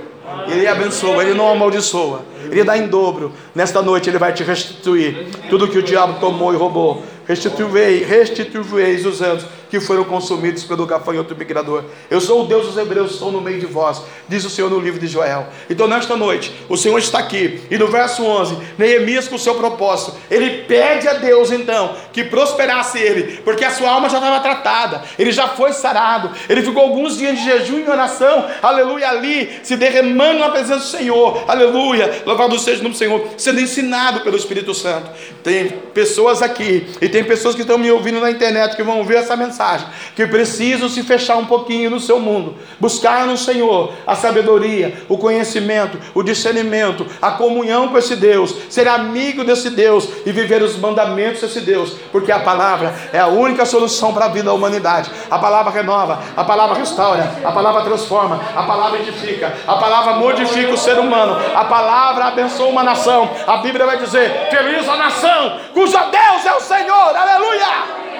Ele 0.47 0.67
abençoa, 0.67 1.23
Ele 1.23 1.33
não 1.33 1.49
amaldiçoa, 1.49 2.21
Ele 2.49 2.63
dá 2.63 2.77
em 2.77 2.87
dobro. 2.87 3.33
Nesta 3.53 3.81
noite 3.81 4.09
Ele 4.09 4.17
vai 4.17 4.33
te 4.33 4.43
restituir 4.43 5.27
tudo 5.49 5.67
que 5.67 5.77
o 5.77 5.83
diabo 5.83 6.19
tomou 6.19 6.53
e 6.53 6.57
roubou. 6.57 7.03
Restituirei, 7.27 8.03
restituireis 8.03 9.05
os 9.05 9.21
anos 9.21 9.45
que 9.71 9.79
foram 9.79 10.03
consumidos 10.03 10.65
pelo 10.65 10.85
gafanhoto 10.85 11.33
migrador. 11.33 11.85
Eu 12.09 12.19
sou 12.19 12.43
o 12.43 12.45
Deus 12.45 12.67
dos 12.67 12.77
Hebreus, 12.77 13.11
estou 13.11 13.31
no 13.31 13.39
meio 13.39 13.57
de 13.57 13.65
vós, 13.65 14.01
diz 14.27 14.43
o 14.43 14.49
Senhor 14.49 14.69
no 14.69 14.77
livro 14.77 14.99
de 14.99 15.07
Joel. 15.07 15.47
Então, 15.69 15.87
nesta 15.87 16.17
noite, 16.17 16.53
o 16.67 16.75
Senhor 16.75 16.99
está 16.99 17.19
aqui, 17.19 17.61
e 17.71 17.77
no 17.77 17.87
verso 17.87 18.21
11, 18.21 18.57
Neemias, 18.77 19.29
com 19.29 19.37
o 19.37 19.39
seu 19.39 19.55
propósito, 19.55 20.17
ele 20.29 20.63
pede 20.63 21.07
a 21.07 21.13
Deus 21.13 21.53
então 21.53 21.95
que 22.11 22.25
prosperasse 22.25 22.99
ele, 22.99 23.37
porque 23.45 23.63
a 23.63 23.71
sua 23.71 23.91
alma 23.91 24.09
já 24.09 24.17
estava 24.17 24.41
tratada, 24.41 25.03
ele 25.17 25.31
já 25.31 25.47
foi 25.47 25.71
sarado, 25.71 26.31
ele 26.49 26.61
ficou 26.61 26.83
alguns 26.83 27.17
dias 27.17 27.39
de 27.39 27.45
jejum 27.45 27.79
e 27.79 27.89
oração, 27.89 28.45
aleluia, 28.61 29.07
ali, 29.07 29.57
se 29.63 29.77
derramando 29.77 30.39
na 30.39 30.49
presença 30.49 30.79
do 30.79 30.97
Senhor, 30.97 31.45
aleluia, 31.47 32.23
louvado 32.25 32.59
seja 32.59 32.81
o 32.81 32.83
nome 32.83 32.95
do 32.95 32.97
Senhor, 32.97 33.25
sendo 33.37 33.61
ensinado 33.61 34.19
pelo 34.19 34.35
Espírito 34.35 34.73
Santo. 34.73 35.09
Tem 35.41 35.69
pessoas 35.93 36.41
aqui, 36.41 36.87
e 37.01 37.07
tem 37.07 37.23
pessoas 37.23 37.55
que 37.55 37.61
estão 37.61 37.77
me 37.77 37.89
ouvindo 37.89 38.19
na 38.19 38.29
internet 38.29 38.75
que 38.75 38.83
vão 38.83 38.97
ouvir 38.97 39.15
essa 39.15 39.33
mensagem 39.37 39.60
mensagem, 39.61 39.87
que 40.15 40.25
precisam 40.25 40.89
se 40.89 41.03
fechar 41.03 41.37
um 41.37 41.45
pouquinho 41.45 41.89
no 41.89 41.99
seu 41.99 42.19
mundo, 42.19 42.55
buscar 42.79 43.25
no 43.27 43.37
Senhor 43.37 43.93
a 44.05 44.15
sabedoria, 44.15 45.03
o 45.07 45.17
conhecimento, 45.17 45.99
o 46.13 46.23
discernimento, 46.23 47.05
a 47.21 47.31
comunhão 47.31 47.89
com 47.89 47.97
esse 47.97 48.15
Deus, 48.15 48.53
ser 48.69 48.87
amigo 48.87 49.43
desse 49.43 49.69
Deus 49.69 50.07
e 50.25 50.31
viver 50.31 50.61
os 50.61 50.77
mandamentos 50.77 51.41
desse 51.41 51.61
Deus, 51.61 51.95
porque 52.11 52.31
a 52.31 52.39
palavra 52.39 52.93
é 53.13 53.19
a 53.19 53.27
única 53.27 53.65
solução 53.65 54.13
para 54.13 54.25
a 54.25 54.29
vida 54.29 54.45
da 54.45 54.53
humanidade. 54.53 55.11
A 55.29 55.37
palavra 55.37 55.71
renova, 55.71 56.19
a 56.35 56.43
palavra 56.43 56.77
restaura, 56.77 57.31
a 57.43 57.51
palavra 57.51 57.83
transforma, 57.83 58.41
a 58.55 58.63
palavra 58.63 58.99
edifica, 58.99 59.53
a 59.67 59.75
palavra 59.75 60.13
modifica 60.13 60.73
o 60.73 60.77
ser 60.77 60.97
humano, 60.97 61.37
a 61.55 61.65
palavra 61.65 62.25
abençoa 62.25 62.67
uma 62.67 62.83
nação. 62.83 63.29
A 63.45 63.57
Bíblia 63.57 63.85
vai 63.85 63.97
dizer: 63.97 64.49
Feliz 64.49 64.87
a 64.87 64.95
nação 64.95 65.59
cujo 65.73 65.91
Deus 65.91 66.45
é 66.45 66.53
o 66.53 66.59
Senhor, 66.59 67.15
aleluia! 67.15 68.10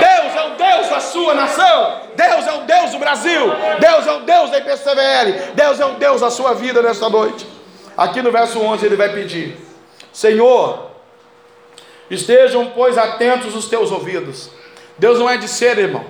Deus 0.00 0.36
é 0.36 0.46
o 0.46 0.50
Deus 0.56 0.88
da 0.88 1.00
sua 1.00 1.34
nação. 1.34 2.00
Deus 2.14 2.46
é 2.46 2.52
o 2.52 2.60
Deus 2.62 2.90
do 2.90 2.98
Brasil. 2.98 3.40
Deus 3.78 4.06
é 4.06 4.12
o 4.12 4.20
Deus 4.20 4.50
da 4.50 4.58
IPCVL. 4.58 5.54
Deus 5.54 5.80
é 5.80 5.86
o 5.86 5.92
Deus 5.92 6.20
da 6.20 6.30
sua 6.30 6.54
vida 6.54 6.82
nesta 6.82 7.08
noite. 7.08 7.46
Aqui 7.96 8.22
no 8.22 8.32
verso 8.32 8.60
11 8.60 8.84
ele 8.84 8.96
vai 8.96 9.12
pedir: 9.12 9.56
Senhor, 10.12 10.90
estejam, 12.10 12.72
pois, 12.74 12.98
atentos 12.98 13.54
os 13.54 13.66
teus 13.66 13.90
ouvidos. 13.90 14.50
Deus 14.98 15.18
não 15.18 15.28
é 15.28 15.36
de 15.36 15.48
cera, 15.48 15.80
irmão. 15.80 16.04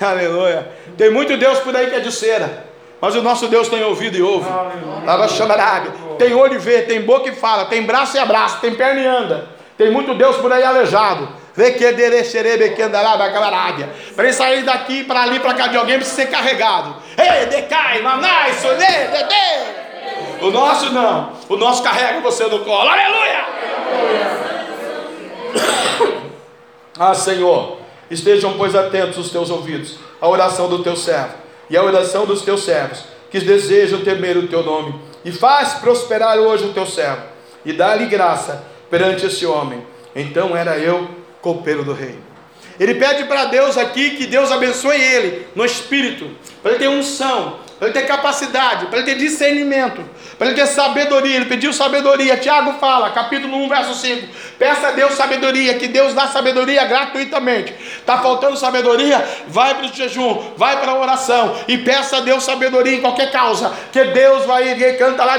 Aleluia. 0.00 0.68
Tem 0.96 1.10
muito 1.10 1.36
Deus 1.36 1.60
por 1.60 1.74
aí 1.76 1.88
que 1.88 1.96
é 1.96 2.00
de 2.00 2.12
cera. 2.12 2.64
Mas 3.00 3.14
o 3.14 3.22
nosso 3.22 3.48
Deus 3.48 3.68
tem 3.68 3.82
ouvido 3.84 4.16
e 4.16 4.22
ouve. 4.22 4.48
Tem 6.18 6.34
olho 6.34 6.54
e 6.54 6.58
vê, 6.58 6.82
tem 6.82 7.02
boca 7.02 7.28
e 7.28 7.34
fala, 7.34 7.66
tem 7.66 7.82
braço 7.82 8.16
e 8.16 8.20
abraça, 8.20 8.58
tem 8.58 8.74
perna 8.74 9.00
e 9.00 9.06
anda. 9.06 9.48
Tem 9.76 9.90
muito 9.90 10.14
Deus 10.14 10.36
por 10.36 10.52
aí 10.52 10.62
aleijado. 10.62 11.28
Para 11.54 11.68
ele 14.24 14.32
sair 14.32 14.64
daqui, 14.64 15.04
para 15.04 15.22
ali, 15.22 15.38
para 15.38 15.54
cá 15.54 15.66
de 15.68 15.76
alguém, 15.76 15.96
precisa 15.96 16.22
ser 16.22 16.26
carregado. 16.26 16.96
Ei, 17.16 17.46
decai, 17.46 18.02
manai, 18.02 18.52
sonê, 18.54 18.76
dede. 18.76 19.84
O 20.40 20.50
nosso 20.50 20.90
não. 20.92 21.32
O 21.48 21.56
nosso 21.56 21.82
carrega 21.82 22.20
você 22.20 22.44
no 22.44 22.60
colo. 22.60 22.88
Aleluia! 22.88 23.44
Ah, 26.98 27.14
Senhor, 27.14 27.78
estejam, 28.10 28.54
pois, 28.56 28.74
atentos 28.74 29.18
os 29.18 29.30
teus 29.30 29.50
ouvidos 29.50 29.98
à 30.20 30.28
oração 30.28 30.68
do 30.68 30.82
teu 30.82 30.96
servo 30.96 31.34
e 31.68 31.76
à 31.76 31.82
oração 31.82 32.26
dos 32.26 32.42
teus 32.42 32.64
servos, 32.64 33.04
que 33.30 33.40
desejam 33.40 34.04
temer 34.04 34.36
o 34.36 34.46
teu 34.46 34.62
nome. 34.62 34.94
E 35.24 35.32
faz 35.32 35.74
prosperar 35.74 36.36
hoje 36.36 36.66
o 36.66 36.72
teu 36.72 36.86
servo, 36.86 37.22
e 37.64 37.72
dá-lhe 37.72 38.06
graça 38.06 38.73
perante 38.94 39.26
esse 39.26 39.44
homem. 39.44 39.82
Então 40.14 40.56
era 40.56 40.78
eu 40.78 41.10
copeiro 41.42 41.82
do 41.82 41.92
rei. 41.92 42.14
Ele 42.78 42.94
pede 42.94 43.24
para 43.24 43.46
Deus 43.46 43.76
aqui 43.76 44.10
que 44.10 44.24
Deus 44.24 44.52
abençoe 44.52 44.96
ele 44.96 45.48
no 45.52 45.64
espírito, 45.64 46.30
para 46.62 46.70
ele 46.70 46.78
ter 46.78 46.88
unção, 46.88 47.58
para 47.84 47.90
ele 47.90 48.00
ter 48.00 48.06
capacidade, 48.06 48.86
para 48.86 49.00
ele 49.00 49.06
ter 49.06 49.18
discernimento, 49.18 50.02
para 50.38 50.46
ele 50.46 50.56
ter 50.56 50.66
sabedoria. 50.66 51.36
Ele 51.36 51.44
pediu 51.44 51.70
sabedoria. 51.72 52.36
Tiago 52.36 52.74
fala, 52.80 53.10
capítulo 53.10 53.56
1, 53.56 53.68
verso 53.68 53.94
5. 53.94 54.26
Peça 54.58 54.88
a 54.88 54.90
Deus 54.92 55.12
sabedoria, 55.14 55.74
que 55.74 55.86
Deus 55.86 56.14
dá 56.14 56.26
sabedoria 56.28 56.84
gratuitamente. 56.84 57.74
Está 57.98 58.18
faltando 58.18 58.56
sabedoria? 58.56 59.22
Vai 59.48 59.74
para 59.74 59.86
o 59.86 59.92
jejum, 59.92 60.52
vai 60.56 60.80
para 60.80 60.92
a 60.92 60.98
oração 60.98 61.56
e 61.68 61.76
peça 61.78 62.18
a 62.18 62.20
Deus 62.20 62.42
sabedoria 62.42 62.96
em 62.96 63.00
qualquer 63.02 63.30
causa, 63.30 63.70
que 63.92 64.02
Deus 64.04 64.46
vai 64.46 64.74
canta 64.98 65.24
lá 65.24 65.38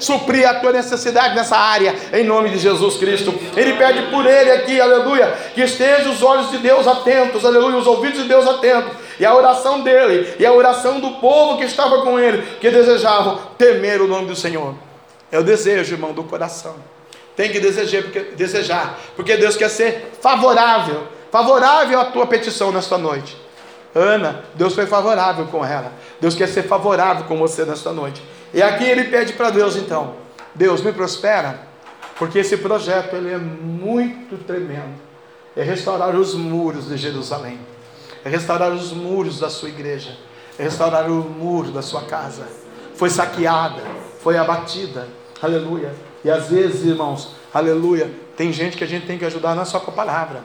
suprir 0.00 0.48
a 0.48 0.54
tua 0.54 0.72
necessidade 0.72 1.36
nessa 1.36 1.56
área, 1.56 1.94
em 2.12 2.24
nome 2.24 2.50
de 2.50 2.58
Jesus 2.58 2.96
Cristo. 2.96 3.32
Ele 3.56 3.74
pede 3.74 4.10
por 4.10 4.26
ele 4.26 4.50
aqui, 4.50 4.80
aleluia, 4.80 5.32
que 5.54 5.62
estejam 5.62 6.12
os 6.12 6.22
olhos 6.22 6.50
de 6.50 6.58
Deus 6.58 6.86
atentos, 6.86 7.44
aleluia, 7.44 7.76
os 7.76 7.86
ouvidos 7.86 8.22
de 8.22 8.28
Deus 8.28 8.46
atentos 8.46 9.09
e 9.20 9.26
a 9.26 9.34
oração 9.34 9.82
dele, 9.82 10.34
e 10.38 10.46
a 10.46 10.52
oração 10.52 10.98
do 10.98 11.10
povo 11.16 11.58
que 11.58 11.64
estava 11.64 12.00
com 12.00 12.18
ele, 12.18 12.42
que 12.58 12.70
desejavam 12.70 13.38
temer 13.58 14.00
o 14.00 14.08
nome 14.08 14.26
do 14.26 14.34
Senhor. 14.34 14.74
É 15.30 15.38
o 15.38 15.44
desejo, 15.44 15.94
irmão, 15.94 16.14
do 16.14 16.24
coração. 16.24 16.76
Tem 17.36 17.52
que 17.52 17.60
desejar 17.60 18.02
porque, 18.02 18.20
desejar, 18.20 18.98
porque 19.14 19.36
Deus 19.36 19.58
quer 19.58 19.68
ser 19.68 20.12
favorável, 20.22 21.06
favorável 21.30 22.00
à 22.00 22.06
tua 22.06 22.26
petição 22.26 22.72
nesta 22.72 22.96
noite. 22.96 23.36
Ana, 23.94 24.42
Deus 24.54 24.74
foi 24.74 24.86
favorável 24.86 25.44
com 25.48 25.62
ela. 25.62 25.92
Deus 26.18 26.34
quer 26.34 26.48
ser 26.48 26.62
favorável 26.62 27.24
com 27.24 27.36
você 27.36 27.66
nesta 27.66 27.92
noite. 27.92 28.22
E 28.54 28.62
aqui 28.62 28.84
ele 28.84 29.04
pede 29.04 29.34
para 29.34 29.50
Deus 29.50 29.76
então: 29.76 30.14
Deus 30.54 30.80
me 30.80 30.94
prospera, 30.94 31.60
porque 32.16 32.38
esse 32.38 32.56
projeto 32.56 33.14
ele 33.16 33.30
é 33.30 33.38
muito 33.38 34.42
tremendo. 34.46 34.98
É 35.54 35.62
restaurar 35.62 36.16
os 36.16 36.34
muros 36.34 36.88
de 36.88 36.96
Jerusalém 36.96 37.58
é 38.24 38.28
restaurar 38.28 38.70
os 38.72 38.92
muros 38.92 39.38
da 39.38 39.50
sua 39.50 39.68
igreja, 39.68 40.16
é 40.58 40.62
restaurar 40.62 41.10
o 41.10 41.22
muro 41.22 41.70
da 41.70 41.82
sua 41.82 42.02
casa. 42.02 42.46
Foi 42.94 43.08
saqueada, 43.08 43.82
foi 44.22 44.36
abatida, 44.36 45.08
aleluia. 45.40 45.94
E 46.24 46.30
às 46.30 46.48
vezes, 46.48 46.84
irmãos, 46.84 47.34
aleluia, 47.52 48.10
tem 48.36 48.52
gente 48.52 48.76
que 48.76 48.84
a 48.84 48.86
gente 48.86 49.06
tem 49.06 49.18
que 49.18 49.24
ajudar 49.24 49.54
não 49.54 49.62
é 49.62 49.64
só 49.64 49.80
com 49.80 49.90
a 49.90 49.94
palavra, 49.94 50.44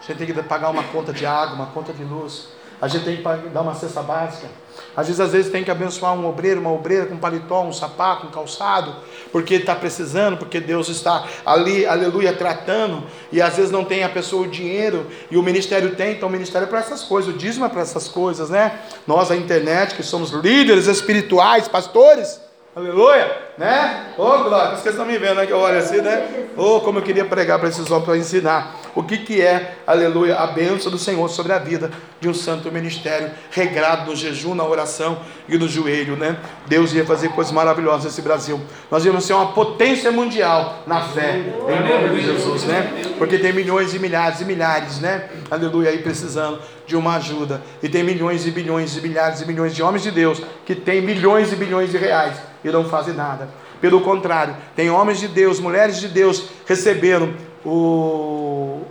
a 0.00 0.06
gente 0.06 0.18
tem 0.18 0.26
que 0.26 0.42
pagar 0.42 0.70
uma 0.70 0.84
conta 0.84 1.12
de 1.12 1.26
água, 1.26 1.54
uma 1.54 1.66
conta 1.66 1.92
de 1.92 2.02
luz, 2.02 2.48
a 2.80 2.88
gente 2.88 3.04
tem 3.04 3.16
que 3.16 3.48
dar 3.50 3.60
uma 3.60 3.74
cesta 3.74 4.02
básica. 4.02 4.48
Às 4.96 5.06
vezes, 5.06 5.20
às 5.20 5.32
vezes 5.32 5.52
tem 5.52 5.62
que 5.62 5.70
abençoar 5.70 6.14
um 6.14 6.26
obreiro, 6.26 6.60
uma 6.60 6.72
obreira 6.72 7.06
com 7.06 7.14
um 7.14 7.18
paletó, 7.18 7.62
um 7.62 7.72
sapato, 7.72 8.26
um 8.26 8.30
calçado, 8.30 8.94
porque 9.30 9.54
ele 9.54 9.62
está 9.62 9.74
precisando, 9.74 10.36
porque 10.36 10.58
Deus 10.58 10.88
está 10.88 11.26
ali, 11.44 11.86
aleluia, 11.86 12.32
tratando, 12.32 13.04
e 13.30 13.40
às 13.40 13.56
vezes 13.56 13.70
não 13.70 13.84
tem 13.84 14.02
a 14.02 14.08
pessoa 14.08 14.46
o 14.46 14.50
dinheiro, 14.50 15.06
e 15.30 15.36
o 15.36 15.42
ministério 15.42 15.94
tem, 15.94 16.12
então 16.12 16.28
o 16.28 16.32
ministério 16.32 16.66
é 16.66 16.68
para 16.68 16.80
essas 16.80 17.02
coisas, 17.02 17.34
o 17.34 17.36
dízimo 17.36 17.66
é 17.66 17.68
para 17.68 17.82
essas 17.82 18.08
coisas, 18.08 18.50
né? 18.50 18.80
Nós, 19.06 19.30
a 19.30 19.36
internet, 19.36 19.94
que 19.94 20.02
somos 20.02 20.30
líderes 20.30 20.86
espirituais, 20.86 21.68
pastores, 21.68 22.40
aleluia, 22.74 23.36
né? 23.58 24.14
Ô, 24.16 24.22
oh, 24.22 24.44
glória, 24.44 24.76
vocês 24.76 24.94
estão 24.94 25.04
me 25.04 25.18
vendo, 25.18 25.36
né? 25.36 25.46
Que 25.46 25.52
eu 25.52 25.58
olho 25.58 25.78
assim, 25.78 26.00
né? 26.00 26.46
Ô, 26.56 26.76
oh, 26.76 26.80
como 26.80 27.00
eu 27.00 27.02
queria 27.02 27.24
pregar 27.24 27.58
para 27.58 27.68
esses 27.68 27.90
homens 27.90 28.04
para 28.04 28.16
ensinar. 28.16 28.76
o 28.94 29.02
que, 29.02 29.18
que 29.18 29.42
é, 29.42 29.76
aleluia, 29.86 30.36
a 30.36 30.46
bênção 30.46 30.90
do 30.90 30.98
Senhor 30.98 31.28
sobre 31.28 31.52
a 31.52 31.58
vida 31.58 31.90
de 32.20 32.28
um 32.28 32.34
santo 32.34 32.70
ministério, 32.70 33.30
regrado 33.50 34.10
no 34.10 34.16
jejum, 34.16 34.54
na 34.54 34.64
oração 34.64 35.18
e 35.48 35.58
no 35.58 35.68
joelho, 35.68 36.16
né? 36.16 36.36
Deus 36.66 36.92
ia 36.92 37.04
fazer 37.04 37.30
coisas 37.30 37.52
maravilhosas 37.52 38.04
nesse 38.04 38.22
Brasil. 38.22 38.60
Nós 38.88 39.04
íamos 39.04 39.24
ser 39.24 39.32
uma 39.32 39.52
potência 39.52 40.12
mundial 40.12 40.84
na 40.86 41.02
fé, 41.02 41.38
em 41.38 41.88
nome 41.88 42.20
de 42.20 42.24
Jesus, 42.24 42.64
né? 42.64 43.02
Porque 43.18 43.38
tem 43.38 43.52
milhões 43.52 43.94
e 43.94 43.98
milhares 43.98 44.40
e 44.40 44.44
milhares, 44.44 45.00
né? 45.00 45.28
Aleluia, 45.50 45.90
aí 45.90 45.98
precisando 45.98 46.60
de 46.86 46.94
uma 46.94 47.16
ajuda. 47.16 47.60
E 47.82 47.88
tem 47.88 48.04
milhões 48.04 48.46
e 48.46 48.50
bilhões 48.50 48.96
e 48.96 49.00
milhares 49.00 49.40
e 49.40 49.46
milhões 49.46 49.74
de 49.74 49.82
homens 49.82 50.04
de 50.04 50.12
Deus 50.12 50.40
que 50.64 50.74
têm 50.74 51.00
milhões 51.00 51.52
e 51.52 51.56
bilhões 51.56 51.90
de 51.90 51.98
reais 51.98 52.49
e 52.64 52.70
não 52.70 52.84
fazem 52.84 53.14
nada. 53.14 53.48
Pelo 53.80 54.00
contrário, 54.00 54.56
tem 54.76 54.90
homens 54.90 55.18
de 55.18 55.28
Deus, 55.28 55.58
mulheres 55.58 55.98
de 55.98 56.08
Deus 56.08 56.44
recebendo 56.66 57.34
o, 57.64 58.82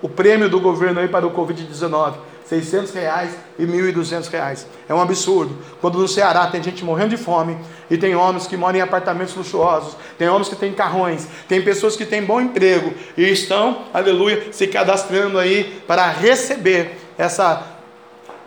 o 0.00 0.08
prêmio 0.08 0.48
do 0.48 0.60
governo 0.60 1.00
aí 1.00 1.08
para 1.08 1.26
o 1.26 1.30
Covid-19. 1.30 2.14
600 2.48 2.94
reais 2.94 3.36
e 3.58 3.66
1.200 3.66 4.30
reais. 4.30 4.66
É 4.88 4.94
um 4.94 5.00
absurdo. 5.00 5.54
Quando 5.80 5.98
no 5.98 6.08
Ceará 6.08 6.46
tem 6.46 6.62
gente 6.62 6.82
morrendo 6.82 7.10
de 7.10 7.18
fome 7.18 7.58
e 7.90 7.98
tem 7.98 8.16
homens 8.16 8.46
que 8.46 8.56
moram 8.56 8.78
em 8.78 8.80
apartamentos 8.80 9.34
luxuosos, 9.36 9.96
tem 10.16 10.28
homens 10.28 10.48
que 10.48 10.56
têm 10.56 10.72
carrões, 10.72 11.28
tem 11.46 11.60
pessoas 11.60 11.94
que 11.94 12.06
têm 12.06 12.24
bom 12.24 12.40
emprego 12.40 12.94
e 13.16 13.24
estão, 13.30 13.82
aleluia, 13.92 14.50
se 14.50 14.66
cadastrando 14.66 15.38
aí 15.38 15.82
para 15.86 16.10
receber 16.10 16.98
essa, 17.18 17.62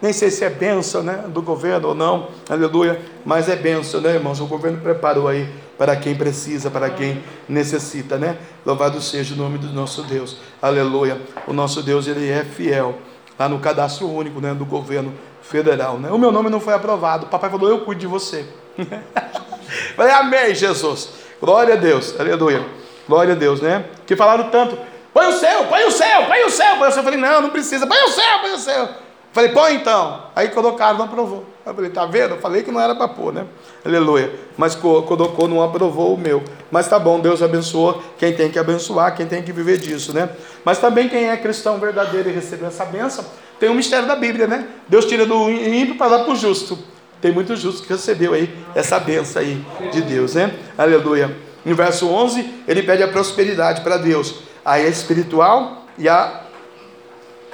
nem 0.01 0.11
sei 0.11 0.31
se 0.31 0.43
é 0.43 0.49
benção 0.49 1.03
né, 1.03 1.25
do 1.27 1.41
governo 1.41 1.89
ou 1.89 1.95
não, 1.95 2.29
aleluia, 2.49 2.99
mas 3.25 3.47
é 3.47 3.55
benção, 3.55 4.01
né, 4.01 4.15
irmãos? 4.15 4.39
O 4.39 4.47
governo 4.47 4.79
preparou 4.79 5.27
aí 5.27 5.47
para 5.77 5.95
quem 5.95 6.15
precisa, 6.15 6.71
para 6.71 6.89
quem 6.89 7.23
necessita, 7.47 8.17
né? 8.17 8.37
Louvado 8.65 8.99
seja 9.01 9.33
o 9.33 9.37
nome 9.37 9.57
do 9.57 9.67
nosso 9.67 10.03
Deus, 10.03 10.37
aleluia. 10.61 11.21
O 11.47 11.53
nosso 11.53 11.83
Deus, 11.83 12.07
ele 12.07 12.29
é 12.29 12.43
fiel, 12.43 12.97
lá 13.37 13.47
no 13.47 13.59
cadastro 13.59 14.09
único, 14.09 14.41
né, 14.41 14.53
do 14.53 14.65
governo 14.65 15.13
federal, 15.41 15.99
né? 15.99 16.09
O 16.11 16.17
meu 16.17 16.31
nome 16.31 16.49
não 16.49 16.59
foi 16.59 16.73
aprovado, 16.73 17.25
o 17.25 17.29
papai 17.29 17.49
falou, 17.49 17.69
eu 17.69 17.81
cuido 17.81 18.01
de 18.01 18.07
você. 18.07 18.45
Falei, 19.95 20.13
amém, 20.13 20.53
Jesus. 20.55 21.09
Glória 21.39 21.75
a 21.75 21.77
Deus, 21.77 22.19
aleluia. 22.19 22.65
Glória 23.07 23.33
a 23.33 23.37
Deus, 23.37 23.61
né? 23.61 23.85
Que 24.05 24.15
falaram 24.15 24.49
tanto, 24.49 24.77
Põe 25.13 25.27
o 25.27 25.33
céu, 25.33 25.65
põe 25.65 25.83
o 25.83 25.91
céu, 25.91 26.25
põe 26.25 26.43
o 26.43 26.49
céu, 26.49 26.77
põe 26.77 26.87
o 26.87 26.91
céu. 26.91 26.99
Eu 26.99 27.03
falei, 27.03 27.19
não, 27.19 27.41
não 27.41 27.49
precisa, 27.49 27.85
põe 27.85 27.97
o 28.03 28.07
céu, 28.07 28.39
põe 28.39 28.51
o 28.51 28.57
céu. 28.57 28.89
Falei, 29.31 29.51
põe 29.51 29.75
então. 29.75 30.23
Aí 30.35 30.49
colocaram, 30.49 30.97
não 30.97 31.05
aprovou. 31.05 31.45
Eu 31.65 31.73
falei, 31.73 31.89
tá 31.89 32.05
vendo? 32.05 32.31
Eu 32.31 32.39
falei 32.39 32.63
que 32.63 32.71
não 32.71 32.81
era 32.81 32.93
para 32.95 33.07
pôr, 33.07 33.31
né? 33.31 33.45
Aleluia. 33.85 34.33
Mas 34.57 34.75
colocou, 34.75 35.47
não 35.47 35.63
aprovou 35.63 36.13
o 36.15 36.17
meu. 36.17 36.43
Mas 36.69 36.87
tá 36.87 36.99
bom, 36.99 37.19
Deus 37.19 37.41
abençoou 37.41 38.01
quem 38.17 38.33
tem 38.33 38.49
que 38.49 38.59
abençoar, 38.59 39.15
quem 39.15 39.25
tem 39.25 39.41
que 39.41 39.51
viver 39.51 39.77
disso, 39.77 40.13
né? 40.13 40.29
Mas 40.65 40.79
também 40.79 41.07
quem 41.07 41.29
é 41.29 41.37
cristão 41.37 41.77
verdadeiro 41.77 42.29
e 42.29 42.33
recebeu 42.33 42.67
essa 42.67 42.83
bênção, 42.83 43.23
tem 43.59 43.69
um 43.69 43.75
mistério 43.75 44.07
da 44.07 44.15
Bíblia, 44.15 44.47
né? 44.47 44.67
Deus 44.87 45.05
tira 45.05 45.25
do 45.25 45.49
ímpio 45.49 45.95
para 45.95 46.17
dar 46.17 46.23
para 46.23 46.33
o 46.33 46.35
justo. 46.35 46.77
Tem 47.21 47.31
muito 47.31 47.55
justo 47.55 47.83
que 47.83 47.93
recebeu 47.93 48.33
aí 48.33 48.53
essa 48.73 48.99
benção 48.99 49.41
aí 49.41 49.63
de 49.91 50.01
Deus, 50.01 50.33
né? 50.33 50.53
Aleluia. 50.77 51.37
No 51.63 51.75
verso 51.75 52.07
11, 52.07 52.63
ele 52.67 52.81
pede 52.81 53.03
a 53.03 53.07
prosperidade 53.07 53.81
para 53.81 53.97
Deus 53.97 54.35
a 54.65 54.79
espiritual 54.79 55.85
e 55.97 56.09
a 56.09 56.41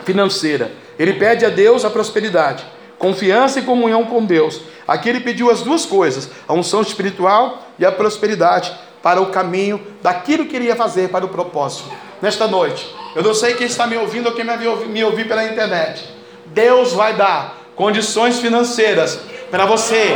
financeira. 0.05 0.71
Ele 0.97 1.13
pede 1.13 1.45
a 1.45 1.49
Deus 1.49 1.85
a 1.85 1.89
prosperidade, 1.89 2.65
confiança 2.97 3.59
e 3.59 3.63
comunhão 3.63 4.05
com 4.05 4.25
Deus. 4.25 4.61
Aqui 4.87 5.09
ele 5.09 5.19
pediu 5.19 5.51
as 5.51 5.61
duas 5.61 5.85
coisas: 5.85 6.29
a 6.47 6.53
unção 6.53 6.81
espiritual 6.81 7.67
e 7.77 7.85
a 7.85 7.91
prosperidade 7.91 8.71
para 9.01 9.21
o 9.21 9.27
caminho 9.27 9.85
daquilo 10.01 10.45
que 10.45 10.55
ele 10.55 10.65
ia 10.65 10.75
fazer 10.75 11.09
para 11.09 11.25
o 11.25 11.29
propósito. 11.29 11.89
Nesta 12.21 12.47
noite, 12.47 12.93
eu 13.15 13.21
não 13.21 13.33
sei 13.33 13.53
quem 13.53 13.67
está 13.67 13.85
me 13.85 13.95
ouvindo 13.95 14.27
ou 14.27 14.33
quem 14.33 14.45
me 14.87 15.03
ouvir 15.03 15.27
pela 15.27 15.45
internet. 15.45 16.03
Deus 16.47 16.93
vai 16.93 17.13
dar 17.13 17.57
condições 17.75 18.39
financeiras 18.39 19.19
para 19.49 19.65
você, 19.65 20.13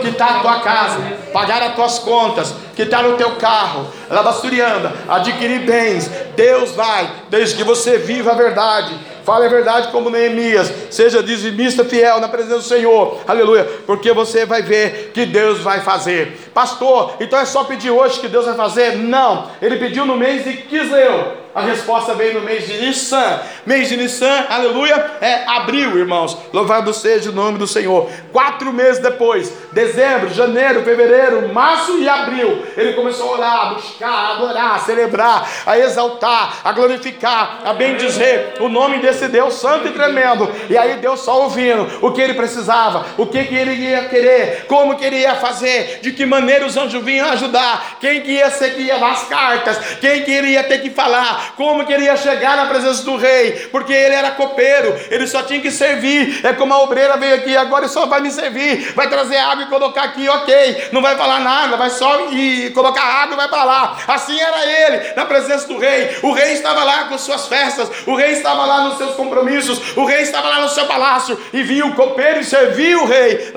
que 0.00 0.08
está 0.08 0.26
a 0.26 0.40
tua 0.40 0.60
casa, 0.60 1.00
pagar 1.32 1.62
as 1.62 1.74
tuas 1.74 1.98
contas, 1.98 2.54
que 2.76 2.82
está 2.82 3.02
no 3.02 3.16
teu 3.16 3.32
carro, 3.32 3.86
lavasturianda, 4.08 4.92
adquirir 5.08 5.60
bens. 5.60 6.08
Deus 6.36 6.72
vai, 6.72 7.10
desde 7.28 7.56
que 7.56 7.64
você 7.64 7.98
viva 7.98 8.32
a 8.32 8.34
verdade, 8.34 8.94
fale 9.24 9.46
a 9.46 9.48
verdade 9.48 9.88
como 9.88 10.10
Neemias, 10.10 10.72
seja 10.90 11.22
dizimista 11.22 11.84
fiel 11.84 12.20
na 12.20 12.28
presença 12.28 12.56
do 12.56 12.62
Senhor, 12.62 13.18
aleluia, 13.26 13.64
porque 13.86 14.12
você 14.12 14.46
vai 14.46 14.62
ver 14.62 15.10
que 15.12 15.26
Deus 15.26 15.60
vai 15.60 15.80
fazer. 15.80 16.50
Pastor, 16.54 17.14
então 17.20 17.38
é 17.38 17.44
só 17.44 17.64
pedir 17.64 17.90
hoje 17.90 18.20
que 18.20 18.28
Deus 18.28 18.46
vai 18.46 18.54
fazer? 18.54 18.96
Não, 18.96 19.50
ele 19.60 19.76
pediu 19.76 20.04
no 20.06 20.16
mês 20.16 20.44
de 20.44 20.54
Quisleu. 20.54 21.39
A 21.54 21.62
resposta 21.62 22.14
veio 22.14 22.34
no 22.34 22.40
mês 22.42 22.66
de 22.66 22.78
Nissan. 22.78 23.40
Mês 23.66 23.88
de 23.88 23.96
Nissan, 23.96 24.46
aleluia, 24.48 25.12
é 25.20 25.44
abril, 25.46 25.98
irmãos. 25.98 26.36
Louvado 26.52 26.94
seja 26.94 27.30
o 27.30 27.34
nome 27.34 27.58
do 27.58 27.66
Senhor. 27.66 28.08
Quatro 28.32 28.72
meses 28.72 29.02
depois, 29.02 29.52
dezembro, 29.72 30.32
janeiro, 30.32 30.82
fevereiro, 30.82 31.52
março 31.52 31.98
e 31.98 32.08
abril, 32.08 32.64
ele 32.76 32.92
começou 32.92 33.34
a 33.34 33.38
orar, 33.38 33.66
a 33.66 33.74
buscar, 33.74 34.08
a 34.08 34.32
adorar, 34.34 34.74
a 34.76 34.78
celebrar, 34.78 35.50
a 35.66 35.78
exaltar, 35.78 36.60
a 36.62 36.72
glorificar, 36.72 37.62
a 37.64 37.72
bendizer 37.72 38.54
o 38.60 38.68
nome 38.68 38.98
desse 38.98 39.26
Deus 39.26 39.54
santo 39.54 39.88
e 39.88 39.92
tremendo. 39.92 40.48
E 40.68 40.78
aí 40.78 40.96
Deus 40.96 41.20
só 41.20 41.42
ouvindo 41.42 41.86
o 42.00 42.12
que 42.12 42.20
ele 42.20 42.34
precisava, 42.34 43.06
o 43.18 43.26
que, 43.26 43.44
que 43.44 43.54
ele 43.54 43.72
ia 43.72 44.04
querer, 44.04 44.66
como 44.66 44.96
que 44.96 45.04
ele 45.04 45.18
ia 45.18 45.34
fazer, 45.34 45.98
de 46.00 46.12
que 46.12 46.24
maneira 46.24 46.64
os 46.64 46.76
anjos 46.76 47.02
vinham 47.04 47.28
ajudar, 47.30 47.96
quem 48.00 48.20
que 48.20 48.32
ia 48.32 48.50
ia 48.78 49.06
as 49.06 49.24
cartas, 49.24 49.78
quem 50.00 50.22
que 50.22 50.30
ele 50.30 50.48
ia 50.50 50.62
ter 50.62 50.78
que 50.78 50.90
falar, 50.90 51.39
como 51.56 51.84
que 51.84 51.92
ele 51.92 52.04
ia 52.04 52.16
chegar 52.16 52.56
na 52.56 52.66
presença 52.66 53.02
do 53.04 53.16
rei, 53.16 53.68
porque 53.70 53.92
ele 53.92 54.14
era 54.14 54.32
copeiro, 54.32 54.98
ele 55.10 55.26
só 55.26 55.42
tinha 55.42 55.60
que 55.60 55.70
servir. 55.70 56.40
É 56.44 56.52
como 56.52 56.72
a 56.74 56.82
obreira 56.82 57.16
veio 57.16 57.34
aqui, 57.36 57.56
agora 57.56 57.88
só 57.88 58.06
vai 58.06 58.20
me 58.20 58.30
servir, 58.30 58.92
vai 58.94 59.08
trazer 59.08 59.38
água 59.38 59.64
e 59.64 59.68
colocar 59.68 60.02
aqui, 60.04 60.28
ok, 60.28 60.88
não 60.92 61.02
vai 61.02 61.16
falar 61.16 61.40
nada, 61.40 61.76
vai 61.76 61.90
só 61.90 62.30
ir 62.30 62.72
colocar 62.72 63.02
água 63.02 63.34
e 63.34 63.36
vai 63.36 63.48
para 63.48 63.64
lá. 63.64 63.96
Assim 64.08 64.38
era 64.40 64.66
ele 64.66 65.12
na 65.14 65.24
presença 65.24 65.66
do 65.66 65.78
rei. 65.78 66.18
O 66.22 66.32
rei 66.32 66.52
estava 66.52 66.84
lá 66.84 67.04
com 67.04 67.18
suas 67.18 67.46
festas, 67.46 67.90
o 68.06 68.14
rei 68.14 68.32
estava 68.32 68.64
lá 68.64 68.84
nos 68.84 68.98
seus 68.98 69.14
compromissos, 69.14 69.96
o 69.96 70.04
rei 70.04 70.22
estava 70.22 70.48
lá 70.48 70.60
no 70.60 70.68
seu 70.68 70.86
palácio 70.86 71.38
e 71.52 71.62
viu 71.62 71.88
o 71.88 71.94
copeiro 71.94 72.40
e 72.40 72.44
serviu 72.44 73.02
o 73.02 73.06
rei. 73.06 73.52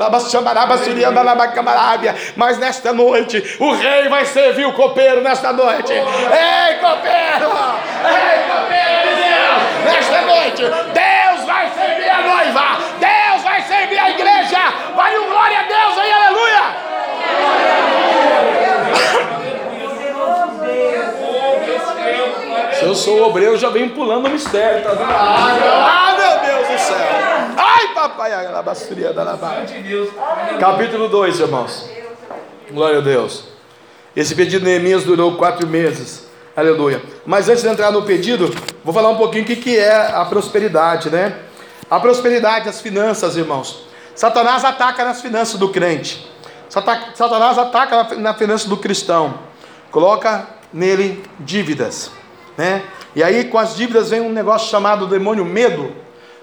Mas 2.36 2.58
nesta 2.58 2.94
noite, 2.94 3.58
o 3.60 3.74
rei 3.74 4.10
vai 4.10 4.26
servir 4.26 4.66
o 4.66 4.74
copeiro 4.74 5.22
nesta 5.22 5.52
noite. 5.52 5.92
Ei, 5.94 6.76
copeiro! 6.80 7.73
Ei, 8.06 8.44
copeiro 8.50 9.02
de 9.08 9.16
Deus! 9.24 9.62
Nesta 9.86 10.22
noite, 10.22 10.62
Deus 10.62 11.46
vai 11.46 11.70
servir 11.70 12.10
a 12.10 12.22
noiva! 12.22 12.78
Deus 13.00 13.44
vai 13.44 13.62
servir 13.62 14.00
a 14.00 14.10
igreja! 14.10 14.60
Vai 14.96 15.18
um 15.18 15.30
glória 15.30 15.60
a 15.60 15.64
Deus 15.64 15.98
aí, 15.98 16.12
aleluia! 16.12 16.94
Se 22.74 22.84
eu 22.84 22.96
sou 22.96 23.28
obreiro, 23.28 23.54
eu 23.54 23.58
já 23.58 23.70
venho 23.70 23.92
pulando 23.92 24.26
o 24.26 24.30
mistério, 24.30 24.84
tá 24.84 24.90
vendo? 24.90 25.10
Ah, 25.10 26.16
meu 26.18 26.40
Deus 26.40 26.68
do 26.68 26.80
céu! 26.80 26.98
Ai, 27.56 27.88
papai, 27.94 28.34
a 28.34 28.62
basturia 28.62 29.14
da 29.14 29.38
Capítulo 30.60 31.08
2, 31.08 31.40
irmãos. 31.40 31.90
Glória 32.72 33.00
a 33.00 33.02
Deus. 33.02 33.46
Esse 34.16 34.36
pedido 34.36 34.60
de 34.60 34.66
Neemias 34.66 35.04
durou 35.04 35.36
quatro 35.38 35.68
meses. 35.68 36.28
Aleluia. 36.56 37.02
Mas 37.26 37.50
antes 37.50 37.64
de 37.64 37.70
entrar 37.70 37.92
no 37.92 38.04
pedido, 38.04 38.54
vou 38.84 38.94
falar 38.94 39.10
um 39.10 39.18
pouquinho 39.18 39.44
o 39.44 39.48
que, 39.48 39.76
é 39.76 40.12
a 40.14 40.24
prosperidade, 40.24 41.10
né? 41.10 41.40
A 41.90 42.00
prosperidade, 42.00 42.70
as 42.70 42.80
finanças, 42.80 43.36
irmãos. 43.36 43.88
Satanás 44.14 44.64
ataca 44.64 45.04
nas 45.04 45.20
finanças 45.20 45.60
do 45.60 45.70
crente. 45.70 46.30
Satanás 46.70 47.58
ataca 47.58 48.16
na 48.18 48.36
finança 48.36 48.70
do 48.70 48.78
cristão. 48.78 49.34
Coloca 49.90 50.48
nele 50.72 51.24
dívidas, 51.40 52.12
né? 52.56 52.84
E 53.16 53.24
aí 53.24 53.46
com 53.46 53.58
as 53.58 53.76
dívidas 53.76 54.12
vem 54.12 54.22
um 54.22 54.32
negócio 54.32 54.70
chamado 54.70 55.08
demônio 55.08 55.44
medo. 55.44 55.92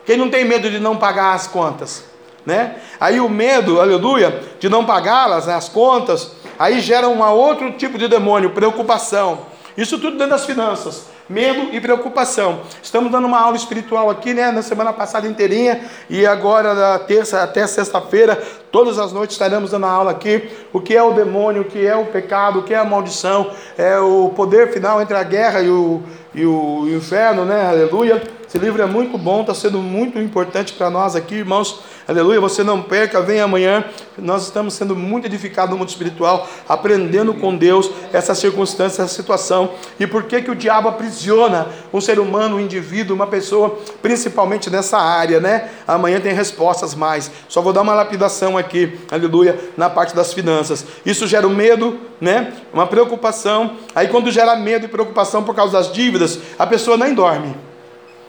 Quem 0.04 0.16
não 0.16 0.28
tem 0.28 0.44
medo 0.44 0.68
de 0.68 0.80
não 0.80 0.96
pagar 0.96 1.34
as 1.34 1.46
contas, 1.46 2.04
né? 2.44 2.76
Aí 2.98 3.20
o 3.20 3.28
medo, 3.28 3.80
aleluia, 3.80 4.42
de 4.58 4.68
não 4.68 4.84
pagá-las, 4.84 5.46
né, 5.46 5.54
as 5.54 5.68
contas, 5.68 6.32
aí 6.58 6.80
gera 6.80 7.08
um 7.08 7.22
outro 7.22 7.70
tipo 7.72 7.96
de 7.96 8.08
demônio, 8.08 8.50
preocupação. 8.50 9.49
Isso 9.76 9.98
tudo 9.98 10.12
dentro 10.12 10.30
das 10.30 10.44
finanças. 10.44 11.06
Medo 11.28 11.74
e 11.74 11.80
preocupação. 11.80 12.60
Estamos 12.82 13.12
dando 13.12 13.26
uma 13.26 13.40
aula 13.40 13.56
espiritual 13.56 14.10
aqui, 14.10 14.34
né? 14.34 14.50
Na 14.50 14.62
semana 14.62 14.92
passada 14.92 15.28
inteirinha. 15.28 15.80
E 16.08 16.26
agora, 16.26 16.74
da 16.74 16.98
terça 16.98 17.42
até 17.42 17.66
sexta-feira, 17.66 18.40
todas 18.72 18.98
as 18.98 19.12
noites 19.12 19.34
estaremos 19.34 19.70
dando 19.70 19.86
aula 19.86 20.10
aqui. 20.10 20.50
O 20.72 20.80
que 20.80 20.96
é 20.96 21.02
o 21.02 21.12
demônio, 21.12 21.62
o 21.62 21.64
que 21.64 21.86
é 21.86 21.94
o 21.94 22.06
pecado, 22.06 22.58
o 22.58 22.62
que 22.62 22.74
é 22.74 22.78
a 22.78 22.84
maldição. 22.84 23.52
É 23.78 23.98
o 23.98 24.32
poder 24.34 24.72
final 24.72 25.00
entre 25.00 25.16
a 25.16 25.22
guerra 25.22 25.60
e 25.60 25.70
o, 25.70 26.02
e 26.34 26.44
o, 26.44 26.88
inferno, 26.88 27.44
né? 27.44 27.68
Aleluia. 27.68 28.20
Esse 28.46 28.58
livro 28.58 28.82
é 28.82 28.86
muito 28.86 29.16
bom, 29.16 29.42
está 29.42 29.54
sendo 29.54 29.78
muito 29.78 30.18
importante 30.18 30.72
para 30.72 30.90
nós 30.90 31.14
aqui, 31.14 31.36
irmãos. 31.36 31.80
Aleluia, 32.10 32.40
você 32.40 32.64
não 32.64 32.82
perca, 32.82 33.22
vem 33.22 33.40
amanhã. 33.40 33.84
Nós 34.18 34.42
estamos 34.42 34.74
sendo 34.74 34.96
muito 34.96 35.26
edificados 35.26 35.70
no 35.70 35.78
mundo 35.78 35.90
espiritual, 35.90 36.48
aprendendo 36.68 37.32
com 37.32 37.56
Deus 37.56 37.88
essa 38.12 38.34
circunstância, 38.34 39.02
essa 39.02 39.14
situação. 39.14 39.74
E 39.96 40.08
por 40.08 40.24
que, 40.24 40.42
que 40.42 40.50
o 40.50 40.56
diabo 40.56 40.88
aprisiona 40.88 41.68
um 41.92 42.00
ser 42.00 42.18
humano, 42.18 42.56
um 42.56 42.60
indivíduo, 42.60 43.14
uma 43.14 43.28
pessoa, 43.28 43.78
principalmente 44.02 44.68
nessa 44.68 44.98
área, 44.98 45.38
né? 45.38 45.70
Amanhã 45.86 46.20
tem 46.20 46.34
respostas 46.34 46.96
mais. 46.96 47.30
Só 47.48 47.62
vou 47.62 47.72
dar 47.72 47.82
uma 47.82 47.94
lapidação 47.94 48.58
aqui, 48.58 48.98
aleluia, 49.08 49.56
na 49.76 49.88
parte 49.88 50.12
das 50.12 50.32
finanças. 50.34 50.84
Isso 51.06 51.28
gera 51.28 51.46
um 51.46 51.54
medo, 51.54 51.96
né? 52.20 52.54
Uma 52.74 52.88
preocupação. 52.88 53.76
Aí 53.94 54.08
quando 54.08 54.32
gera 54.32 54.56
medo 54.56 54.86
e 54.86 54.88
preocupação 54.88 55.44
por 55.44 55.54
causa 55.54 55.74
das 55.74 55.92
dívidas, 55.92 56.40
a 56.58 56.66
pessoa 56.66 56.96
nem 56.96 57.14
dorme. 57.14 57.54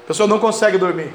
A 0.03 0.07
pessoa 0.07 0.27
não 0.27 0.37
consegue 0.37 0.77
dormir. 0.77 1.11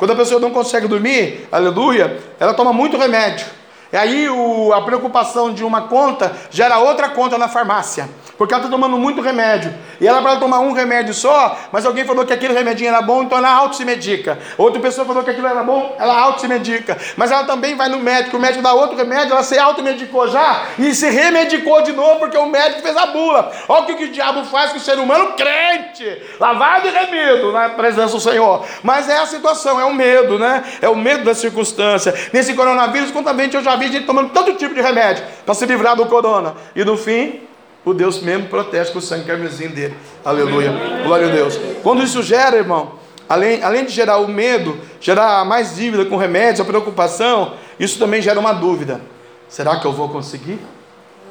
Quando 0.00 0.12
a 0.12 0.16
pessoa 0.16 0.40
não 0.40 0.50
consegue 0.50 0.88
dormir, 0.88 1.46
aleluia, 1.52 2.18
ela 2.40 2.54
toma 2.54 2.72
muito 2.72 2.96
remédio. 2.96 3.46
E 3.92 3.96
aí 3.98 4.30
o, 4.30 4.72
a 4.72 4.80
preocupação 4.80 5.52
de 5.52 5.62
uma 5.62 5.88
conta 5.88 6.34
gera 6.50 6.78
outra 6.78 7.10
conta 7.10 7.36
na 7.36 7.48
farmácia. 7.48 8.08
Porque 8.40 8.54
ela 8.54 8.62
está 8.64 8.74
tomando 8.74 8.96
muito 8.96 9.20
remédio. 9.20 9.70
E 10.00 10.08
ela 10.08 10.22
para 10.22 10.36
tomar 10.36 10.60
um 10.60 10.72
remédio 10.72 11.12
só, 11.12 11.58
mas 11.70 11.84
alguém 11.84 12.06
falou 12.06 12.24
que 12.24 12.32
aquele 12.32 12.54
remedinho 12.54 12.88
era 12.88 13.02
bom, 13.02 13.22
então 13.22 13.36
ela 13.36 13.50
auto 13.50 13.76
se 13.76 13.84
medica. 13.84 14.38
Outra 14.56 14.80
pessoa 14.80 15.06
falou 15.06 15.22
que 15.22 15.28
aquilo 15.28 15.46
era 15.46 15.62
bom, 15.62 15.94
ela 15.98 16.18
auto 16.18 16.40
se 16.40 16.48
medica. 16.48 16.96
Mas 17.18 17.30
ela 17.30 17.44
também 17.44 17.76
vai 17.76 17.90
no 17.90 17.98
médico, 17.98 18.38
o 18.38 18.40
médico 18.40 18.62
dá 18.62 18.72
outro 18.72 18.96
remédio, 18.96 19.34
ela 19.34 19.42
se 19.42 19.58
automedicou 19.58 20.26
já 20.26 20.68
e 20.78 20.94
se 20.94 21.10
remedicou 21.10 21.82
de 21.82 21.92
novo 21.92 22.18
porque 22.18 22.38
o 22.38 22.46
médico 22.46 22.80
fez 22.80 22.96
a 22.96 23.08
bula. 23.08 23.52
Olha 23.68 23.82
o 23.82 23.86
que, 23.86 23.94
que 23.96 24.04
o 24.04 24.10
diabo 24.10 24.42
faz 24.46 24.70
com 24.72 24.78
o 24.78 24.80
ser 24.80 24.98
humano 24.98 25.34
crente, 25.34 26.22
lavado 26.40 26.88
e 26.88 26.90
remido 26.90 27.52
na 27.52 27.68
presença 27.68 28.14
do 28.14 28.20
Senhor. 28.20 28.64
Mas 28.82 29.06
é 29.10 29.18
a 29.18 29.26
situação, 29.26 29.78
é 29.78 29.84
o 29.84 29.92
medo, 29.92 30.38
né? 30.38 30.64
É 30.80 30.88
o 30.88 30.96
medo 30.96 31.24
da 31.24 31.34
circunstância. 31.34 32.14
Nesse 32.32 32.54
coronavírus, 32.54 33.10
contamente 33.10 33.54
eu 33.54 33.62
já 33.62 33.76
vi 33.76 33.92
gente 33.92 34.06
tomando 34.06 34.30
todo 34.30 34.54
tipo 34.54 34.74
de 34.74 34.80
remédio 34.80 35.22
para 35.44 35.52
se 35.52 35.66
livrar 35.66 35.94
do 35.94 36.06
corona. 36.06 36.54
E 36.74 36.82
no 36.86 36.96
fim, 36.96 37.49
o 37.84 37.94
Deus 37.94 38.20
mesmo 38.20 38.48
protege 38.48 38.92
com 38.92 38.98
o 38.98 39.02
sangue 39.02 39.24
carmesim 39.24 39.68
dele. 39.68 39.96
Aleluia. 40.24 40.72
Glória 41.04 41.28
a 41.28 41.30
Deus. 41.30 41.58
Quando 41.82 42.02
isso 42.02 42.22
gera, 42.22 42.56
irmão, 42.56 42.92
além, 43.28 43.62
além 43.62 43.84
de 43.84 43.92
gerar 43.92 44.18
o 44.18 44.28
medo, 44.28 44.78
gerar 45.00 45.44
mais 45.44 45.76
dívida 45.76 46.04
com 46.04 46.16
remédios, 46.16 46.60
a 46.60 46.64
preocupação, 46.64 47.54
isso 47.78 47.98
também 47.98 48.20
gera 48.20 48.38
uma 48.38 48.52
dúvida. 48.52 49.00
Será 49.48 49.80
que 49.80 49.86
eu 49.86 49.92
vou 49.92 50.08
conseguir? 50.08 50.58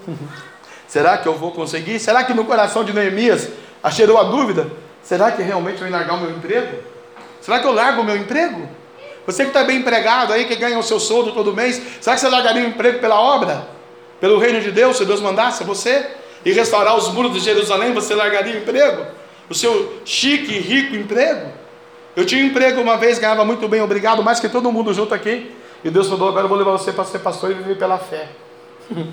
Será 0.88 1.20
que 1.20 1.28
eu 1.28 1.36
vou 1.36 1.52
conseguir? 1.52 2.00
Será 2.00 2.24
que 2.24 2.34
no 2.34 2.46
coração 2.46 2.84
de 2.84 2.92
Neemias 2.94 3.48
cheirou 3.92 4.18
a 4.18 4.24
dúvida? 4.24 4.72
Será 5.04 5.32
que 5.32 5.44
realmente 5.44 5.82
eu 5.82 5.88
vou 5.88 5.92
largar 5.92 6.16
o 6.16 6.22
meu 6.22 6.32
emprego? 6.32 6.78
Será 7.42 7.60
que 7.60 7.68
eu 7.68 7.72
largo 7.72 8.02
o 8.02 8.04
meu 8.04 8.18
emprego? 8.18 8.68
Você 9.26 9.44
que 9.44 9.50
está 9.50 9.64
bem 9.64 9.78
empregado 9.78 10.34
aí, 10.34 10.46
que 10.46 10.56
ganha 10.56 10.80
o 10.80 10.84
seu 10.84 11.00
soldo 11.00 11.32
todo 11.32 11.54
mês, 11.54 11.80
será 12.02 12.16
que 12.16 12.22
você 12.22 12.28
largaria 12.28 12.64
o 12.64 12.68
emprego 12.68 12.98
pela 12.98 13.22
obra? 13.22 13.68
Pelo 14.20 14.40
reino 14.40 14.60
de 14.60 14.72
Deus, 14.72 14.98
se 14.98 15.06
Deus 15.06 15.22
mandasse 15.22 15.64
você? 15.64 16.08
E 16.46 16.52
restaurar 16.52 16.96
os 16.96 17.10
muros 17.10 17.34
de 17.34 17.40
Jerusalém, 17.40 17.94
você 17.94 18.16
largaria 18.16 18.56
o 18.56 18.58
emprego? 18.60 19.06
O 19.50 19.54
seu 19.54 20.02
chique 20.06 20.54
e 20.54 20.60
rico 20.60 20.96
emprego? 20.96 21.52
Eu 22.16 22.26
tinha 22.26 22.44
um 22.44 22.48
emprego 22.48 22.82
uma 22.82 22.98
vez, 22.98 23.20
ganhava 23.20 23.46
muito 23.46 23.68
bem, 23.68 23.82
obrigado, 23.82 24.24
mais 24.24 24.40
que 24.40 24.50
todo 24.50 24.72
mundo 24.72 24.94
junto 24.94 25.14
aqui. 25.14 25.52
E 25.84 25.90
Deus 25.90 26.08
falou: 26.08 26.30
agora 26.30 26.46
eu 26.46 26.50
vou 26.50 26.58
levar 26.58 26.72
você 26.72 26.92
para 26.92 27.06
ser 27.06 27.20
pastor 27.20 27.52
e 27.52 27.54
viver 27.54 27.78
pela 27.78 27.98
fé. 27.98 28.30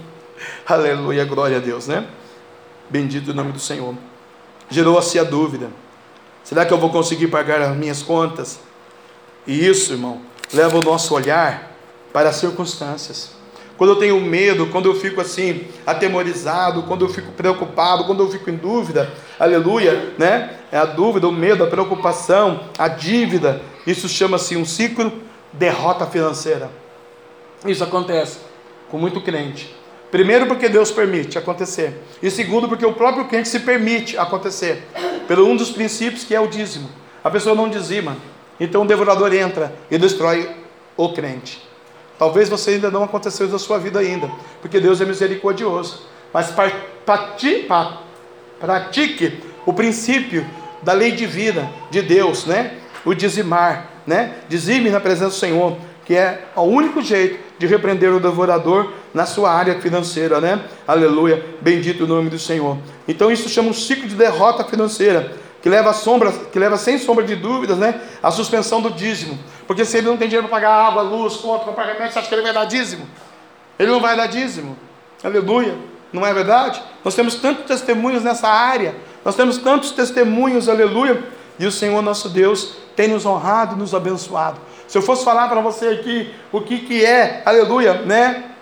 Aleluia, 0.66 1.24
glória 1.24 1.57
a 1.57 1.61
Deus, 1.61 1.87
né? 1.87 2.07
Bendito 2.91 3.31
o 3.31 3.35
nome 3.35 3.53
do 3.53 3.59
Senhor. 3.59 3.95
Gerou-se 4.68 5.18
a 5.18 5.24
dúvida: 5.24 5.70
será 6.43 6.64
que 6.64 6.72
eu 6.72 6.79
vou 6.79 6.91
conseguir 6.91 7.29
pagar 7.29 7.61
as 7.61 7.77
minhas 7.77 8.03
contas? 8.03 8.59
E 9.47 9.66
isso, 9.66 9.93
irmão, 9.93 10.22
leva 10.53 10.77
o 10.79 10.83
nosso 10.83 11.14
olhar 11.14 11.70
para 12.12 12.31
as 12.31 12.37
circunstâncias. 12.37 13.36
Quando 13.77 13.91
eu 13.91 13.97
tenho 13.97 14.20
medo, 14.20 14.66
quando 14.66 14.87
eu 14.87 14.95
fico 14.95 15.20
assim, 15.20 15.66
atemorizado, 15.87 16.85
quando 16.85 17.05
eu 17.05 17.09
fico 17.09 17.33
preocupado, 17.33 18.05
quando 18.05 18.22
eu 18.22 18.31
fico 18.31 18.49
em 18.49 18.57
dúvida, 18.57 19.12
aleluia, 19.39 20.14
né? 20.18 20.59
É 20.72 20.79
a 20.79 20.87
dúvida, 20.87 21.29
o 21.29 21.33
medo, 21.33 21.62
a 21.62 21.66
preocupação, 21.66 22.61
a 22.79 22.89
dívida, 22.89 23.61
isso 23.87 24.09
chama-se 24.09 24.57
um 24.57 24.64
ciclo 24.64 25.12
derrota 25.53 26.07
financeira. 26.07 26.70
Isso 27.66 27.85
acontece 27.85 28.39
com 28.91 28.99
muito 28.99 29.20
crente. 29.20 29.74
Primeiro, 30.11 30.47
porque 30.47 30.68
Deus 30.68 30.91
permite 30.91 31.37
acontecer. 31.37 32.03
E 32.22 32.31
segundo, 32.31 32.68
porque 32.68 32.87
o 32.87 32.93
próprio 32.93 33.27
crente 33.27 33.49
se 33.49 33.61
permite 33.61 34.16
acontecer. 34.16 34.87
Pelo 35.27 35.47
um 35.47 35.57
dos 35.57 35.70
princípios 35.70 36.24
que 36.24 36.35
é 36.35 36.41
o 36.41 36.47
dízimo. 36.47 36.89
A 37.22 37.31
pessoa 37.31 37.55
não 37.55 37.68
dizima. 37.68 38.16
Então 38.59 38.83
o 38.83 38.87
devorador 38.87 39.35
entra 39.35 39.74
e 39.91 39.99
destrói 39.99 40.49
o 40.97 41.12
crente. 41.12 41.66
Talvez 42.19 42.49
você 42.49 42.71
ainda 42.73 42.91
não 42.91 43.05
aconteceu 43.05 43.47
na 43.49 43.59
sua 43.59 43.79
vida 43.79 43.99
ainda, 43.99 44.31
porque 44.62 44.81
Deus 44.81 45.01
é 45.01 45.05
misericordioso. 45.05 46.03
Mas 46.33 46.53
pratique 48.61 49.41
o 49.64 49.73
princípio 49.73 50.47
da 50.83 50.93
lei 50.93 51.12
divina 51.12 51.71
de 51.91 52.03
Deus, 52.03 52.47
né? 52.47 52.75
O 53.05 53.14
dizimar, 53.14 53.91
né? 54.07 54.35
Dizime 54.49 54.91
na 54.91 55.01
presença 55.01 55.29
do 55.29 55.35
Senhor, 55.35 55.77
que 56.05 56.14
é 56.14 56.45
o 56.55 56.62
único 56.62 57.03
jeito 57.03 57.39
de 57.59 57.67
repreender 57.67 58.12
o 58.12 58.21
devorador 58.21 58.93
na 59.12 59.27
sua 59.27 59.51
área 59.53 59.81
financeira, 59.81 60.41
né? 60.41 60.61
Aleluia, 60.87 61.45
bendito 61.61 62.05
o 62.05 62.07
nome 62.07 62.31
do 62.31 62.39
Senhor. 62.39 62.79
Então 63.09 63.31
isso 63.31 63.49
chama 63.49 63.71
um 63.71 63.75
ciclo 63.75 64.09
de 64.09 64.14
derrota 64.14 64.64
financeira 64.64 65.33
que 65.62 65.69
leva, 65.69 65.93
sombra, 65.93 66.31
que 66.31 66.59
leva 66.59 66.77
sem 66.77 66.97
sombra 66.99 67.25
de 67.25 67.35
dúvidas, 67.35 67.77
né, 67.77 68.01
a 68.23 68.31
suspensão 68.31 68.81
do 68.81 68.91
dízimo. 68.91 69.37
Porque 69.67 69.85
se 69.85 69.99
ele 69.99 70.07
não 70.07 70.17
tem 70.17 70.29
dinheiro 70.29 70.49
para 70.49 70.61
pagar 70.61 70.87
água, 70.87 71.03
luz, 71.03 71.37
conta, 71.37 71.73
pagar 71.73 71.93
remédio, 71.93 72.12
você 72.12 72.19
acha 72.21 72.29
que 72.29 72.35
ele 72.35 72.43
vai 72.43 72.53
dar 72.53 72.64
dízimo? 72.64 73.07
Ele 73.79 73.91
não 73.91 74.01
vai 74.01 74.17
dar 74.17 74.27
dízimo. 74.27 74.77
Aleluia. 75.23 75.77
Não 76.12 76.25
é 76.25 76.33
verdade? 76.33 76.83
Nós 77.05 77.14
temos 77.14 77.35
tantos 77.35 77.64
testemunhos 77.64 78.23
nessa 78.23 78.49
área. 78.49 78.95
Nós 79.25 79.35
temos 79.35 79.59
tantos 79.59 79.91
testemunhos, 79.91 80.69
aleluia. 80.69 81.23
E 81.59 81.67
o 81.67 81.73
Senhor 81.73 82.01
nosso 82.01 82.29
Deus 82.29 82.77
tem 82.95 83.09
nos 83.09 83.27
honrado 83.27 83.75
e 83.75 83.79
nos 83.79 83.95
abençoado. 83.95 84.59
Se 84.87 84.97
eu 84.97 85.03
fosse 85.03 85.25
falar 85.25 85.49
para 85.49 85.61
você 85.61 85.89
aqui 85.89 86.33
o 86.53 86.61
que, 86.61 86.79
que 86.79 87.05
é, 87.05 87.43
aleluia, 87.45 87.95
né? 88.03 88.56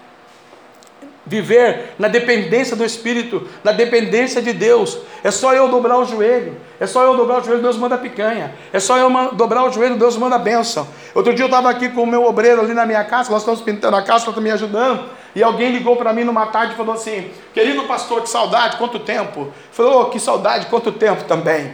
Viver 1.27 1.95
na 1.99 2.09
dependência 2.09 2.77
do 2.77 2.85
Espírito, 2.85 3.49
na 3.63 3.73
dependência 3.73 4.43
de 4.43 4.53
Deus. 4.53 4.99
É 5.23 5.31
só 5.31 5.55
eu 5.55 5.69
dobrar 5.69 5.99
o 5.99 6.05
joelho. 6.05 6.57
É 6.79 6.87
só 6.87 7.03
eu 7.03 7.17
dobrar 7.17 7.41
o 7.41 7.45
joelho, 7.45 7.63
Deus 7.63 7.77
manda 7.77 7.97
picanha. 7.97 8.55
É 8.73 8.81
só 8.81 8.97
eu 8.97 9.11
dobrar 9.33 9.65
o 9.65 9.73
joelho, 9.73 9.97
Deus 9.97 10.17
manda 10.17 10.39
bênção. 10.39 10.87
Outro 11.15 11.33
dia 11.33 11.45
eu 11.45 11.49
estava 11.49 11.71
aqui 11.71 11.89
com 11.89 12.03
o 12.03 12.07
meu 12.07 12.25
obreiro 12.25 12.61
ali 12.61 12.75
na 12.75 12.85
minha 12.85 13.05
casa, 13.05 13.31
nós 13.31 13.43
estamos 13.43 13.61
pintando 13.61 13.97
a 13.97 14.03
casa, 14.03 14.29
está 14.29 14.41
me 14.41 14.51
ajudando. 14.51 15.05
E 15.35 15.43
alguém 15.43 15.71
ligou 15.73 15.97
para 15.97 16.13
mim 16.13 16.25
numa 16.25 16.47
tarde 16.47 16.75
e 16.75 16.77
falou 16.77 16.95
assim: 16.95 17.31
Querido 17.53 17.85
pastor, 17.85 18.23
que 18.23 18.29
saudade, 18.29 18.77
quanto 18.77 18.99
tempo? 18.99 19.53
Falou, 19.73 20.03
oh, 20.03 20.05
que 20.07 20.21
saudade, 20.21 20.67
quanto 20.67 20.93
tempo 20.93 21.25
também. 21.25 21.73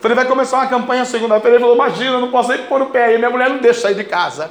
Falei, 0.00 0.16
vai 0.16 0.24
começar 0.24 0.56
uma 0.56 0.66
campanha 0.66 1.04
segunda-feira. 1.04 1.56
Ele 1.56 1.64
falou: 1.64 1.76
Imagina, 1.76 2.18
não 2.18 2.30
posso 2.30 2.48
nem 2.48 2.62
pôr 2.62 2.82
o 2.82 2.86
pé 2.86 3.04
aí, 3.04 3.18
minha 3.18 3.30
mulher 3.30 3.50
não 3.50 3.58
deixa 3.58 3.82
sair 3.82 3.94
de 3.94 4.04
casa. 4.04 4.50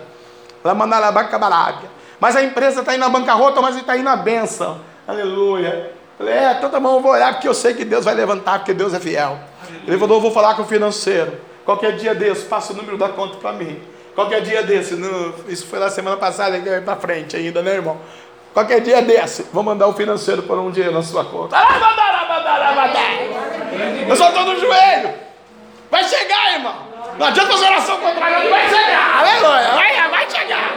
Mas 2.21 2.35
a 2.35 2.43
empresa 2.43 2.81
está 2.81 2.93
indo 2.93 2.99
na 2.99 3.09
bancarrota, 3.09 3.59
mas 3.61 3.75
está 3.75 3.95
indo 3.97 4.03
na 4.03 4.15
benção. 4.15 4.79
Aleluia. 5.07 5.91
Falei, 6.19 6.35
é, 6.35 6.51
então 6.51 6.69
tá 6.69 6.79
bom, 6.79 6.97
eu 6.97 7.01
vou 7.01 7.13
olhar 7.13 7.33
porque 7.33 7.47
eu 7.47 7.53
sei 7.53 7.73
que 7.73 7.83
Deus 7.83 8.05
vai 8.05 8.13
levantar, 8.13 8.59
porque 8.59 8.75
Deus 8.75 8.93
é 8.93 8.99
fiel. 8.99 9.39
Ele 9.87 9.97
falou, 9.97 10.17
eu 10.17 10.21
vou 10.21 10.31
falar 10.31 10.53
com 10.53 10.61
o 10.61 10.65
financeiro. 10.65 11.33
Qualquer 11.65 11.95
dia 11.95 12.13
desse, 12.13 12.45
passa 12.45 12.73
o 12.73 12.75
número 12.75 12.95
da 12.95 13.09
conta 13.09 13.37
para 13.37 13.53
mim. 13.53 13.81
Qualquer 14.13 14.41
dia 14.41 14.61
desse, 14.61 14.93
no, 14.93 15.33
isso 15.47 15.65
foi 15.65 15.79
na 15.79 15.89
semana 15.89 16.15
passada, 16.15 16.61
para 16.85 16.95
frente 16.97 17.35
ainda, 17.35 17.63
né, 17.63 17.73
irmão? 17.73 17.97
Qualquer 18.53 18.81
dia 18.81 19.01
desse, 19.01 19.47
vou 19.51 19.63
mandar 19.63 19.87
o 19.87 19.93
financeiro 19.93 20.43
por 20.43 20.59
um 20.59 20.69
dia 20.69 20.91
na 20.91 21.01
sua 21.01 21.25
conta. 21.25 21.57
Eu 24.07 24.15
só 24.15 24.27
estou 24.27 24.45
no 24.45 24.59
joelho. 24.59 25.13
Vai 25.89 26.03
chegar, 26.03 26.53
irmão. 26.53 26.90
Não 27.17 27.27
adianta 27.27 27.51
fazer 27.51 27.65
oração 27.65 27.97
contrária, 27.99 28.49
vai 28.49 28.69
chegar. 28.69 29.19
Aleluia. 29.19 29.71
Vai, 29.71 30.09
vai 30.09 30.29
chegar. 30.29 30.71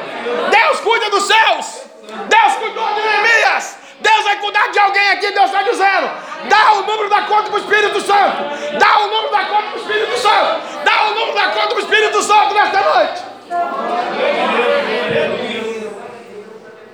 Deus 0.51 0.81
cuida 0.81 1.11
dos 1.11 1.25
seus. 1.25 1.85
Deus 2.29 2.55
cuidou 2.59 2.87
de 2.95 3.01
Neemias. 3.01 3.77
Deus 4.01 4.25
vai 4.25 4.37
cuidar 4.39 4.69
de 4.69 4.79
alguém 4.79 5.11
aqui, 5.11 5.31
Deus 5.33 5.47
está 5.47 5.63
dizendo. 5.63 6.11
Dá 6.49 6.73
o 6.75 6.83
número 6.83 7.09
da 7.09 7.23
conta 7.23 7.45
para 7.45 7.55
o 7.55 7.59
Espírito 7.59 8.01
Santo. 8.01 8.79
Dá 8.79 8.99
o 8.99 9.07
número 9.09 9.31
da 9.31 9.45
conta 9.47 9.63
para 9.63 9.79
o 9.79 9.81
Espírito 9.81 10.19
Santo. 10.19 10.85
Dá 10.85 11.05
o 11.05 11.15
número 11.15 11.35
da 11.35 11.49
conta 11.49 11.69
para 11.69 11.77
o 11.77 11.81
Espírito 11.81 12.23
Santo 12.23 12.55
nesta 12.55 12.83
noite. 12.83 13.23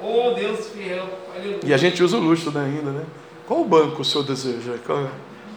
Oh, 0.02 0.30
Deus 0.34 0.68
fiel. 0.68 1.08
E 1.64 1.74
a 1.74 1.76
gente 1.76 2.02
usa 2.02 2.16
o 2.16 2.20
luxo 2.20 2.52
ainda, 2.56 2.90
né? 2.90 3.04
Qual 3.46 3.60
o 3.60 3.64
banco 3.64 4.02
o 4.02 4.04
senhor 4.04 4.24
deseja? 4.24 4.74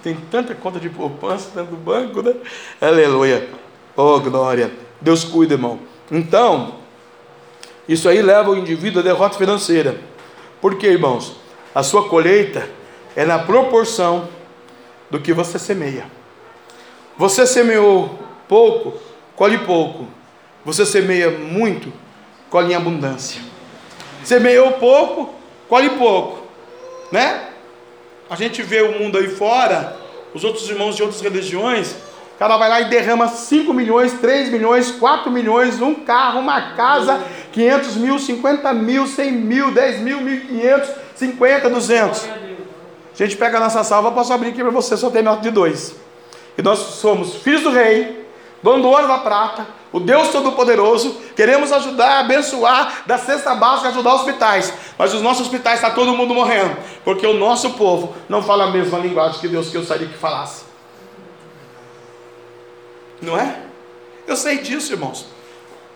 Tem 0.01 0.15
tanta 0.15 0.55
conta 0.55 0.79
de 0.79 0.89
poupança 0.89 1.51
dentro 1.53 1.75
do 1.75 1.77
banco, 1.77 2.21
né? 2.21 2.33
Aleluia. 2.81 3.47
Oh, 3.95 4.19
glória. 4.19 4.71
Deus 4.99 5.23
cuida, 5.23 5.53
irmão. 5.53 5.79
Então, 6.11 6.75
isso 7.87 8.07
aí 8.07 8.21
leva 8.21 8.49
o 8.49 8.57
indivíduo 8.57 9.01
à 9.01 9.03
derrota 9.03 9.37
financeira. 9.37 9.99
Por 10.61 10.77
quê, 10.77 10.87
irmãos? 10.87 11.35
A 11.75 11.83
sua 11.83 12.07
colheita 12.07 12.67
é 13.15 13.25
na 13.25 13.39
proporção 13.39 14.29
do 15.09 15.19
que 15.19 15.33
você 15.33 15.59
semeia. 15.59 16.05
Você 17.17 17.45
semeou 17.45 18.17
pouco, 18.47 18.97
colhe 19.35 19.59
pouco. 19.59 20.07
Você 20.65 20.85
semeia 20.85 21.29
muito, 21.29 21.91
colhe 22.49 22.71
em 22.71 22.75
abundância. 22.75 23.41
Semeou 24.23 24.71
pouco, 24.73 25.33
colhe 25.67 25.89
pouco, 25.91 26.47
né? 27.11 27.49
A 28.29 28.35
gente 28.35 28.61
vê 28.63 28.81
o 28.81 28.97
mundo 28.99 29.17
aí 29.17 29.27
fora, 29.27 29.97
os 30.33 30.43
outros 30.43 30.69
irmãos 30.69 30.95
de 30.95 31.03
outras 31.03 31.21
religiões, 31.21 31.95
o 32.35 32.39
cara 32.39 32.57
vai 32.57 32.69
lá 32.69 32.81
e 32.81 32.85
derrama 32.85 33.27
5 33.27 33.73
milhões, 33.73 34.13
3 34.13 34.49
milhões, 34.49 34.91
4 34.91 35.31
milhões, 35.31 35.81
um 35.81 35.93
carro, 35.93 36.39
uma 36.39 36.73
casa, 36.73 37.21
500 37.51 37.95
mil, 37.97 38.19
50 38.19 38.73
mil, 38.73 39.05
100 39.07 39.31
mil, 39.31 39.71
10 39.71 40.01
mil, 40.01 40.19
1.500, 40.19 40.87
50, 41.15 41.69
200. 41.69 42.25
A 42.25 43.15
gente 43.15 43.37
pega 43.37 43.57
a 43.57 43.59
nossa 43.59 43.83
salva, 43.83 44.11
posso 44.11 44.33
abrir 44.33 44.49
aqui 44.49 44.61
para 44.61 44.71
você, 44.71 44.97
só 44.97 45.09
tem 45.11 45.21
nota 45.21 45.41
de 45.41 45.51
dois. 45.51 45.95
E 46.57 46.61
nós 46.61 46.79
somos 46.79 47.35
filhos 47.35 47.61
do 47.61 47.69
rei, 47.69 48.27
dono 48.63 48.81
do 48.81 48.89
ouro 48.89 49.07
da 49.07 49.19
prata, 49.19 49.67
o 49.91 49.99
Deus 49.99 50.29
Todo-Poderoso, 50.29 51.15
queremos 51.35 51.71
ajudar, 51.71 52.21
abençoar, 52.21 53.03
da 53.05 53.19
cesta 53.19 53.53
básica, 53.53 53.89
ajudar 53.89 54.15
hospitais. 54.15 54.73
Mas 54.97 55.13
os 55.13 55.21
nossos 55.21 55.41
hospitais 55.43 55.75
está 55.75 55.91
todo 55.91 56.17
mundo 56.17 56.33
morrendo, 56.33 56.75
porque 57.05 57.27
o 57.27 57.33
nosso 57.33 57.71
povo 57.71 58.15
não 58.27 58.41
fala 58.41 58.65
a 58.65 58.71
mesma 58.71 58.97
linguagem 58.97 59.39
que 59.39 59.47
Deus 59.47 59.69
que 59.69 59.77
eu 59.77 59.81
gostaria 59.81 60.07
que 60.07 60.17
falasse. 60.17 60.62
Não 63.23 63.39
é? 63.39 63.57
Eu 64.27 64.35
sei 64.35 64.59
disso, 64.59 64.93
irmãos. 64.93 65.25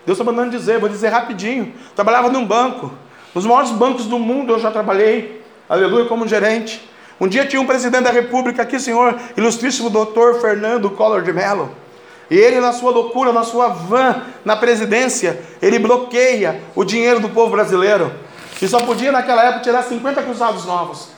Deus 0.04 0.18
está 0.18 0.24
mandando 0.24 0.56
dizer, 0.56 0.80
vou 0.80 0.88
dizer 0.88 1.08
rapidinho. 1.08 1.72
Trabalhava 1.94 2.30
num 2.30 2.44
banco, 2.44 2.90
nos 3.34 3.44
maiores 3.44 3.70
bancos 3.70 4.06
do 4.06 4.18
mundo 4.18 4.54
eu 4.54 4.58
já 4.58 4.70
trabalhei, 4.70 5.42
aleluia, 5.68 6.06
como 6.06 6.26
gerente. 6.26 6.88
Um 7.20 7.28
dia 7.28 7.44
tinha 7.44 7.60
um 7.60 7.66
presidente 7.66 8.04
da 8.04 8.10
república 8.10 8.62
aqui, 8.62 8.80
senhor, 8.80 9.18
ilustríssimo 9.36 9.90
doutor 9.90 10.40
Fernando 10.40 10.90
Collor 10.90 11.22
de 11.22 11.32
Mello. 11.32 11.70
E 12.30 12.36
ele, 12.36 12.60
na 12.60 12.72
sua 12.72 12.90
loucura, 12.90 13.32
na 13.32 13.42
sua 13.42 13.68
van, 13.68 14.22
na 14.44 14.56
presidência, 14.56 15.42
ele 15.60 15.78
bloqueia 15.78 16.62
o 16.74 16.84
dinheiro 16.84 17.20
do 17.20 17.28
povo 17.30 17.50
brasileiro. 17.50 18.12
E 18.60 18.68
só 18.68 18.78
podia, 18.80 19.10
naquela 19.12 19.44
época, 19.44 19.62
tirar 19.62 19.82
50 19.82 20.22
cruzados 20.22 20.64
novos. 20.64 21.08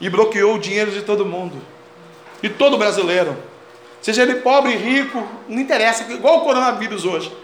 E 0.00 0.08
bloqueou 0.08 0.54
o 0.54 0.58
dinheiro 0.58 0.90
de 0.90 1.02
todo 1.02 1.24
mundo. 1.24 1.56
De 2.42 2.48
todo 2.48 2.76
brasileiro. 2.76 3.36
Seja 4.04 4.20
ele 4.20 4.34
pobre, 4.34 4.76
rico, 4.76 5.26
não 5.48 5.58
interessa, 5.58 6.04
igual 6.12 6.40
o 6.40 6.40
coronavírus 6.42 7.06
hoje. 7.06 7.34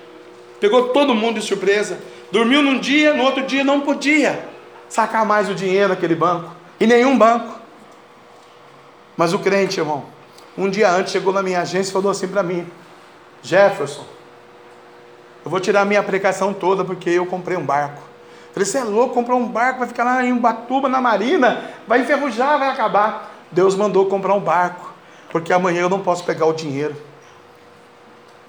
Pegou 0.61 0.91
todo 0.91 1.15
mundo 1.15 1.41
de 1.41 1.47
surpresa. 1.47 1.99
Dormiu 2.31 2.61
num 2.61 2.79
dia, 2.79 3.15
no 3.15 3.25
outro 3.25 3.47
dia 3.47 3.65
não 3.65 3.81
podia 3.81 4.47
sacar 4.87 5.25
mais 5.25 5.49
o 5.49 5.55
dinheiro 5.55 5.89
daquele 5.89 6.15
banco. 6.15 6.55
E 6.79 6.87
nenhum 6.87 7.17
banco. 7.17 7.59
Mas 9.17 9.33
o 9.33 9.39
crente, 9.39 9.81
irmão, 9.81 10.05
um 10.55 10.69
dia 10.69 10.91
antes 10.91 11.13
chegou 11.13 11.33
na 11.33 11.43
minha 11.43 11.63
agência 11.63 11.89
e 11.89 11.93
falou 11.95 12.11
assim 12.11 12.29
para 12.29 12.43
mim: 12.43 12.67
Jefferson, 13.43 14.05
eu 15.43 15.51
vou 15.51 15.61
tirar 15.61 15.81
a 15.81 15.87
minha 15.87 16.01
aplicação 16.01 16.53
toda 16.53 16.85
porque 16.85 17.09
eu 17.09 17.25
comprei 17.25 17.57
um 17.57 17.65
barco. 17.65 18.03
Falei, 18.53 18.67
você 18.67 18.77
é 18.77 18.85
louco, 18.85 19.15
comprou 19.15 19.41
um 19.41 19.49
barco, 19.49 19.79
vai 19.79 19.89
ficar 19.89 20.05
lá 20.05 20.23
em 20.23 20.33
Ubatuba, 20.35 20.91
na 20.91 21.01
marina, 21.01 21.71
vai 21.89 22.01
enferrujar, 22.01 22.59
vai 22.59 22.69
acabar. 22.69 23.31
Deus 23.51 23.75
mandou 23.75 24.05
comprar 24.05 24.35
um 24.35 24.41
barco, 24.41 24.90
porque 25.31 25.53
amanhã 25.53 25.83
eu 25.83 25.89
não 25.89 26.01
posso 26.01 26.25
pegar 26.25 26.47
o 26.47 26.53
dinheiro. 26.53 26.97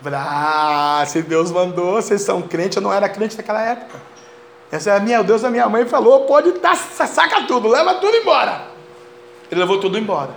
Ah, 0.06 1.04
se 1.08 1.22
Deus 1.22 1.52
mandou, 1.52 1.94
vocês 1.94 2.22
são 2.22 2.42
crentes, 2.42 2.76
eu 2.76 2.82
não 2.82 2.92
era 2.92 3.08
crente 3.08 3.38
naquela 3.38 3.62
época. 3.62 4.00
Essa 4.72 4.92
é 4.92 4.98
a 4.98 5.00
minha, 5.00 5.22
o 5.22 5.24
Deus 5.24 5.42
da 5.42 5.50
minha 5.50 5.68
mãe 5.70 5.86
falou, 5.86 6.26
pode 6.26 6.54
dar, 6.54 6.76
saca 6.76 7.44
tudo, 7.44 7.68
leva 7.68 7.96
tudo 7.96 8.16
embora. 8.16 8.68
Ele 9.52 9.60
levou 9.60 9.80
tudo 9.80 9.98
embora. 9.98 10.32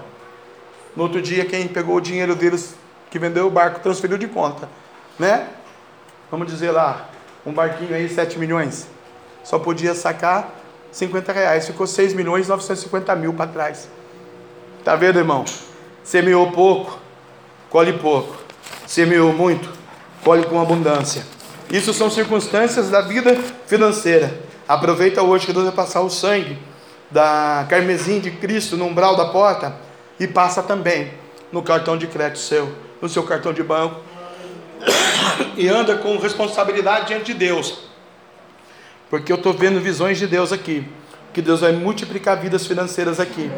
No 0.94 1.04
outro 1.04 1.22
dia, 1.22 1.44
quem 1.44 1.66
pegou 1.68 1.96
o 1.96 2.00
dinheiro 2.00 2.34
deles, 2.34 2.74
que 3.10 3.18
vendeu 3.18 3.46
o 3.46 3.50
barco, 3.50 3.80
transferiu 3.80 4.18
de 4.18 4.26
conta. 4.26 4.68
Né? 5.18 5.48
Vamos 6.30 6.48
dizer 6.48 6.72
lá, 6.72 7.08
um 7.46 7.52
barquinho 7.52 7.94
aí, 7.94 8.08
7 8.08 8.38
milhões. 8.38 8.88
Só 9.44 9.58
podia 9.58 9.94
sacar 9.94 10.50
50 10.90 11.32
reais. 11.32 11.66
Ficou 11.66 11.86
6 11.86 12.12
milhões 12.14 12.46
e 12.46 12.48
950 12.48 13.14
mil 13.16 13.32
para 13.34 13.46
trás. 13.46 13.88
Tá 14.84 14.96
vendo, 14.96 15.18
irmão? 15.18 15.44
Semeou 16.04 16.52
pouco, 16.52 16.98
colhe 17.70 17.94
pouco. 17.94 18.36
Semeou 18.86 19.32
muito, 19.32 19.68
colhe 20.22 20.44
com 20.44 20.60
abundância. 20.60 21.26
Isso 21.70 21.94
são 21.94 22.10
circunstâncias 22.10 22.90
da 22.90 23.00
vida 23.00 23.34
financeira. 23.66 24.38
Aproveita 24.68 25.22
hoje 25.22 25.46
que 25.46 25.52
Deus 25.52 25.64
vai 25.64 25.74
passar 25.74 26.02
o 26.02 26.10
sangue 26.10 26.58
da 27.10 27.66
carmesim 27.68 28.20
de 28.20 28.30
Cristo 28.30 28.76
no 28.76 28.84
umbral 28.84 29.16
da 29.16 29.26
porta 29.26 29.74
e 30.20 30.26
passa 30.26 30.62
também 30.62 31.12
no 31.50 31.62
cartão 31.62 31.96
de 31.96 32.06
crédito 32.06 32.38
seu, 32.38 32.74
no 33.00 33.08
seu 33.08 33.22
cartão 33.22 33.52
de 33.52 33.62
banco, 33.62 34.00
e 35.56 35.68
anda 35.68 35.96
com 35.96 36.18
responsabilidade 36.18 37.08
diante 37.08 37.26
de 37.26 37.34
Deus, 37.34 37.78
porque 39.08 39.32
eu 39.32 39.36
estou 39.36 39.52
vendo 39.52 39.80
visões 39.80 40.18
de 40.18 40.26
Deus 40.26 40.52
aqui, 40.52 40.86
que 41.32 41.40
Deus 41.40 41.60
vai 41.60 41.72
multiplicar 41.72 42.40
vidas 42.40 42.66
financeiras 42.66 43.20
aqui, 43.20 43.50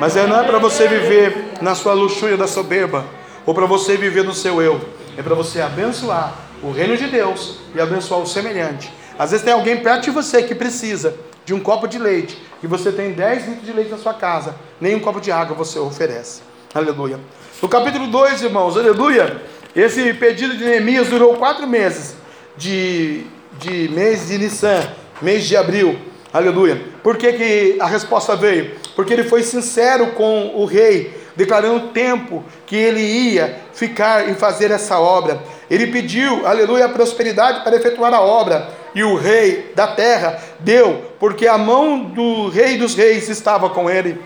mas 0.00 0.16
é, 0.16 0.26
não 0.26 0.40
é 0.40 0.44
para 0.44 0.58
você 0.58 0.86
viver 0.86 1.54
na 1.60 1.74
sua 1.74 1.92
luxúria 1.92 2.36
da 2.36 2.46
soberba, 2.46 3.04
ou 3.44 3.54
para 3.54 3.66
você 3.66 3.96
viver 3.96 4.24
no 4.24 4.34
seu 4.34 4.62
eu, 4.62 4.80
é 5.16 5.22
para 5.22 5.34
você 5.34 5.60
abençoar 5.60 6.34
o 6.62 6.70
reino 6.70 6.96
de 6.96 7.06
Deus 7.06 7.58
e 7.74 7.80
abençoar 7.80 8.20
o 8.20 8.26
semelhante. 8.26 8.92
Às 9.18 9.30
vezes 9.30 9.44
tem 9.44 9.52
alguém 9.52 9.78
perto 9.78 10.04
de 10.04 10.10
você 10.10 10.42
que 10.42 10.54
precisa 10.54 11.14
de 11.44 11.54
um 11.54 11.60
copo 11.60 11.88
de 11.88 11.98
leite, 11.98 12.40
e 12.62 12.66
você 12.66 12.92
tem 12.92 13.12
10 13.12 13.48
litros 13.48 13.66
de 13.66 13.72
leite 13.72 13.90
na 13.90 13.98
sua 13.98 14.14
casa, 14.14 14.54
nem 14.80 14.94
um 14.94 15.00
copo 15.00 15.20
de 15.20 15.32
água 15.32 15.56
você 15.56 15.78
oferece. 15.78 16.42
Aleluia. 16.74 17.18
No 17.62 17.68
capítulo 17.68 18.06
2, 18.06 18.42
irmãos, 18.42 18.76
aleluia. 18.76 19.42
Esse 19.74 20.12
pedido 20.14 20.56
de 20.56 20.64
Neemias 20.64 21.08
durou 21.08 21.36
quatro 21.36 21.66
meses, 21.66 22.16
de, 22.56 23.24
de 23.58 23.88
mês 23.88 24.28
de 24.28 24.38
Nissan, 24.38 24.82
mês 25.22 25.44
de 25.46 25.56
abril. 25.56 25.98
Aleluia. 26.32 26.82
Por 27.02 27.16
que, 27.16 27.32
que 27.32 27.76
a 27.80 27.86
resposta 27.86 28.36
veio? 28.36 28.72
Porque 28.98 29.12
ele 29.12 29.22
foi 29.22 29.44
sincero 29.44 30.08
com 30.08 30.56
o 30.56 30.64
rei, 30.64 31.16
declarando 31.36 31.76
o 31.76 31.88
tempo 31.90 32.44
que 32.66 32.74
ele 32.74 33.00
ia 33.00 33.56
ficar 33.72 34.28
em 34.28 34.34
fazer 34.34 34.72
essa 34.72 34.98
obra. 34.98 35.40
Ele 35.70 35.86
pediu, 35.86 36.44
aleluia, 36.44 36.86
a 36.86 36.88
prosperidade 36.88 37.62
para 37.62 37.76
efetuar 37.76 38.12
a 38.12 38.20
obra 38.20 38.68
e 38.96 39.04
o 39.04 39.14
rei 39.14 39.70
da 39.72 39.86
terra 39.86 40.42
deu, 40.58 41.12
porque 41.20 41.46
a 41.46 41.56
mão 41.56 42.06
do 42.06 42.48
rei 42.48 42.76
dos 42.76 42.96
reis 42.96 43.28
estava 43.28 43.70
com 43.70 43.88
ele. 43.88 44.20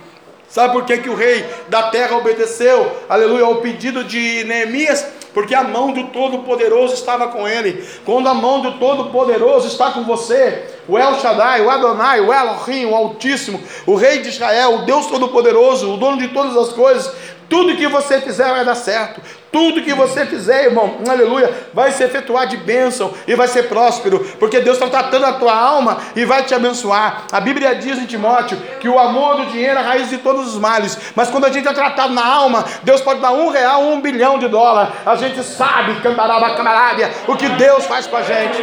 Sabe 0.53 0.74
por 0.74 0.84
que, 0.84 0.98
que 0.98 1.09
o 1.09 1.14
rei 1.14 1.46
da 1.70 1.84
terra 1.84 2.14
obedeceu, 2.14 2.92
aleluia, 3.09 3.46
ao 3.46 3.62
pedido 3.62 4.05
de 4.05 4.44
Neemias? 4.44 5.03
Porque 5.32 5.55
a 5.55 5.64
mão 5.64 5.92
do 5.92 6.09
Todo-Poderoso 6.09 6.92
estava 6.92 7.28
com 7.28 7.48
ele. 7.48 7.82
Quando 8.05 8.28
a 8.28 8.34
mão 8.34 8.61
do 8.61 8.72
Todo-Poderoso 8.72 9.66
está 9.66 9.92
com 9.92 10.05
você, 10.05 10.62
o 10.86 10.98
El 10.98 11.18
Shaddai, 11.20 11.62
o 11.62 11.70
Adonai, 11.70 12.20
o 12.20 12.30
Elohim, 12.30 12.84
o 12.84 12.94
Altíssimo, 12.94 13.62
o 13.86 13.94
Rei 13.94 14.18
de 14.18 14.28
Israel, 14.28 14.74
o 14.74 14.84
Deus 14.84 15.07
Todo-Poderoso, 15.07 15.94
o 15.94 15.96
dono 15.96 16.18
de 16.18 16.28
todas 16.28 16.55
as 16.55 16.68
coisas, 16.74 17.11
tudo 17.48 17.74
que 17.74 17.86
você 17.86 18.20
fizer 18.20 18.50
vai 18.50 18.62
dar 18.62 18.74
certo. 18.74 19.22
Tudo 19.53 19.82
que 19.82 19.92
você 19.92 20.24
fizer, 20.24 20.64
irmão, 20.64 20.96
aleluia, 21.07 21.53
vai 21.74 21.92
se 21.92 22.03
efetuar 22.03 22.46
de 22.46 22.57
bênção 22.57 23.12
e 23.26 23.34
vai 23.34 23.46
ser 23.46 23.64
próspero, 23.64 24.18
porque 24.38 24.61
Deus 24.61 24.78
está 24.78 24.88
tratando 24.88 25.26
a 25.26 25.34
tua 25.34 25.55
alma 25.55 25.98
e 26.16 26.24
vai 26.24 26.42
te 26.42 26.55
abençoar. 26.55 27.26
A 27.30 27.38
Bíblia 27.38 27.74
diz 27.74 27.98
em 27.98 28.07
Timóteo 28.07 28.57
que 28.80 28.88
o 28.88 28.98
amor 28.98 29.36
do 29.36 29.46
dinheiro 29.46 29.78
é 29.78 29.82
a 29.82 29.86
raiz 29.86 30.09
de 30.09 30.16
todos 30.16 30.48
os 30.48 30.59
males, 30.59 30.98
mas 31.14 31.28
quando 31.28 31.44
a 31.44 31.50
gente 31.50 31.68
é 31.68 31.72
tratado 31.74 32.14
na 32.14 32.26
alma, 32.26 32.64
Deus 32.82 33.03
pode 33.03 33.20
dar 33.20 33.32
um 33.32 33.50
real, 33.50 33.82
um 33.82 34.00
bilhão 34.00 34.38
de 34.38 34.48
dólar. 34.48 35.03
A 35.05 35.16
gente 35.16 35.42
sabe, 35.44 36.00
cantaraba 36.00 36.55
camarária, 36.55 37.11
o 37.28 37.36
que 37.36 37.48
Deus 37.50 37.84
faz 37.84 38.07
com 38.07 38.16
a 38.16 38.22
gente. 38.22 38.62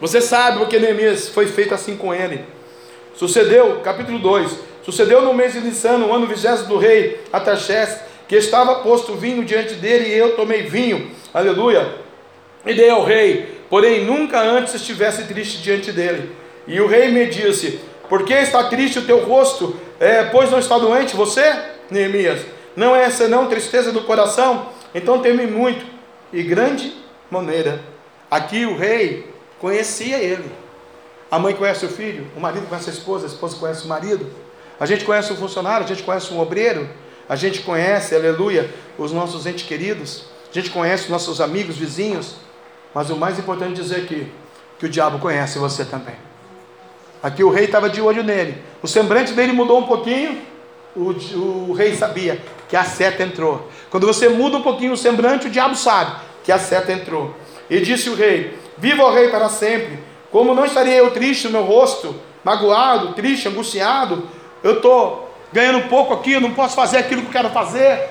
Você 0.00 0.20
sabe 0.20 0.58
porque 0.58 0.80
Neemias 0.80 1.28
foi 1.28 1.46
feito 1.46 1.72
assim 1.72 1.96
com 1.96 2.12
ele. 2.12 2.44
Sucedeu, 3.14 3.80
capítulo 3.84 4.18
2 4.18 4.76
Sucedeu 4.86 5.20
no 5.20 5.34
mês 5.34 5.52
de 5.52 5.60
Nissan, 5.60 5.98
no 5.98 6.14
ano 6.14 6.28
vigésimo 6.28 6.68
do 6.68 6.78
rei 6.78 7.20
Ataxés, 7.32 7.98
que 8.28 8.36
estava 8.36 8.76
posto 8.76 9.14
vinho 9.14 9.44
diante 9.44 9.74
dele, 9.74 10.08
e 10.08 10.18
eu 10.18 10.36
tomei 10.36 10.62
vinho, 10.62 11.10
aleluia, 11.32 11.94
e 12.64 12.74
dei 12.74 12.90
ao 12.90 13.04
rei, 13.04 13.60
porém 13.70 14.04
nunca 14.04 14.40
antes 14.40 14.74
estivesse 14.74 15.24
triste 15.24 15.62
diante 15.62 15.92
dele. 15.92 16.34
E 16.66 16.80
o 16.80 16.86
rei 16.86 17.10
me 17.10 17.26
disse: 17.26 17.80
Por 18.08 18.24
que 18.24 18.34
está 18.34 18.64
triste 18.64 18.98
o 18.98 19.06
teu 19.06 19.24
rosto? 19.24 19.76
É, 20.00 20.24
pois 20.24 20.50
não 20.50 20.58
está 20.58 20.76
doente 20.78 21.16
você, 21.16 21.54
Neemias? 21.90 22.40
Não 22.74 22.94
é 22.94 23.08
senão 23.10 23.46
tristeza 23.46 23.92
do 23.92 24.02
coração? 24.02 24.68
Então 24.94 25.20
teme 25.20 25.46
muito, 25.46 25.86
e 26.32 26.42
grande 26.42 26.92
maneira. 27.30 27.80
Aqui 28.30 28.66
o 28.66 28.76
rei 28.76 29.30
conhecia 29.60 30.18
ele. 30.18 30.50
A 31.30 31.38
mãe 31.38 31.54
conhece 31.54 31.84
o 31.86 31.88
filho, 31.88 32.26
o 32.36 32.40
marido 32.40 32.66
conhece 32.66 32.90
a 32.90 32.92
esposa, 32.92 33.26
a 33.26 33.28
esposa 33.28 33.56
conhece 33.56 33.84
o 33.84 33.88
marido. 33.88 34.26
A 34.78 34.86
gente 34.86 35.04
conhece 35.04 35.32
um 35.32 35.36
funcionário, 35.36 35.84
a 35.84 35.88
gente 35.88 36.02
conhece 36.02 36.32
um 36.32 36.40
obreiro, 36.40 36.88
a 37.28 37.36
gente 37.36 37.60
conhece, 37.60 38.14
aleluia, 38.14 38.70
os 38.98 39.12
nossos 39.12 39.46
entes 39.46 39.66
queridos, 39.66 40.24
a 40.50 40.54
gente 40.54 40.70
conhece 40.70 41.04
os 41.04 41.10
nossos 41.10 41.40
amigos, 41.40 41.76
vizinhos, 41.76 42.36
mas 42.94 43.10
o 43.10 43.16
mais 43.16 43.38
importante 43.38 43.72
é 43.72 43.82
dizer 43.82 43.96
aqui, 43.96 44.26
que 44.78 44.86
o 44.86 44.88
diabo 44.88 45.18
conhece 45.18 45.58
você 45.58 45.84
também. 45.84 46.14
Aqui 47.22 47.42
o 47.42 47.50
rei 47.50 47.64
estava 47.64 47.90
de 47.90 48.00
olho 48.00 48.22
nele, 48.22 48.62
o 48.82 48.86
semblante 48.86 49.32
dele 49.32 49.52
mudou 49.52 49.78
um 49.78 49.86
pouquinho, 49.86 50.40
o, 50.94 51.10
o 51.68 51.72
rei 51.72 51.94
sabia 51.94 52.40
que 52.68 52.76
a 52.76 52.84
seta 52.84 53.22
entrou. 53.22 53.68
Quando 53.90 54.06
você 54.06 54.28
muda 54.28 54.56
um 54.56 54.62
pouquinho 54.62 54.92
o 54.92 54.96
semblante, 54.96 55.46
o 55.46 55.50
diabo 55.50 55.74
sabe 55.74 56.16
que 56.42 56.50
a 56.50 56.58
seta 56.58 56.92
entrou. 56.92 57.34
E 57.68 57.80
disse 57.80 58.08
o 58.08 58.14
rei: 58.14 58.56
Viva 58.78 59.04
o 59.04 59.12
rei 59.12 59.28
para 59.28 59.48
sempre. 59.48 59.98
Como 60.30 60.54
não 60.54 60.64
estaria 60.64 60.94
eu 60.94 61.10
triste 61.10 61.46
no 61.46 61.52
meu 61.52 61.62
rosto, 61.64 62.14
magoado, 62.42 63.14
triste, 63.14 63.48
angustiado? 63.48 64.28
Eu 64.62 64.76
estou 64.76 65.25
ganhando 65.52 65.88
pouco 65.88 66.14
aqui, 66.14 66.32
eu 66.32 66.40
não 66.40 66.52
posso 66.52 66.74
fazer 66.74 66.98
aquilo 66.98 67.22
que 67.22 67.28
eu 67.28 67.32
quero 67.32 67.50
fazer. 67.50 68.08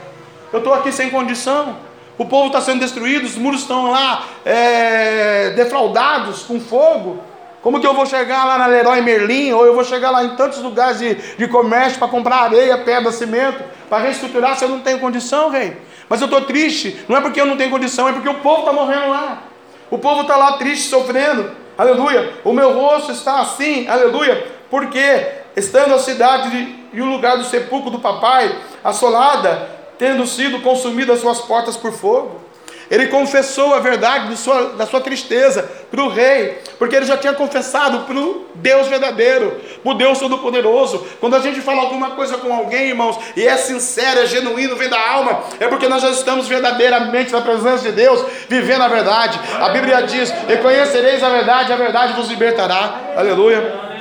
Eu 0.52 0.60
estou 0.60 0.74
aqui 0.74 0.92
sem 0.92 1.10
condição. 1.10 1.78
O 2.18 2.26
povo 2.26 2.48
está 2.48 2.62
sendo 2.62 2.80
destruído, 2.80 3.26
os 3.26 3.36
muros 3.36 3.62
estão 3.62 3.92
lá 3.92 4.26
é, 4.46 5.50
defraudados 5.52 6.44
com 6.44 6.60
fogo. 6.60 7.20
Como 7.62 7.80
que 7.80 7.88
eu 7.88 7.94
vou 7.94 8.06
chegar 8.06 8.46
lá 8.46 8.58
na 8.58 8.68
Leroy 8.68 9.02
Merlin, 9.02 9.52
ou 9.52 9.66
eu 9.66 9.74
vou 9.74 9.84
chegar 9.84 10.12
lá 10.12 10.24
em 10.24 10.36
tantos 10.36 10.62
lugares 10.62 11.00
de, 11.00 11.16
de 11.16 11.48
comércio 11.48 11.98
para 11.98 12.08
comprar 12.08 12.44
areia, 12.44 12.78
pedra, 12.78 13.12
cimento, 13.12 13.64
para 13.90 14.04
reestruturar 14.04 14.56
se 14.56 14.64
eu 14.64 14.70
não 14.70 14.82
tenho 14.82 15.00
condição, 15.00 15.50
rei? 15.50 15.76
Mas 16.08 16.22
eu 16.22 16.26
estou 16.26 16.42
triste, 16.42 17.04
não 17.10 17.18
é 17.18 17.22
porque 17.22 17.42
eu 17.42 17.46
não 17.46 17.58
tenho 17.58 17.72
condição, 17.72 18.08
é 18.08 18.14
porque 18.14 18.30
o 18.30 18.36
povo 18.36 18.60
está 18.60 18.72
morrendo 18.72 19.10
lá. 19.10 19.42
O 19.90 19.98
povo 19.98 20.22
está 20.22 20.38
lá 20.38 20.54
triste, 20.54 20.88
sofrendo, 20.88 21.52
aleluia. 21.78 22.34
O 22.44 22.54
meu 22.54 22.72
rosto 22.80 23.12
está 23.12 23.42
assim, 23.42 23.88
aleluia, 23.88 24.48
porque 24.70 25.44
estando 25.56 25.94
a 25.94 26.00
cidade 26.00 26.50
de, 26.50 26.76
e 26.94 27.02
o 27.02 27.06
lugar 27.06 27.38
do 27.38 27.46
sepulcro 27.46 27.90
do 27.90 28.00
papai 28.00 28.56
assolada, 28.84 29.70
tendo 29.98 30.26
sido 30.28 30.62
consumidas 30.62 31.22
suas 31.22 31.42
portas 31.42 31.78
por 31.78 31.92
fogo. 31.92 32.46
Ele 32.90 33.08
confessou 33.08 33.74
a 33.74 33.80
verdade 33.80 34.36
sua, 34.38 34.74
da 34.74 34.86
sua 34.86 35.02
tristeza 35.02 35.68
para 35.90 36.04
o 36.04 36.08
rei, 36.08 36.60
porque 36.78 36.96
ele 36.96 37.06
já 37.06 37.18
tinha 37.18 37.34
confessado 37.34 38.02
para 38.02 38.16
o 38.16 38.46
Deus 38.56 38.88
verdadeiro, 38.88 39.60
para 39.82 39.92
o 39.92 39.96
Deus 39.96 40.20
Todo-Poderoso. 40.20 41.06
Quando 41.20 41.36
a 41.36 41.40
gente 41.40 41.62
fala 41.62 41.82
alguma 41.82 42.12
coisa 42.12 42.38
com 42.38 42.54
alguém, 42.54 42.90
irmãos, 42.90 43.18
e 43.36 43.48
é 43.48 43.58
sincero, 43.58 44.20
é 44.20 44.28
genuíno, 44.28 44.76
vem 44.76 44.90
da 44.90 45.00
alma, 45.00 45.44
é 45.60 45.68
porque 45.68 45.88
nós 45.88 46.02
já 46.02 46.12
estamos 46.12 46.48
verdadeiramente 46.48 47.32
na 47.32 47.42
presença 47.42 47.84
de 47.84 47.92
Deus, 47.92 48.24
vivendo 48.48 48.84
a 48.84 48.88
verdade. 48.88 49.40
A 49.60 49.70
Bíblia 49.70 50.04
diz: 50.04 50.32
E 50.48 50.58
conhecereis 50.58 51.24
a 51.24 51.30
verdade, 51.30 51.74
a 51.74 51.76
verdade 51.76 52.14
vos 52.14 52.30
libertará. 52.30 53.14
Aleluia. 53.16 53.95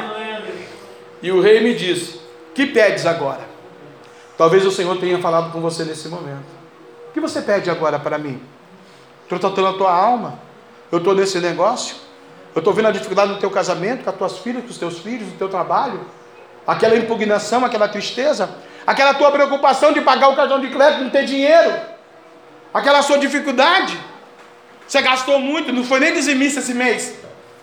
E 1.25 1.33
o 1.33 1.41
rei 1.41 1.63
me 1.63 1.73
disse: 1.75 2.21
Que 2.55 2.67
pedes 2.67 3.07
agora? 3.07 3.41
Talvez 4.37 4.67
o 4.67 4.71
Senhor 4.71 4.95
tenha 4.99 5.19
falado 5.21 5.51
com 5.53 5.61
você 5.63 5.83
nesse 5.83 6.07
momento. 6.07 6.45
O 7.09 7.13
que 7.15 7.21
você 7.21 7.41
pede 7.41 7.71
agora 7.71 7.99
para 7.99 8.19
mim? 8.19 8.43
Estou 9.23 9.39
tratando 9.39 9.69
a 9.69 9.73
tua 9.73 9.91
alma. 9.91 10.39
Eu 10.93 10.99
estou 10.99 11.15
nesse 11.15 11.41
negócio. 11.41 11.97
Eu 12.55 12.59
estou 12.59 12.75
vendo 12.75 12.89
a 12.89 12.91
dificuldade 12.91 13.33
no 13.33 13.39
teu 13.39 13.51
casamento, 13.51 14.05
com 14.05 14.11
as 14.11 14.17
tuas 14.17 14.39
filhas, 14.41 14.65
com 14.65 14.69
os 14.69 14.77
teus 14.77 14.99
filhos, 14.99 15.27
no 15.27 15.39
teu 15.39 15.49
trabalho. 15.49 15.99
Aquela 16.67 16.95
impugnação, 16.95 17.65
aquela 17.65 17.89
tristeza. 17.89 18.51
Aquela 18.87 19.15
tua 19.15 19.33
preocupação 19.33 19.95
de 19.95 20.03
pagar 20.03 20.29
o 20.29 20.37
cartão 20.37 20.61
de 20.61 20.69
crédito, 20.69 21.05
não 21.05 21.11
ter 21.11 21.25
dinheiro. 21.25 21.75
Aquela 22.75 23.01
sua 23.01 23.17
dificuldade. 23.17 23.99
Você 24.87 25.01
gastou 25.01 25.39
muito, 25.39 25.73
não 25.73 25.85
foi 25.85 26.01
nem 26.01 26.13
dizimista 26.13 26.61
esse 26.61 26.75
mês. 26.75 27.15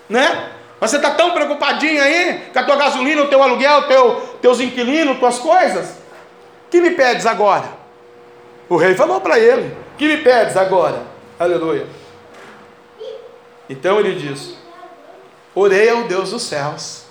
Né? 0.09 0.51
Mas 0.82 0.89
você 0.89 0.97
está 0.97 1.11
tão 1.11 1.29
preocupadinho 1.29 2.01
aí 2.01 2.49
com 2.51 2.57
a 2.57 2.63
tua 2.63 2.75
gasolina, 2.75 3.21
o 3.21 3.27
teu 3.27 3.43
aluguel, 3.43 3.84
teu, 3.84 4.15
teus 4.41 4.59
inquilinos, 4.59 5.19
tuas 5.19 5.38
coisas. 5.38 5.97
Que 6.71 6.82
me 6.82 6.89
pedes 6.89 7.27
agora? 7.27 7.69
O 8.67 8.77
rei 8.77 8.95
falou 8.95 9.21
para 9.21 9.38
ele: 9.38 9.77
Que 9.95 10.07
me 10.07 10.17
pedes 10.17 10.57
agora? 10.57 11.03
Aleluia. 11.39 11.86
Então 13.69 13.99
ele 13.99 14.15
diz: 14.15 14.55
Orei 15.53 15.88
ao 15.88 16.05
Deus 16.05 16.32
dos 16.32 16.41
céus. 16.41 17.03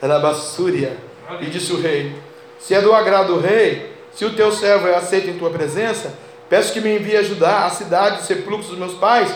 Era 0.00 0.18
bassúria. 0.18 0.96
E 1.38 1.46
disse 1.50 1.74
o 1.74 1.80
rei: 1.82 2.16
Se 2.58 2.72
é 2.72 2.80
do 2.80 2.94
agrado 2.94 3.34
do 3.34 3.40
rei, 3.40 3.94
se 4.14 4.24
o 4.24 4.34
teu 4.34 4.50
servo 4.50 4.88
é 4.88 4.94
aceito 4.94 5.28
em 5.28 5.38
tua 5.38 5.50
presença, 5.50 6.14
peço 6.48 6.72
que 6.72 6.80
me 6.80 6.96
envie 6.96 7.18
ajudar 7.18 7.66
a 7.66 7.70
cidade, 7.70 8.22
sepulcros 8.22 8.68
dos 8.68 8.78
meus 8.78 8.94
pais, 8.94 9.30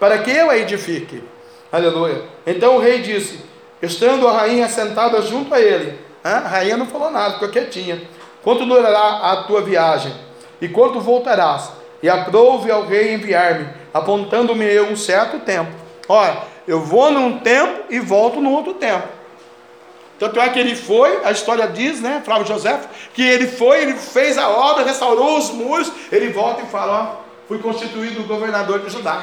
para 0.00 0.18
que 0.18 0.32
eu 0.32 0.50
a 0.50 0.58
edifique. 0.58 1.22
Aleluia. 1.70 2.22
Então 2.46 2.76
o 2.76 2.80
rei 2.80 3.00
disse: 3.00 3.40
Estando 3.82 4.26
a 4.26 4.32
rainha 4.32 4.68
sentada 4.68 5.20
junto 5.22 5.54
a 5.54 5.60
ele, 5.60 5.98
a 6.24 6.38
rainha 6.38 6.76
não 6.76 6.86
falou 6.86 7.10
nada, 7.10 7.34
ficou 7.34 7.48
quietinha. 7.48 8.00
Quanto 8.42 8.64
durará 8.64 9.32
a 9.32 9.44
tua 9.44 9.60
viagem? 9.60 10.12
E 10.60 10.68
quanto 10.68 11.00
voltarás? 11.00 11.70
E 12.02 12.08
aprove 12.08 12.70
ao 12.70 12.86
rei 12.86 13.14
enviar-me, 13.14 13.68
apontando-me 13.92 14.64
eu 14.64 14.86
um 14.86 14.96
certo 14.96 15.40
tempo. 15.40 15.70
Olha, 16.08 16.38
eu 16.66 16.80
vou 16.80 17.10
num 17.10 17.40
tempo 17.40 17.84
e 17.90 17.98
volto 17.98 18.40
num 18.40 18.54
outro 18.54 18.74
tempo. 18.74 19.06
Tanto 20.18 20.40
é 20.40 20.48
que 20.48 20.58
ele 20.58 20.74
foi, 20.74 21.24
a 21.24 21.30
história 21.30 21.66
diz, 21.68 22.00
né, 22.00 22.22
Flávio 22.24 22.46
José, 22.46 22.80
que 23.14 23.22
ele 23.22 23.46
foi, 23.46 23.82
ele 23.82 23.94
fez 23.94 24.36
a 24.36 24.48
obra, 24.48 24.84
restaurou 24.84 25.38
os 25.38 25.50
muros, 25.50 25.92
ele 26.10 26.30
volta 26.30 26.62
e 26.62 26.66
fala, 26.66 27.20
ó, 27.20 27.46
fui 27.46 27.58
constituído 27.58 28.24
governador 28.24 28.80
de 28.80 28.90
Judá. 28.90 29.22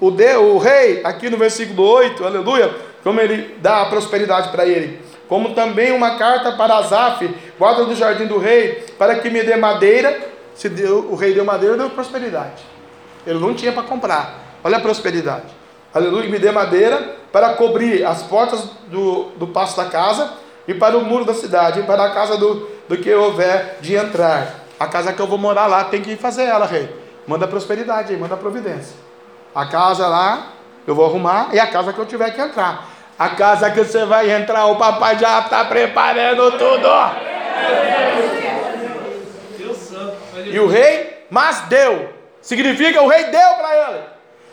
o, 0.00 0.10
de, 0.10 0.36
o 0.36 0.58
rei, 0.58 1.00
aqui 1.04 1.28
no 1.28 1.36
versículo 1.36 1.82
8, 1.82 2.24
aleluia, 2.24 2.74
como 3.02 3.20
ele 3.20 3.56
dá 3.60 3.82
a 3.82 3.86
prosperidade 3.86 4.50
para 4.50 4.66
ele. 4.66 5.00
Como 5.28 5.54
também 5.54 5.92
uma 5.92 6.16
carta 6.16 6.52
para 6.52 6.78
Asaf, 6.78 7.28
guarda 7.58 7.84
do 7.84 7.94
jardim 7.94 8.26
do 8.26 8.38
rei, 8.38 8.86
para 8.96 9.16
que 9.16 9.28
me 9.28 9.42
dê 9.42 9.56
madeira. 9.56 10.18
Se 10.54 10.68
deu, 10.68 11.08
o 11.10 11.14
rei 11.14 11.34
deu 11.34 11.44
madeira, 11.44 11.76
deu 11.76 11.90
prosperidade. 11.90 12.62
Ele 13.26 13.38
não 13.38 13.54
tinha 13.54 13.72
para 13.72 13.82
comprar. 13.82 14.58
Olha 14.64 14.78
a 14.78 14.80
prosperidade. 14.80 15.46
Aleluia, 15.92 16.28
me 16.28 16.38
dê 16.38 16.50
madeira 16.50 17.16
para 17.30 17.54
cobrir 17.54 18.04
as 18.04 18.22
portas 18.22 18.70
do, 18.88 19.30
do 19.36 19.46
passo 19.48 19.76
da 19.76 19.86
casa 19.86 20.32
e 20.66 20.74
para 20.74 20.96
o 20.96 21.04
muro 21.04 21.24
da 21.24 21.34
cidade, 21.34 21.80
e 21.80 21.82
para 21.82 22.04
a 22.04 22.10
casa 22.10 22.36
do, 22.36 22.68
do 22.88 22.96
que 22.98 23.12
houver 23.12 23.78
de 23.80 23.94
entrar. 23.94 24.66
A 24.78 24.86
casa 24.86 25.12
que 25.12 25.20
eu 25.20 25.26
vou 25.26 25.38
morar 25.38 25.66
lá 25.66 25.84
tem 25.84 26.02
que 26.02 26.16
fazer 26.16 26.44
ela, 26.44 26.66
rei. 26.66 26.88
Manda 27.26 27.46
prosperidade 27.46 28.12
aí, 28.12 28.18
manda 28.18 28.36
providência. 28.36 29.07
A 29.54 29.66
casa 29.66 30.06
lá, 30.06 30.52
eu 30.86 30.94
vou 30.94 31.06
arrumar, 31.06 31.48
e 31.52 31.60
a 31.60 31.66
casa 31.66 31.92
que 31.92 31.98
eu 31.98 32.06
tiver 32.06 32.30
que 32.30 32.40
entrar. 32.40 32.86
A 33.18 33.30
casa 33.30 33.70
que 33.70 33.82
você 33.82 34.04
vai 34.04 34.30
entrar, 34.30 34.66
o 34.66 34.76
papai 34.76 35.18
já 35.18 35.40
está 35.40 35.64
preparando 35.64 36.52
tudo. 36.52 36.88
E 40.44 40.58
o 40.58 40.68
rei, 40.68 41.26
mas 41.28 41.62
deu. 41.62 42.14
Significa 42.40 43.02
o 43.02 43.08
rei 43.08 43.24
deu 43.24 43.54
para 43.58 43.88
ele. 43.88 44.00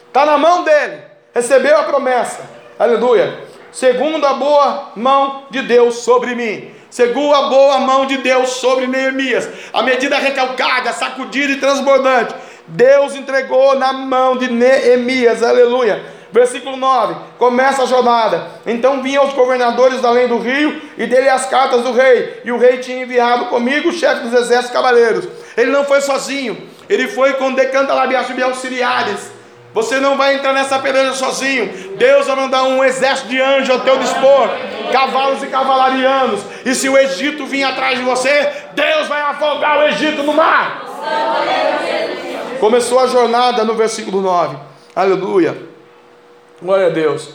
Está 0.07 0.25
na 0.25 0.37
mão 0.37 0.63
dele. 0.63 1.03
Recebeu 1.33 1.77
a 1.77 1.83
promessa. 1.83 2.41
Aleluia. 2.79 3.43
Segundo 3.71 4.25
a 4.25 4.33
boa 4.33 4.91
mão 4.95 5.43
de 5.49 5.61
Deus 5.61 5.99
sobre 5.99 6.33
mim. 6.33 6.73
Segundo 6.89 7.35
a 7.35 7.43
boa 7.49 7.79
mão 7.79 8.05
de 8.05 8.17
Deus 8.17 8.49
sobre 8.51 8.87
Neemias. 8.87 9.47
A 9.73 9.83
medida 9.83 10.17
recalcada, 10.17 10.91
sacudida 10.93 11.53
e 11.53 11.59
transbordante 11.59 12.33
Deus 12.67 13.15
entregou 13.15 13.75
na 13.75 13.93
mão 13.93 14.37
de 14.37 14.51
Neemias, 14.51 15.43
aleluia. 15.43 16.03
Versículo 16.31 16.75
9: 16.75 17.15
começa 17.37 17.83
a 17.83 17.85
jornada. 17.85 18.47
Então 18.65 19.01
vinham 19.01 19.25
os 19.25 19.33
governadores 19.33 20.03
além 20.03 20.27
do 20.27 20.37
rio 20.37 20.81
e 20.97 21.05
dele 21.05 21.29
as 21.29 21.45
cartas 21.45 21.83
do 21.83 21.93
rei. 21.93 22.41
E 22.43 22.51
o 22.51 22.57
rei 22.57 22.79
tinha 22.79 23.03
enviado 23.03 23.45
comigo 23.45 23.89
o 23.89 23.93
chefe 23.93 24.21
dos 24.21 24.33
exércitos 24.33 24.71
cavaleiros. 24.71 25.27
Ele 25.55 25.71
não 25.71 25.85
foi 25.85 26.01
sozinho, 26.01 26.57
ele 26.89 27.07
foi 27.07 27.33
com 27.33 27.53
decanta 27.53 27.93
labiaço 27.93 28.33
e 28.33 28.43
auxiliares. 28.43 29.35
Você 29.73 29.99
não 29.99 30.17
vai 30.17 30.35
entrar 30.35 30.53
nessa 30.53 30.79
peleja 30.79 31.13
sozinho. 31.13 31.95
Deus 31.97 32.27
vai 32.27 32.35
mandar 32.37 32.63
um 32.63 32.83
exército 32.83 33.27
de 33.27 33.41
anjos 33.41 33.69
ao 33.69 33.81
teu 33.81 33.97
dispor, 33.97 34.49
cavalos 34.91 35.43
e 35.43 35.47
cavalarianos. 35.47 36.39
E 36.65 36.73
se 36.73 36.87
o 36.87 36.97
Egito 36.97 37.45
vir 37.45 37.63
atrás 37.63 37.97
de 37.97 38.05
você, 38.05 38.53
Deus 38.73 39.07
vai 39.07 39.21
afogar 39.21 39.79
o 39.79 39.83
Egito 39.83 40.23
no 40.23 40.33
mar. 40.33 40.81
Começou 42.65 42.97
a 42.97 43.05
jornada 43.05 43.63
no 43.63 43.75
versículo 43.75 44.21
9. 44.21 44.57
Aleluia. 44.95 45.55
Glória 46.59 46.87
a 46.87 46.89
Deus. 46.89 47.29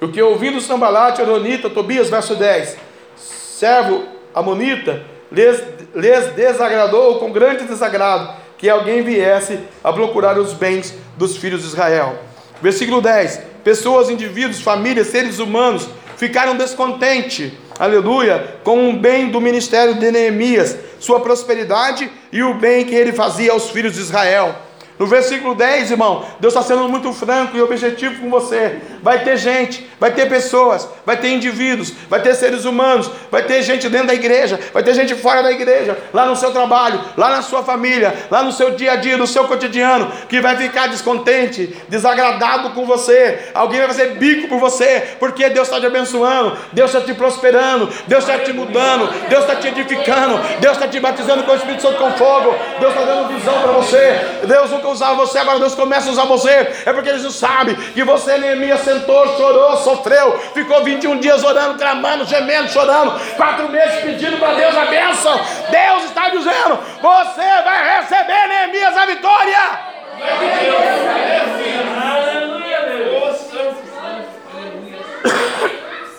O 0.00 0.06
que 0.06 0.22
ouvindo 0.22 0.60
Sambalate, 0.60 1.20
Aronita, 1.20 1.68
Tobias, 1.68 2.08
verso 2.08 2.36
10. 2.36 2.76
Servo 3.16 4.04
Amonita, 4.32 5.02
lhes, 5.32 5.60
lhes 5.96 6.26
desagradou 6.26 7.18
com 7.18 7.32
grande 7.32 7.64
desagrado 7.64 8.32
que 8.56 8.70
alguém 8.70 9.02
viesse 9.02 9.58
a 9.82 9.92
procurar 9.92 10.38
os 10.38 10.52
bens 10.52 10.94
dos 11.16 11.36
filhos 11.36 11.62
de 11.62 11.66
Israel. 11.66 12.16
Versículo 12.62 13.00
10: 13.00 13.40
Pessoas, 13.64 14.08
indivíduos, 14.08 14.60
famílias, 14.60 15.08
seres 15.08 15.40
humanos 15.40 15.88
ficaram 16.16 16.56
descontentes, 16.56 17.52
aleluia, 17.76 18.58
com 18.62 18.90
o 18.90 18.92
bem 18.92 19.28
do 19.28 19.40
ministério 19.40 19.96
de 19.96 20.12
Neemias, 20.12 20.78
sua 21.00 21.18
prosperidade 21.18 22.08
e 22.30 22.44
o 22.44 22.54
bem 22.54 22.84
que 22.84 22.94
ele 22.94 23.12
fazia 23.12 23.50
aos 23.50 23.70
filhos 23.70 23.94
de 23.94 24.02
Israel. 24.02 24.67
No 24.98 25.06
versículo 25.06 25.54
10, 25.54 25.92
irmão, 25.92 26.24
Deus 26.40 26.52
está 26.52 26.66
sendo 26.66 26.88
muito 26.88 27.12
franco 27.12 27.56
e 27.56 27.62
objetivo 27.62 28.20
com 28.20 28.28
você. 28.28 28.78
Vai 29.00 29.22
ter 29.22 29.36
gente, 29.36 29.88
vai 30.00 30.10
ter 30.10 30.28
pessoas, 30.28 30.88
vai 31.06 31.16
ter 31.16 31.28
indivíduos, 31.28 31.92
vai 32.10 32.20
ter 32.20 32.34
seres 32.34 32.64
humanos, 32.64 33.08
vai 33.30 33.42
ter 33.42 33.62
gente 33.62 33.88
dentro 33.88 34.08
da 34.08 34.14
igreja, 34.14 34.58
vai 34.72 34.82
ter 34.82 34.94
gente 34.94 35.14
fora 35.14 35.42
da 35.42 35.52
igreja, 35.52 35.96
lá 36.12 36.26
no 36.26 36.34
seu 36.34 36.50
trabalho, 36.50 37.00
lá 37.16 37.30
na 37.30 37.42
sua 37.42 37.62
família, 37.62 38.12
lá 38.28 38.42
no 38.42 38.50
seu 38.50 38.72
dia 38.72 38.92
a 38.92 38.96
dia, 38.96 39.16
no 39.16 39.26
seu 39.26 39.44
cotidiano, 39.44 40.10
que 40.28 40.40
vai 40.40 40.56
ficar 40.56 40.88
descontente, 40.88 41.76
desagradado 41.88 42.70
com 42.70 42.84
você. 42.84 43.50
Alguém 43.54 43.78
vai 43.78 43.88
fazer 43.88 44.16
bico 44.16 44.48
por 44.48 44.58
você, 44.58 45.16
porque 45.20 45.48
Deus 45.48 45.68
está 45.68 45.78
te 45.78 45.86
abençoando, 45.86 46.58
Deus 46.72 46.92
está 46.92 47.04
te 47.06 47.14
prosperando, 47.14 47.88
Deus 48.08 48.24
está 48.24 48.38
te 48.38 48.52
mudando, 48.52 49.12
Deus 49.28 49.42
está 49.42 49.54
te 49.54 49.68
edificando, 49.68 50.40
Deus 50.58 50.74
está 50.74 50.88
te 50.88 50.98
batizando 50.98 51.44
com 51.44 51.52
o 51.52 51.56
Espírito 51.56 51.82
Santo 51.82 51.98
com 51.98 52.10
fogo, 52.12 52.54
Deus 52.80 52.92
está 52.92 53.04
dando 53.04 53.28
visão 53.28 53.62
para 53.62 53.72
você. 53.72 54.20
Deus 54.44 54.70
nunca 54.70 54.87
usava 54.90 55.14
você, 55.14 55.38
agora 55.38 55.58
Deus 55.58 55.74
começa 55.74 56.08
a 56.08 56.12
usar 56.12 56.24
você. 56.24 56.50
É 56.84 56.92
porque 56.92 57.08
eles 57.08 57.22
não 57.22 57.30
sabem 57.30 57.74
que 57.74 58.04
você, 58.04 58.38
Neemias, 58.38 58.80
sentou, 58.80 59.36
chorou, 59.36 59.76
sofreu, 59.78 60.38
ficou 60.54 60.84
21 60.84 61.18
dias 61.18 61.44
orando, 61.44 61.78
clamando, 61.78 62.24
gemendo, 62.24 62.70
chorando, 62.70 63.18
quatro 63.36 63.68
meses 63.68 64.00
pedindo 64.00 64.38
para 64.38 64.54
Deus 64.54 64.76
a 64.76 64.84
bênção. 64.86 65.40
Deus 65.70 66.04
está 66.04 66.28
dizendo: 66.28 66.78
você 67.00 67.62
vai 67.62 68.00
receber, 68.00 68.48
Neemias, 68.48 68.96
a 68.96 69.06
vitória. 69.06 69.88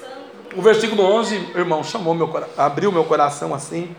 O 0.55 0.61
versículo 0.61 1.03
11, 1.03 1.51
irmão, 1.55 1.83
chamou 1.83 2.13
meu 2.13 2.29
abriu 2.57 2.91
meu 2.91 3.05
coração 3.05 3.53
assim. 3.53 3.95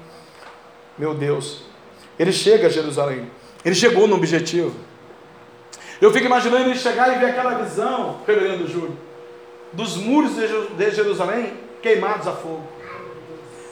Meu 0.99 1.15
Deus, 1.15 1.63
ele 2.19 2.33
chega 2.33 2.67
a 2.67 2.71
Jerusalém. 2.71 3.31
Ele 3.65 3.75
chegou 3.75 4.07
no 4.07 4.17
objetivo. 4.17 4.75
Eu 6.01 6.13
fico 6.13 6.27
imaginando 6.27 6.71
ele 6.71 6.79
chegar 6.79 7.15
e 7.15 7.19
ver 7.19 7.27
aquela 7.27 7.63
visão, 7.63 8.21
reverendo 8.27 8.67
Júlio, 8.67 8.99
dos 9.73 9.97
muros 9.97 10.33
de 10.35 10.91
Jerusalém 10.91 11.53
queimados 11.83 12.27
a 12.27 12.33
fogo. 12.33 12.67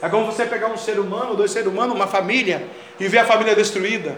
É 0.01 0.07
como 0.07 0.25
você 0.25 0.45
pegar 0.45 0.67
um 0.67 0.77
ser 0.77 0.99
humano, 0.99 1.35
dois 1.35 1.51
seres 1.51 1.67
humanos, 1.67 1.95
uma 1.95 2.07
família, 2.07 2.67
e 2.99 3.07
ver 3.07 3.19
a 3.19 3.25
família 3.25 3.55
destruída. 3.55 4.17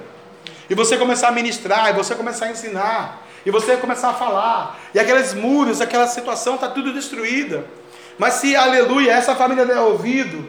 E 0.69 0.75
você 0.75 0.97
começar 0.97 1.29
a 1.29 1.31
ministrar, 1.31 1.89
e 1.89 1.93
você 1.93 2.13
começar 2.13 2.45
a 2.45 2.51
ensinar, 2.51 3.27
e 3.45 3.49
você 3.49 3.77
começar 3.77 4.09
a 4.09 4.13
falar, 4.13 4.79
e 4.93 4.99
aqueles 4.99 5.33
muros, 5.33 5.81
aquela 5.81 6.05
situação 6.05 6.55
está 6.55 6.67
tudo 6.67 6.93
destruída. 6.93 7.65
Mas 8.17 8.35
se, 8.35 8.55
aleluia, 8.55 9.13
essa 9.13 9.35
família 9.35 9.65
der 9.65 9.79
ouvido, 9.79 10.47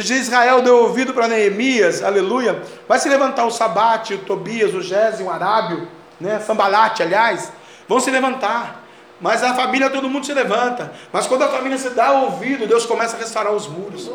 se 0.00 0.14
Israel 0.14 0.62
deu 0.62 0.78
ouvido 0.78 1.12
para 1.12 1.28
Neemias, 1.28 2.02
aleluia, 2.02 2.62
vai 2.88 2.98
se 2.98 3.08
levantar 3.08 3.44
o 3.44 3.50
Sabate, 3.50 4.14
o 4.14 4.18
Tobias, 4.18 4.72
o 4.72 4.80
Gésio, 4.80 5.26
o 5.26 5.30
Arábio, 5.30 5.86
né, 6.18 6.38
Sambalate, 6.38 7.02
aliás, 7.02 7.52
vão 7.86 8.00
se 8.00 8.10
levantar. 8.10 8.82
Mas 9.20 9.42
a 9.42 9.54
família, 9.54 9.90
todo 9.90 10.08
mundo 10.08 10.26
se 10.26 10.32
levanta. 10.32 10.92
Mas 11.12 11.26
quando 11.26 11.42
a 11.42 11.48
família 11.48 11.78
se 11.78 11.90
dá 11.90 12.10
ouvido, 12.10 12.66
Deus 12.66 12.86
começa 12.86 13.16
a 13.16 13.18
restaurar 13.20 13.52
os 13.52 13.68
muros. 13.68 14.10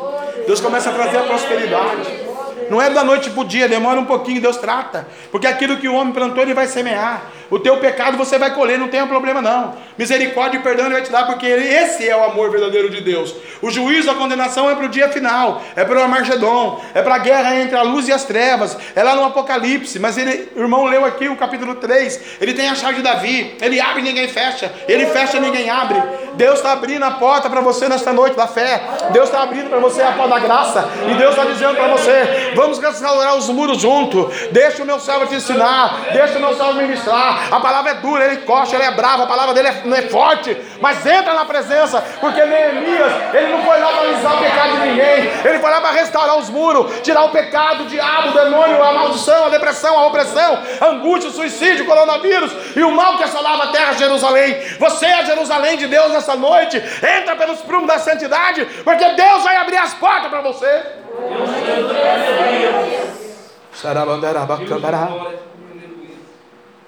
Deus 0.46 0.60
começa 0.60 0.90
a 0.90 0.92
trazer 0.92 1.18
a 1.18 1.22
prosperidade. 1.22 2.27
Não 2.70 2.80
é 2.80 2.90
da 2.90 3.02
noite 3.02 3.30
para 3.30 3.40
o 3.40 3.44
dia, 3.44 3.68
demora 3.68 3.98
um 3.98 4.04
pouquinho, 4.04 4.40
Deus 4.40 4.56
trata. 4.56 5.06
Porque 5.30 5.46
aquilo 5.46 5.76
que 5.76 5.88
o 5.88 5.94
homem 5.94 6.12
plantou, 6.12 6.42
ele 6.42 6.54
vai 6.54 6.66
semear. 6.66 7.22
O 7.50 7.58
teu 7.58 7.78
pecado 7.78 8.18
você 8.18 8.38
vai 8.38 8.54
colher, 8.54 8.78
não 8.78 8.88
tem 8.88 9.06
problema 9.06 9.40
não. 9.40 9.74
Misericórdia 9.96 10.58
e 10.58 10.62
perdão 10.62 10.86
ele 10.86 10.94
vai 10.94 11.02
te 11.02 11.10
dar, 11.10 11.24
porque 11.24 11.46
esse 11.46 12.06
é 12.06 12.14
o 12.14 12.22
amor 12.24 12.50
verdadeiro 12.50 12.90
de 12.90 13.00
Deus. 13.00 13.34
O 13.62 13.70
juízo, 13.70 14.10
a 14.10 14.14
condenação 14.14 14.70
é 14.70 14.74
para 14.74 14.84
o 14.84 14.88
dia 14.88 15.08
final, 15.08 15.62
é 15.74 15.82
para 15.84 15.98
o 15.98 16.02
Armagedon, 16.02 16.82
é 16.94 17.00
para 17.00 17.14
a 17.14 17.18
guerra 17.18 17.56
entre 17.56 17.76
a 17.76 17.82
luz 17.82 18.06
e 18.06 18.12
as 18.12 18.24
trevas, 18.24 18.76
é 18.94 19.02
lá 19.02 19.14
no 19.14 19.24
Apocalipse. 19.24 19.98
Mas 19.98 20.18
ele, 20.18 20.50
o 20.54 20.60
irmão 20.60 20.84
leu 20.84 21.04
aqui 21.06 21.28
o 21.28 21.36
capítulo 21.36 21.76
3, 21.76 22.20
ele 22.40 22.52
tem 22.52 22.68
a 22.68 22.74
chave 22.74 22.96
de 22.96 23.02
Davi, 23.02 23.56
ele 23.62 23.80
abre 23.80 24.00
e 24.00 24.04
ninguém 24.04 24.28
fecha, 24.28 24.70
ele 24.86 25.06
fecha 25.06 25.38
e 25.38 25.40
ninguém 25.40 25.70
abre. 25.70 26.02
Deus 26.38 26.58
está 26.58 26.70
abrindo 26.70 27.04
a 27.04 27.10
porta 27.10 27.50
para 27.50 27.60
você 27.60 27.88
nesta 27.88 28.12
noite 28.12 28.36
da 28.36 28.46
fé, 28.46 28.80
Deus 29.10 29.28
está 29.28 29.42
abrindo 29.42 29.68
para 29.68 29.80
você 29.80 30.00
a 30.00 30.12
porta 30.12 30.34
da 30.34 30.38
graça, 30.38 30.88
e 31.10 31.14
Deus 31.14 31.30
está 31.30 31.44
dizendo 31.44 31.74
para 31.74 31.88
você: 31.88 32.52
vamos 32.54 32.78
restaurar 32.78 33.34
os 33.36 33.48
muros 33.48 33.80
junto, 33.80 34.30
deixa 34.52 34.84
o 34.84 34.86
meu 34.86 35.00
servo 35.00 35.26
te 35.26 35.34
ensinar, 35.34 35.98
deixa 36.12 36.38
o 36.38 36.40
meu 36.40 36.56
servo 36.56 36.74
ministrar. 36.74 37.52
A 37.52 37.58
palavra 37.58 37.90
é 37.90 37.94
dura, 37.94 38.24
ele 38.24 38.36
coxa, 38.42 38.76
ele 38.76 38.84
é 38.84 38.92
bravo, 38.92 39.24
a 39.24 39.26
palavra 39.26 39.52
dele 39.52 39.66
é, 39.66 39.98
é 39.98 40.02
forte, 40.02 40.56
mas 40.80 41.04
entra 41.04 41.34
na 41.34 41.44
presença, 41.44 42.00
porque 42.20 42.40
Neemias, 42.44 43.12
ele 43.34 43.52
não 43.52 43.64
foi 43.64 43.80
lá 43.80 43.88
para 43.88 44.00
alisar 44.02 44.34
o 44.36 44.38
pecado 44.38 44.72
de 44.74 44.88
ninguém, 44.88 45.30
ele 45.44 45.58
foi 45.58 45.70
lá 45.70 45.80
para 45.80 45.90
restaurar 45.90 46.38
os 46.38 46.48
muros, 46.48 47.00
tirar 47.00 47.24
o 47.24 47.30
pecado, 47.30 47.82
o 47.82 47.86
diabo, 47.86 48.28
o 48.28 48.32
demônio, 48.32 48.80
a 48.80 48.92
maldição, 48.92 49.46
a 49.46 49.48
depressão, 49.48 49.98
a 49.98 50.06
opressão, 50.06 50.62
a 50.80 50.86
angústia, 50.86 51.30
o 51.30 51.32
suicídio, 51.32 51.84
o 51.84 51.88
coronavírus 51.88 52.52
e 52.76 52.82
o 52.84 52.92
mal 52.92 53.16
que 53.16 53.24
assolava 53.24 53.64
a 53.64 53.68
terra 53.72 53.92
de 53.94 53.98
Jerusalém. 53.98 54.56
Você 54.78 55.04
é 55.04 55.26
Jerusalém 55.26 55.76
de 55.76 55.88
Deus 55.88 56.12
nessa 56.12 56.27
noite, 56.36 56.76
entra 56.76 57.36
pelos 57.36 57.60
prumos 57.60 57.86
da 57.86 57.98
santidade, 57.98 58.64
porque 58.84 59.04
Deus 59.14 59.42
vai 59.42 59.56
abrir 59.56 59.76
as 59.76 59.94
portas 59.94 60.30
para 60.30 60.40
você. 60.40 60.82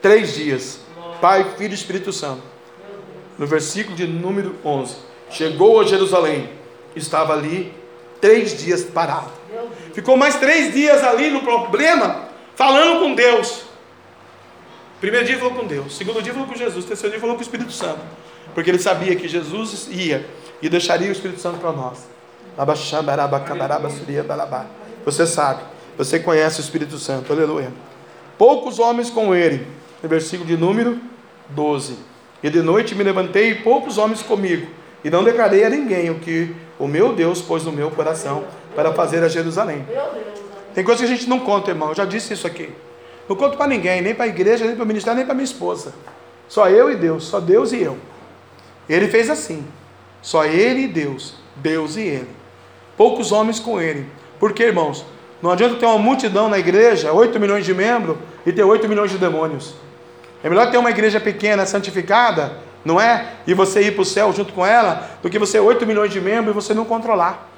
Três 0.00 0.34
dias. 0.34 0.80
Pai, 1.20 1.44
Filho 1.56 1.72
e 1.72 1.74
Espírito 1.74 2.12
Santo. 2.12 2.42
No 3.38 3.46
versículo 3.46 3.94
de 3.94 4.06
número 4.06 4.56
11. 4.64 4.96
Chegou 5.30 5.80
a 5.80 5.84
Jerusalém. 5.84 6.50
Estava 6.96 7.34
ali 7.34 7.72
três 8.20 8.58
dias 8.58 8.82
parado. 8.82 9.30
Ficou 9.94 10.16
mais 10.16 10.36
três 10.36 10.72
dias 10.72 11.02
ali 11.04 11.30
no 11.30 11.42
problema, 11.42 12.28
falando 12.54 13.00
com 13.00 13.14
Deus. 13.14 13.64
Primeiro 15.00 15.26
dia 15.26 15.38
falou 15.38 15.54
com 15.54 15.66
Deus. 15.66 15.96
Segundo 15.96 16.22
dia 16.22 16.32
falou 16.32 16.48
com 16.48 16.54
Jesus. 16.54 16.84
Terceiro 16.84 17.12
dia 17.12 17.20
falou 17.20 17.34
com 17.34 17.40
o 17.40 17.44
Espírito 17.44 17.72
Santo. 17.72 18.00
Porque 18.54 18.70
ele 18.70 18.78
sabia 18.78 19.14
que 19.16 19.28
Jesus 19.28 19.88
ia 19.90 20.26
e 20.60 20.68
deixaria 20.68 21.08
o 21.08 21.12
Espírito 21.12 21.40
Santo 21.40 21.58
para 21.58 21.72
nós. 21.72 22.06
Você 25.04 25.26
sabe, 25.26 25.62
você 25.96 26.18
conhece 26.18 26.60
o 26.60 26.62
Espírito 26.62 26.98
Santo, 26.98 27.32
aleluia. 27.32 27.72
Poucos 28.36 28.78
homens 28.78 29.10
com 29.10 29.34
ele, 29.34 29.66
versículo 30.02 30.46
de 30.46 30.56
número 30.56 30.98
12. 31.50 31.96
E 32.42 32.50
de 32.50 32.62
noite 32.62 32.94
me 32.94 33.04
levantei 33.04 33.50
e 33.50 33.54
poucos 33.56 33.98
homens 33.98 34.22
comigo, 34.22 34.66
e 35.04 35.10
não 35.10 35.22
declarei 35.22 35.64
a 35.64 35.70
ninguém 35.70 36.10
o 36.10 36.16
que 36.16 36.54
o 36.78 36.86
meu 36.86 37.12
Deus 37.14 37.42
pôs 37.42 37.64
no 37.64 37.72
meu 37.72 37.90
coração 37.90 38.44
para 38.74 38.92
fazer 38.92 39.22
a 39.22 39.28
Jerusalém. 39.28 39.86
Tem 40.74 40.84
coisa 40.84 41.04
que 41.04 41.12
a 41.12 41.14
gente 41.14 41.28
não 41.28 41.40
conta, 41.40 41.70
irmão. 41.70 41.90
Eu 41.90 41.94
já 41.94 42.04
disse 42.04 42.32
isso 42.32 42.46
aqui. 42.46 42.70
Não 43.28 43.36
conto 43.36 43.56
para 43.56 43.66
ninguém, 43.66 44.00
nem 44.00 44.14
para 44.14 44.24
a 44.24 44.28
igreja, 44.28 44.64
nem 44.64 44.74
para 44.74 44.84
o 44.84 44.86
ministério, 44.86 45.16
nem 45.16 45.26
para 45.26 45.34
minha 45.34 45.44
esposa. 45.44 45.92
Só 46.48 46.68
eu 46.68 46.90
e 46.90 46.96
Deus, 46.96 47.24
só 47.24 47.40
Deus 47.40 47.72
e 47.72 47.82
eu. 47.82 47.96
Ele 48.94 49.08
fez 49.08 49.30
assim. 49.30 49.64
Só 50.20 50.44
ele 50.44 50.82
e 50.82 50.88
Deus, 50.88 51.34
Deus 51.56 51.96
e 51.96 52.00
ele. 52.00 52.28
Poucos 52.96 53.32
homens 53.32 53.58
com 53.58 53.80
ele. 53.80 54.06
Porque, 54.38 54.64
irmãos, 54.64 55.04
não 55.40 55.50
adianta 55.50 55.76
ter 55.76 55.86
uma 55.86 55.98
multidão 55.98 56.48
na 56.48 56.58
igreja, 56.58 57.12
8 57.12 57.38
milhões 57.38 57.64
de 57.64 57.72
membros, 57.72 58.16
e 58.44 58.52
ter 58.52 58.64
8 58.64 58.88
milhões 58.88 59.10
de 59.10 59.16
demônios. 59.16 59.74
É 60.42 60.48
melhor 60.48 60.70
ter 60.70 60.78
uma 60.78 60.90
igreja 60.90 61.20
pequena, 61.20 61.64
santificada, 61.64 62.58
não 62.84 63.00
é? 63.00 63.34
E 63.46 63.54
você 63.54 63.80
ir 63.82 63.92
para 63.92 64.02
o 64.02 64.04
céu 64.04 64.32
junto 64.32 64.52
com 64.52 64.66
ela, 64.66 65.08
do 65.22 65.30
que 65.30 65.38
você 65.38 65.58
8 65.58 65.86
milhões 65.86 66.12
de 66.12 66.20
membros 66.20 66.50
e 66.50 66.54
você 66.54 66.74
não 66.74 66.84
controlar. 66.84 67.48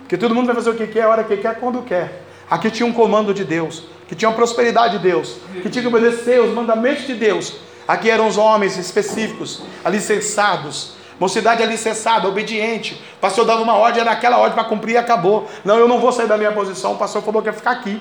Porque 0.00 0.16
todo 0.16 0.34
mundo 0.34 0.46
vai 0.46 0.54
fazer 0.54 0.70
o 0.70 0.74
que 0.74 0.86
quer, 0.86 1.02
a 1.02 1.08
hora 1.08 1.24
que 1.24 1.36
quer, 1.36 1.58
quando 1.58 1.82
quer. 1.82 2.22
Aqui 2.50 2.70
tinha 2.70 2.86
um 2.86 2.92
comando 2.92 3.32
de 3.32 3.44
Deus, 3.44 3.84
que 4.06 4.14
tinha 4.14 4.28
uma 4.28 4.36
prosperidade 4.36 4.98
de 4.98 5.02
Deus, 5.02 5.38
que 5.62 5.70
tinha 5.70 5.82
que 5.82 5.88
obedecer 5.88 6.40
os 6.40 6.52
mandamentos 6.52 7.06
de 7.06 7.14
Deus. 7.14 7.54
Aqui 7.86 8.10
eram 8.10 8.26
os 8.26 8.38
homens 8.38 8.76
específicos, 8.76 9.62
alicerçados, 9.84 10.94
mocidade 11.18 11.62
alicerçada, 11.62 12.28
obediente. 12.28 13.02
O 13.16 13.20
pastor 13.20 13.44
dava 13.44 13.62
uma 13.62 13.74
ordem, 13.74 14.00
era 14.00 14.10
aquela 14.10 14.38
ordem 14.38 14.54
para 14.54 14.64
cumprir 14.64 14.94
e 14.94 14.96
acabou. 14.96 15.48
Não, 15.64 15.78
eu 15.78 15.88
não 15.88 15.98
vou 15.98 16.12
sair 16.12 16.26
da 16.26 16.36
minha 16.36 16.52
posição, 16.52 16.92
o 16.92 16.96
pastor 16.96 17.22
falou 17.22 17.42
que 17.42 17.48
ia 17.48 17.52
ficar 17.52 17.72
aqui. 17.72 18.00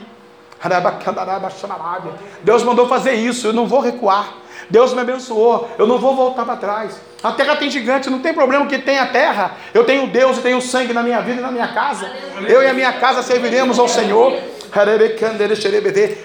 Deus 2.44 2.64
mandou 2.64 2.88
fazer 2.88 3.14
isso, 3.14 3.48
eu 3.48 3.54
não 3.54 3.68
vou 3.68 3.80
recuar. 3.80 4.34
Deus 4.70 4.94
me 4.94 5.02
abençoou, 5.02 5.70
eu 5.78 5.88
não 5.88 5.98
vou 5.98 6.16
voltar 6.16 6.46
para 6.46 6.56
trás. 6.56 7.02
A 7.24 7.32
terra 7.32 7.56
tem 7.56 7.70
gigante, 7.70 8.10
não 8.10 8.20
tem 8.20 8.34
problema 8.34 8.66
que 8.68 8.78
tenha 8.78 9.06
terra. 9.08 9.52
Eu 9.74 9.84
tenho 9.84 10.08
Deus 10.08 10.38
e 10.38 10.42
tenho 10.42 10.62
sangue 10.62 10.94
na 10.94 11.04
minha 11.04 11.20
vida 11.22 11.40
e 11.40 11.44
na 11.44 11.52
minha 11.52 11.68
casa. 11.68 12.12
Eu 12.48 12.62
e 12.62 12.68
a 12.68 12.74
minha 12.74 12.94
casa 12.94 13.22
serviremos 13.24 13.80
ao 13.80 13.88
Senhor. 13.88 14.34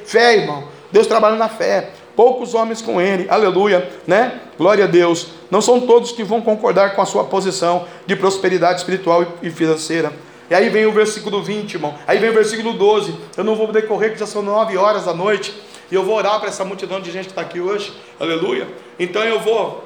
Fé, 0.04 0.36
irmão. 0.36 0.64
Deus 0.92 1.06
trabalha 1.06 1.36
na 1.36 1.48
fé. 1.48 1.90
Poucos 2.16 2.54
homens 2.54 2.80
com 2.80 2.98
ele, 2.98 3.26
aleluia, 3.28 3.88
né? 4.06 4.40
Glória 4.56 4.84
a 4.84 4.86
Deus. 4.86 5.28
Não 5.50 5.60
são 5.60 5.82
todos 5.82 6.12
que 6.12 6.24
vão 6.24 6.40
concordar 6.40 6.96
com 6.96 7.02
a 7.02 7.06
sua 7.06 7.24
posição 7.24 7.86
de 8.06 8.16
prosperidade 8.16 8.80
espiritual 8.80 9.34
e 9.42 9.50
financeira. 9.50 10.10
E 10.48 10.54
aí 10.54 10.70
vem 10.70 10.86
o 10.86 10.92
versículo 10.92 11.42
20, 11.42 11.74
irmão. 11.74 11.94
Aí 12.06 12.18
vem 12.18 12.30
o 12.30 12.32
versículo 12.32 12.72
12. 12.72 13.14
Eu 13.36 13.44
não 13.44 13.54
vou 13.54 13.70
decorrer, 13.70 14.12
que 14.12 14.18
já 14.18 14.26
são 14.26 14.42
9 14.42 14.78
horas 14.78 15.04
da 15.04 15.12
noite. 15.12 15.54
E 15.90 15.94
eu 15.94 16.02
vou 16.02 16.16
orar 16.16 16.40
para 16.40 16.48
essa 16.48 16.64
multidão 16.64 17.00
de 17.00 17.10
gente 17.10 17.26
que 17.26 17.32
está 17.32 17.42
aqui 17.42 17.60
hoje. 17.60 17.92
Aleluia. 18.18 18.66
Então 18.98 19.22
eu 19.22 19.38
vou 19.38 19.84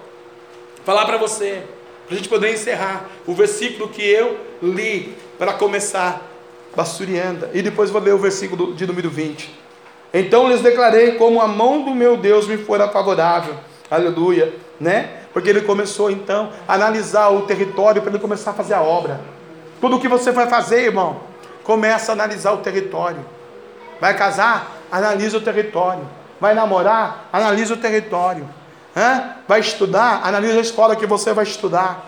falar 0.84 1.04
para 1.06 1.16
você, 1.16 1.62
para 2.06 2.14
a 2.14 2.16
gente 2.16 2.28
poder 2.28 2.52
encerrar, 2.52 3.06
o 3.26 3.34
versículo 3.34 3.88
que 3.88 4.02
eu 4.02 4.38
li 4.62 5.16
para 5.36 5.52
começar. 5.54 6.28
Basturianda. 6.76 7.50
E 7.52 7.62
depois 7.62 7.90
vou 7.90 8.00
ler 8.00 8.14
o 8.14 8.18
versículo 8.18 8.72
de 8.74 8.86
número 8.86 9.10
20. 9.10 9.52
Então 10.12 10.48
lhes 10.48 10.60
declarei 10.60 11.12
como 11.12 11.40
a 11.40 11.46
mão 11.46 11.82
do 11.82 11.92
meu 11.92 12.16
Deus 12.16 12.46
me 12.46 12.56
fora 12.56 12.88
favorável. 12.88 13.54
Aleluia, 13.90 14.52
né? 14.80 15.10
Porque 15.32 15.48
ele 15.48 15.60
começou 15.62 16.10
então 16.10 16.50
a 16.66 16.74
analisar 16.74 17.28
o 17.28 17.42
território 17.42 18.02
para 18.02 18.10
ele 18.10 18.20
começar 18.20 18.50
a 18.50 18.54
fazer 18.54 18.74
a 18.74 18.82
obra. 18.82 19.20
Tudo 19.80 19.96
o 19.96 20.00
que 20.00 20.08
você 20.08 20.32
vai 20.32 20.48
fazer, 20.48 20.86
irmão, 20.86 21.20
começa 21.62 22.12
a 22.12 22.14
analisar 22.14 22.52
o 22.52 22.58
território. 22.58 23.24
Vai 24.00 24.16
casar? 24.16 24.76
Analisa 24.90 25.38
o 25.38 25.40
território. 25.40 26.06
Vai 26.40 26.54
namorar? 26.54 27.28
Analisa 27.32 27.74
o 27.74 27.76
território. 27.76 28.48
Hã? 28.96 29.34
Vai 29.46 29.60
estudar? 29.60 30.22
Analisa 30.24 30.58
a 30.58 30.62
escola 30.62 30.96
que 30.96 31.06
você 31.06 31.32
vai 31.32 31.44
estudar. 31.44 32.06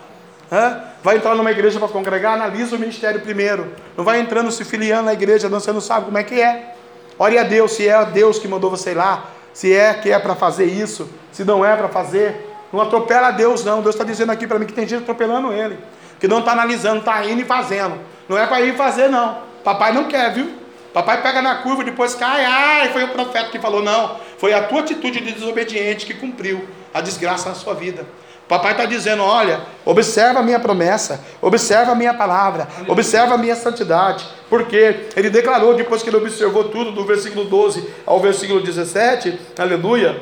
Hã? 0.51 0.83
Vai 1.01 1.17
entrar 1.17 1.35
numa 1.35 1.51
igreja 1.51 1.79
para 1.79 1.87
congregar? 1.87 2.33
Analisa 2.33 2.75
o 2.75 2.79
ministério 2.79 3.21
primeiro. 3.21 3.73
Não 3.95 4.03
vai 4.03 4.19
entrando 4.19 4.51
se 4.51 4.65
filiando 4.65 5.05
na 5.05 5.13
igreja, 5.13 5.49
não, 5.49 5.59
você 5.59 5.71
não 5.71 5.81
sabe 5.81 6.05
como 6.05 6.17
é 6.17 6.23
que 6.23 6.41
é. 6.41 6.72
Ore 7.17 7.37
a 7.37 7.43
Deus, 7.43 7.73
se 7.73 7.87
é 7.87 8.05
Deus 8.05 8.39
que 8.39 8.47
mandou 8.47 8.69
você 8.69 8.91
ir 8.91 8.95
lá, 8.95 9.29
se 9.53 9.73
é 9.73 9.93
que 9.93 10.11
é 10.11 10.17
para 10.17 10.35
fazer 10.35 10.65
isso, 10.65 11.09
se 11.31 11.43
não 11.43 11.63
é 11.63 11.75
para 11.75 11.87
fazer. 11.89 12.49
Não 12.71 12.81
atropela 12.81 13.27
a 13.27 13.31
Deus, 13.31 13.63
não. 13.63 13.81
Deus 13.81 13.93
está 13.93 14.03
dizendo 14.03 14.31
aqui 14.31 14.47
para 14.47 14.57
mim 14.57 14.65
que 14.65 14.73
tem 14.73 14.87
gente 14.87 15.03
atropelando 15.03 15.53
ele. 15.53 15.77
Que 16.19 16.27
não 16.27 16.39
está 16.39 16.53
analisando, 16.53 16.99
está 16.99 17.23
indo 17.23 17.41
e 17.41 17.45
fazendo. 17.45 17.99
Não 18.27 18.37
é 18.37 18.47
para 18.47 18.61
ir 18.61 18.75
fazer, 18.75 19.09
não. 19.09 19.37
Papai 19.63 19.93
não 19.93 20.05
quer, 20.05 20.33
viu? 20.33 20.51
Papai 20.91 21.21
pega 21.21 21.41
na 21.41 21.55
curva, 21.55 21.83
depois 21.83 22.13
cai, 22.13 22.45
ai, 22.45 22.91
foi 22.91 23.03
o 23.03 23.09
profeta 23.09 23.49
que 23.49 23.59
falou, 23.59 23.81
não. 23.81 24.17
Foi 24.37 24.53
a 24.53 24.63
tua 24.63 24.81
atitude 24.81 25.19
de 25.19 25.31
desobediente 25.31 26.05
que 26.05 26.13
cumpriu 26.13 26.67
a 26.93 27.01
desgraça 27.01 27.49
na 27.49 27.55
sua 27.55 27.73
vida. 27.73 28.05
Papai 28.47 28.71
está 28.71 28.85
dizendo: 28.85 29.23
olha, 29.23 29.61
observa 29.85 30.39
a 30.39 30.43
minha 30.43 30.59
promessa, 30.59 31.23
observa 31.41 31.93
a 31.93 31.95
minha 31.95 32.13
palavra, 32.13 32.67
observa 32.87 33.35
a 33.35 33.37
minha 33.37 33.55
santidade, 33.55 34.25
porque 34.49 35.07
ele 35.15 35.29
declarou, 35.29 35.75
depois 35.75 36.03
que 36.03 36.09
ele 36.09 36.17
observou 36.17 36.65
tudo, 36.65 36.91
do 36.91 37.05
versículo 37.05 37.45
12 37.45 37.87
ao 38.05 38.19
versículo 38.19 38.61
17, 38.61 39.39
aleluia, 39.57 40.21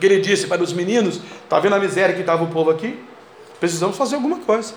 que 0.00 0.06
ele 0.06 0.20
disse 0.20 0.46
para 0.46 0.62
os 0.62 0.72
meninos: 0.72 1.20
está 1.44 1.60
vendo 1.60 1.74
a 1.74 1.78
miséria 1.78 2.14
que 2.14 2.20
estava 2.20 2.42
o 2.42 2.48
povo 2.48 2.70
aqui? 2.70 2.98
Precisamos 3.60 3.96
fazer 3.96 4.16
alguma 4.16 4.38
coisa. 4.38 4.74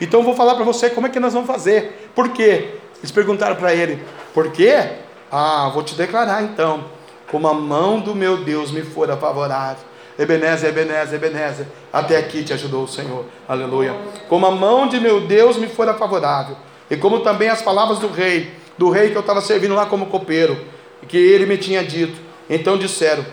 Então 0.00 0.20
eu 0.20 0.24
vou 0.24 0.34
falar 0.34 0.54
para 0.54 0.64
você 0.64 0.90
como 0.90 1.06
é 1.06 1.10
que 1.10 1.18
nós 1.18 1.32
vamos 1.32 1.46
fazer. 1.46 2.10
Por 2.14 2.28
quê? 2.30 2.74
Eles 2.98 3.10
perguntaram 3.10 3.56
para 3.56 3.74
ele: 3.74 4.02
por 4.32 4.52
quê? 4.52 4.90
Ah, 5.30 5.70
vou 5.74 5.82
te 5.82 5.96
declarar 5.96 6.44
então, 6.44 6.84
como 7.28 7.48
a 7.48 7.54
mão 7.54 7.98
do 7.98 8.14
meu 8.14 8.36
Deus 8.44 8.70
me 8.70 8.82
fora 8.82 9.16
favorável 9.16 9.95
Ebenezer, 10.18 10.70
Ebenezer, 10.70 11.14
Ebenezer, 11.14 11.66
até 11.92 12.16
aqui 12.16 12.42
te 12.42 12.52
ajudou 12.52 12.84
o 12.84 12.88
Senhor, 12.88 13.26
aleluia. 13.46 13.94
Como 14.28 14.46
a 14.46 14.50
mão 14.50 14.88
de 14.88 14.98
meu 14.98 15.20
Deus 15.20 15.56
me 15.56 15.68
fora 15.68 15.94
favorável, 15.94 16.56
e 16.90 16.96
como 16.96 17.20
também 17.20 17.48
as 17.48 17.62
palavras 17.62 17.98
do 17.98 18.08
rei, 18.08 18.52
do 18.78 18.90
rei 18.90 19.10
que 19.10 19.16
eu 19.16 19.20
estava 19.20 19.40
servindo 19.40 19.74
lá 19.74 19.86
como 19.86 20.06
copeiro, 20.06 20.58
que 21.06 21.16
ele 21.16 21.46
me 21.46 21.58
tinha 21.58 21.84
dito. 21.84 22.18
Então 22.48 22.78
disseram, 22.78 23.24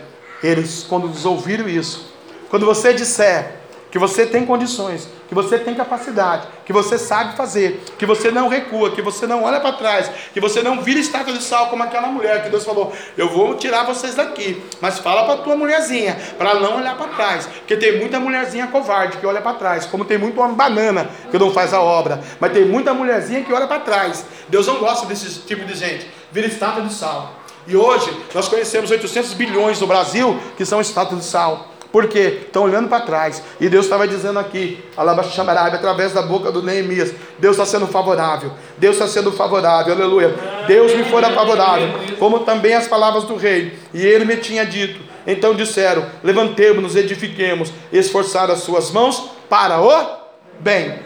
eles, 0.42 0.84
quando 0.88 1.10
ouviram 1.26 1.68
isso, 1.68 2.12
quando 2.50 2.66
você 2.66 2.92
disser 2.92 3.60
que 3.94 3.98
você 4.00 4.26
tem 4.26 4.44
condições, 4.44 5.06
que 5.28 5.34
você 5.36 5.56
tem 5.56 5.72
capacidade, 5.72 6.48
que 6.66 6.72
você 6.72 6.98
sabe 6.98 7.36
fazer, 7.36 7.80
que 7.96 8.04
você 8.04 8.28
não 8.28 8.48
recua, 8.48 8.90
que 8.90 9.00
você 9.00 9.24
não 9.24 9.44
olha 9.44 9.60
para 9.60 9.70
trás, 9.76 10.10
que 10.32 10.40
você 10.40 10.64
não 10.64 10.82
vira 10.82 10.98
estátua 10.98 11.32
de 11.32 11.40
sal 11.40 11.68
como 11.68 11.84
aquela 11.84 12.08
mulher 12.08 12.42
que 12.42 12.50
Deus 12.50 12.64
falou: 12.64 12.92
Eu 13.16 13.28
vou 13.28 13.54
tirar 13.54 13.84
vocês 13.84 14.16
daqui, 14.16 14.60
mas 14.80 14.98
fala 14.98 15.26
para 15.26 15.42
tua 15.44 15.54
mulherzinha, 15.54 16.18
para 16.36 16.54
não 16.54 16.78
olhar 16.78 16.96
para 16.96 17.06
trás, 17.06 17.46
porque 17.46 17.76
tem 17.76 18.00
muita 18.00 18.18
mulherzinha 18.18 18.66
covarde 18.66 19.18
que 19.18 19.26
olha 19.28 19.40
para 19.40 19.56
trás, 19.58 19.86
como 19.86 20.04
tem 20.04 20.18
muito 20.18 20.40
homem 20.40 20.56
banana 20.56 21.08
que 21.30 21.38
não 21.38 21.52
faz 21.52 21.72
a 21.72 21.80
obra, 21.80 22.20
mas 22.40 22.52
tem 22.52 22.64
muita 22.64 22.92
mulherzinha 22.92 23.44
que 23.44 23.52
olha 23.52 23.68
para 23.68 23.78
trás. 23.78 24.26
Deus 24.48 24.66
não 24.66 24.78
gosta 24.80 25.06
desse 25.06 25.42
tipo 25.42 25.64
de 25.64 25.74
gente, 25.76 26.10
vira 26.32 26.48
estátua 26.48 26.82
de 26.82 26.92
sal. 26.92 27.32
E 27.64 27.76
hoje 27.76 28.10
nós 28.34 28.48
conhecemos 28.48 28.90
800 28.90 29.34
bilhões 29.34 29.80
no 29.80 29.86
Brasil 29.86 30.36
que 30.56 30.66
são 30.66 30.80
estátuas 30.80 31.20
de 31.20 31.26
sal. 31.26 31.73
Por 31.94 32.08
quê? 32.08 32.40
Estão 32.46 32.64
olhando 32.64 32.88
para 32.88 33.04
trás. 33.04 33.40
E 33.60 33.68
Deus 33.68 33.84
estava 33.86 34.08
dizendo 34.08 34.40
aqui, 34.40 34.82
Alabaxamarabe, 34.96 35.76
através 35.76 36.12
da 36.12 36.22
boca 36.22 36.50
do 36.50 36.60
Neemias, 36.60 37.14
Deus 37.38 37.56
está 37.56 37.64
sendo 37.64 37.86
favorável. 37.86 38.50
Deus 38.76 38.96
está 38.96 39.06
sendo 39.06 39.30
favorável, 39.30 39.94
aleluia. 39.94 40.34
Deus 40.66 40.92
me 40.92 41.04
fora 41.04 41.30
favorável, 41.30 41.90
como 42.18 42.40
também 42.40 42.74
as 42.74 42.88
palavras 42.88 43.22
do 43.22 43.36
rei. 43.36 43.78
E 43.94 44.04
ele 44.04 44.24
me 44.24 44.36
tinha 44.38 44.66
dito. 44.66 45.00
Então 45.24 45.54
disseram: 45.54 46.04
levantemos-nos, 46.24 46.96
edifiquemos, 46.96 47.72
esforçar 47.92 48.50
as 48.50 48.62
suas 48.62 48.90
mãos 48.90 49.30
para 49.48 49.80
o 49.80 50.18
bem. 50.58 50.98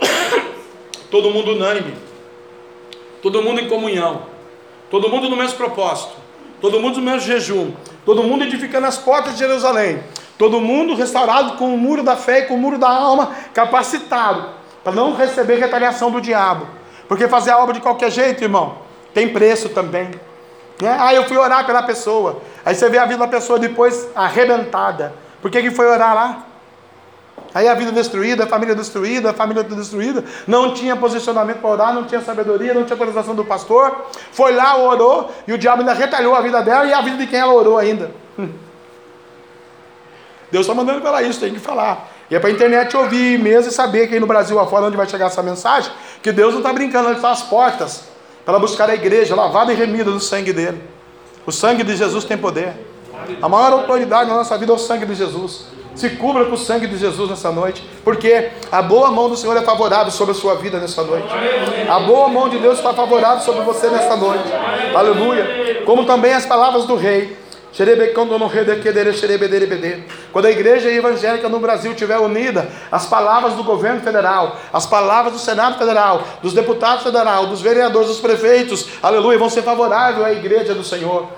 Todo 1.10 1.30
mundo 1.30 1.52
unânime, 1.52 1.92
todo 3.20 3.42
mundo 3.42 3.60
em 3.60 3.68
comunhão, 3.68 4.22
todo 4.90 5.10
mundo 5.10 5.28
no 5.28 5.36
mesmo 5.36 5.58
propósito, 5.58 6.14
todo 6.62 6.80
mundo 6.80 6.96
no 6.96 7.02
mesmo 7.02 7.20
jejum, 7.20 7.74
todo 8.04 8.22
mundo 8.22 8.44
edificando 8.44 8.86
as 8.86 8.98
portas 8.98 9.34
de 9.34 9.40
Jerusalém, 9.40 10.02
todo 10.38 10.60
mundo 10.60 10.94
restaurado 10.94 11.56
com 11.56 11.74
o 11.74 11.78
muro 11.78 12.02
da 12.02 12.16
fé 12.16 12.40
e 12.40 12.42
com 12.42 12.54
o 12.54 12.58
muro 12.58 12.78
da 12.78 12.88
alma 12.88 13.32
capacitado 13.54 14.46
para 14.82 14.92
não 14.92 15.14
receber 15.14 15.56
retaliação 15.56 16.10
do 16.10 16.20
diabo. 16.20 16.66
Porque 17.08 17.28
fazer 17.28 17.50
a 17.50 17.58
obra 17.58 17.74
de 17.74 17.80
qualquer 17.80 18.10
jeito, 18.10 18.42
irmão, 18.42 18.78
tem 19.12 19.28
preço 19.28 19.68
também. 19.68 20.10
Né? 20.80 20.96
Ah, 20.98 21.14
eu 21.14 21.24
fui 21.24 21.36
orar 21.36 21.64
pela 21.66 21.82
pessoa. 21.82 22.42
Aí 22.64 22.74
você 22.74 22.88
vê 22.88 22.98
a 22.98 23.04
vida 23.04 23.18
da 23.18 23.28
pessoa 23.28 23.58
depois 23.58 24.08
arrebentada. 24.14 25.14
Por 25.40 25.50
que, 25.50 25.62
que 25.62 25.70
foi 25.70 25.86
orar 25.86 26.14
lá? 26.14 26.46
Aí 27.54 27.68
a 27.68 27.74
vida 27.74 27.92
destruída, 27.92 28.44
a 28.44 28.46
família 28.46 28.74
destruída, 28.74 29.30
a 29.30 29.34
família 29.34 29.62
destruída, 29.62 30.24
não 30.46 30.72
tinha 30.72 30.96
posicionamento 30.96 31.58
para 31.58 31.70
orar, 31.70 31.94
não 31.94 32.04
tinha 32.04 32.20
sabedoria, 32.22 32.72
não 32.72 32.84
tinha 32.84 32.94
autorização 32.94 33.34
do 33.34 33.44
pastor. 33.44 34.06
Foi 34.32 34.54
lá, 34.54 34.76
orou, 34.78 35.30
e 35.46 35.52
o 35.52 35.58
diabo 35.58 35.82
ainda 35.82 35.92
retalhou 35.92 36.34
a 36.34 36.40
vida 36.40 36.62
dela 36.62 36.86
e 36.86 36.92
a 36.92 37.00
vida 37.02 37.18
de 37.18 37.26
quem 37.26 37.38
ela 37.38 37.52
orou 37.52 37.76
ainda. 37.76 38.10
Deus 40.50 40.66
está 40.66 40.74
mandando 40.74 41.00
falar 41.02 41.22
isso, 41.22 41.40
tem 41.40 41.52
que 41.52 41.60
falar. 41.60 42.10
E 42.30 42.34
é 42.34 42.38
para 42.38 42.48
a 42.48 42.52
internet 42.52 42.96
ouvir 42.96 43.38
mesmo 43.38 43.70
e 43.70 43.74
saber 43.74 44.06
que 44.06 44.14
aí 44.14 44.20
no 44.20 44.26
Brasil 44.26 44.58
afora 44.58 44.86
onde 44.86 44.96
vai 44.96 45.06
chegar 45.06 45.26
essa 45.26 45.42
mensagem, 45.42 45.92
que 46.22 46.32
Deus 46.32 46.52
não 46.52 46.60
está 46.60 46.72
brincando, 46.72 47.08
Ele 47.08 47.16
está 47.16 47.30
às 47.30 47.42
portas 47.42 48.04
para 48.44 48.58
buscar 48.58 48.88
a 48.88 48.94
igreja 48.94 49.34
lavada 49.34 49.72
e 49.72 49.76
remida 49.76 50.10
do 50.10 50.20
sangue 50.20 50.52
dele. 50.52 50.82
O 51.46 51.52
sangue 51.52 51.82
de 51.82 51.96
Jesus 51.96 52.24
tem 52.24 52.38
poder. 52.38 52.74
A 53.40 53.48
maior 53.48 53.72
autoridade 53.72 54.28
na 54.28 54.36
nossa 54.36 54.56
vida 54.56 54.72
é 54.72 54.74
o 54.74 54.78
sangue 54.78 55.06
de 55.06 55.14
Jesus. 55.14 55.66
Se 55.94 56.10
cubra 56.10 56.46
com 56.46 56.54
o 56.54 56.58
sangue 56.58 56.86
de 56.86 56.96
Jesus 56.96 57.28
nessa 57.28 57.50
noite, 57.50 57.86
porque 58.02 58.50
a 58.70 58.80
boa 58.80 59.10
mão 59.10 59.28
do 59.28 59.36
Senhor 59.36 59.56
é 59.56 59.62
favorável 59.62 60.10
sobre 60.10 60.32
a 60.32 60.34
sua 60.34 60.54
vida 60.54 60.78
nessa 60.78 61.02
noite. 61.02 61.28
A 61.88 62.00
boa 62.00 62.28
mão 62.28 62.48
de 62.48 62.58
Deus 62.58 62.78
está 62.78 62.94
favorável 62.94 63.42
sobre 63.44 63.62
você 63.62 63.88
nessa 63.88 64.16
noite. 64.16 64.44
Aleluia. 64.94 65.82
Como 65.84 66.04
também 66.04 66.32
as 66.32 66.46
palavras 66.46 66.86
do 66.86 66.96
rei. 66.96 67.36
Quando 70.30 70.44
a 70.44 70.50
igreja 70.50 70.90
evangélica 70.90 71.48
no 71.48 71.58
Brasil 71.58 71.92
estiver 71.92 72.18
unida, 72.18 72.68
as 72.90 73.06
palavras 73.06 73.54
do 73.54 73.64
governo 73.64 74.02
federal, 74.02 74.58
as 74.70 74.84
palavras 74.84 75.32
do 75.32 75.38
Senado 75.38 75.78
federal, 75.78 76.22
dos 76.42 76.52
deputados 76.52 77.02
federal, 77.02 77.46
dos 77.46 77.62
vereadores, 77.62 78.08
dos 78.08 78.20
prefeitos, 78.20 78.88
aleluia, 79.02 79.38
vão 79.38 79.48
ser 79.48 79.62
favoráveis 79.62 80.22
à 80.22 80.32
igreja 80.32 80.74
do 80.74 80.84
Senhor 80.84 81.28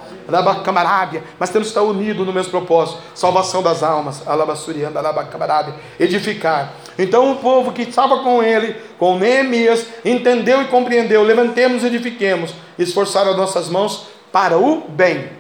camarabia, 0.65 1.23
mas 1.39 1.51
temos 1.51 1.69
que 1.69 1.71
estar 1.73 1.83
unidos 1.83 2.27
no 2.27 2.33
mesmo 2.33 2.51
propósito, 2.51 3.01
salvação 3.15 3.63
das 3.63 3.83
almas, 3.83 4.27
alabassurianda, 4.27 5.01
camarabia, 5.31 5.75
edificar. 5.99 6.73
Então 6.99 7.33
o 7.33 7.37
povo 7.37 7.73
que 7.73 7.83
estava 7.83 8.19
com 8.21 8.43
ele, 8.43 8.77
com 8.99 9.19
Neemias, 9.19 9.87
entendeu 10.05 10.63
e 10.63 10.67
compreendeu, 10.67 11.23
levantemos 11.23 11.83
e 11.83 11.87
edifiquemos, 11.87 12.55
esforçaram 12.79 13.33
as 13.33 13.37
nossas 13.37 13.69
mãos 13.69 14.07
para 14.33 14.57
o 14.57 14.83
bem. 14.89 15.31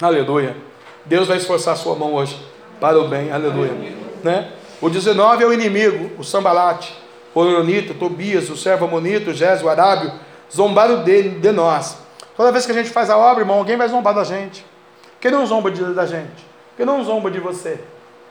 Aleluia. 0.00 0.56
Deus 1.04 1.28
vai 1.28 1.38
esforçar 1.38 1.74
a 1.74 1.76
sua 1.76 1.94
mão 1.94 2.14
hoje 2.14 2.36
para 2.78 2.98
o 2.98 3.08
bem, 3.08 3.32
aleluia. 3.32 3.72
Né? 4.22 4.48
O 4.80 4.88
19 4.88 5.44
é 5.44 5.46
o 5.46 5.52
inimigo, 5.52 6.10
o 6.18 6.24
Sambalate, 6.24 6.94
o 7.34 7.42
Leonito, 7.42 7.94
Tobias, 7.94 8.48
o 8.48 8.56
servo 8.56 8.86
Amonito, 8.86 9.30
o 9.30 9.34
Gés, 9.34 9.62
o 9.62 9.68
Arábio, 9.68 10.12
zombaram 10.52 11.02
de, 11.02 11.28
de 11.28 11.52
nós 11.52 11.98
Toda 12.40 12.52
vez 12.52 12.64
que 12.64 12.72
a 12.72 12.74
gente 12.74 12.88
faz 12.88 13.10
a 13.10 13.18
obra, 13.18 13.42
irmão, 13.42 13.58
alguém 13.58 13.76
vai 13.76 13.86
zombar 13.86 14.14
da 14.14 14.24
gente. 14.24 14.64
Quem 15.20 15.30
não 15.30 15.44
zomba 15.44 15.70
de, 15.70 15.84
da 15.92 16.06
gente? 16.06 16.42
Quem 16.74 16.86
não 16.86 17.04
zomba 17.04 17.30
de 17.30 17.38
você? 17.38 17.78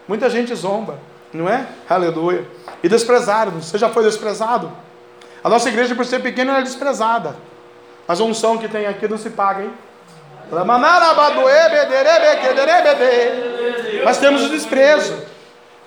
Muita 0.07 0.27
gente 0.31 0.55
zomba, 0.55 0.97
não 1.31 1.47
é? 1.47 1.67
Aleluia. 1.87 2.43
E 2.81 2.89
desprezaram. 2.89 3.51
Você 3.61 3.77
já 3.77 3.87
foi 3.87 4.03
desprezado? 4.03 4.71
A 5.43 5.47
nossa 5.47 5.69
igreja, 5.69 5.93
por 5.93 6.07
ser 6.07 6.23
pequena, 6.23 6.57
é 6.57 6.63
desprezada. 6.63 7.35
Mas 8.07 8.19
a 8.19 8.23
unção 8.23 8.57
que 8.57 8.67
tem 8.67 8.87
aqui 8.87 9.07
não 9.07 9.15
se 9.15 9.29
paga, 9.29 9.61
hein? 9.61 9.73
Mas 14.03 14.17
temos 14.17 14.43
o 14.43 14.49
desprezo. 14.49 15.21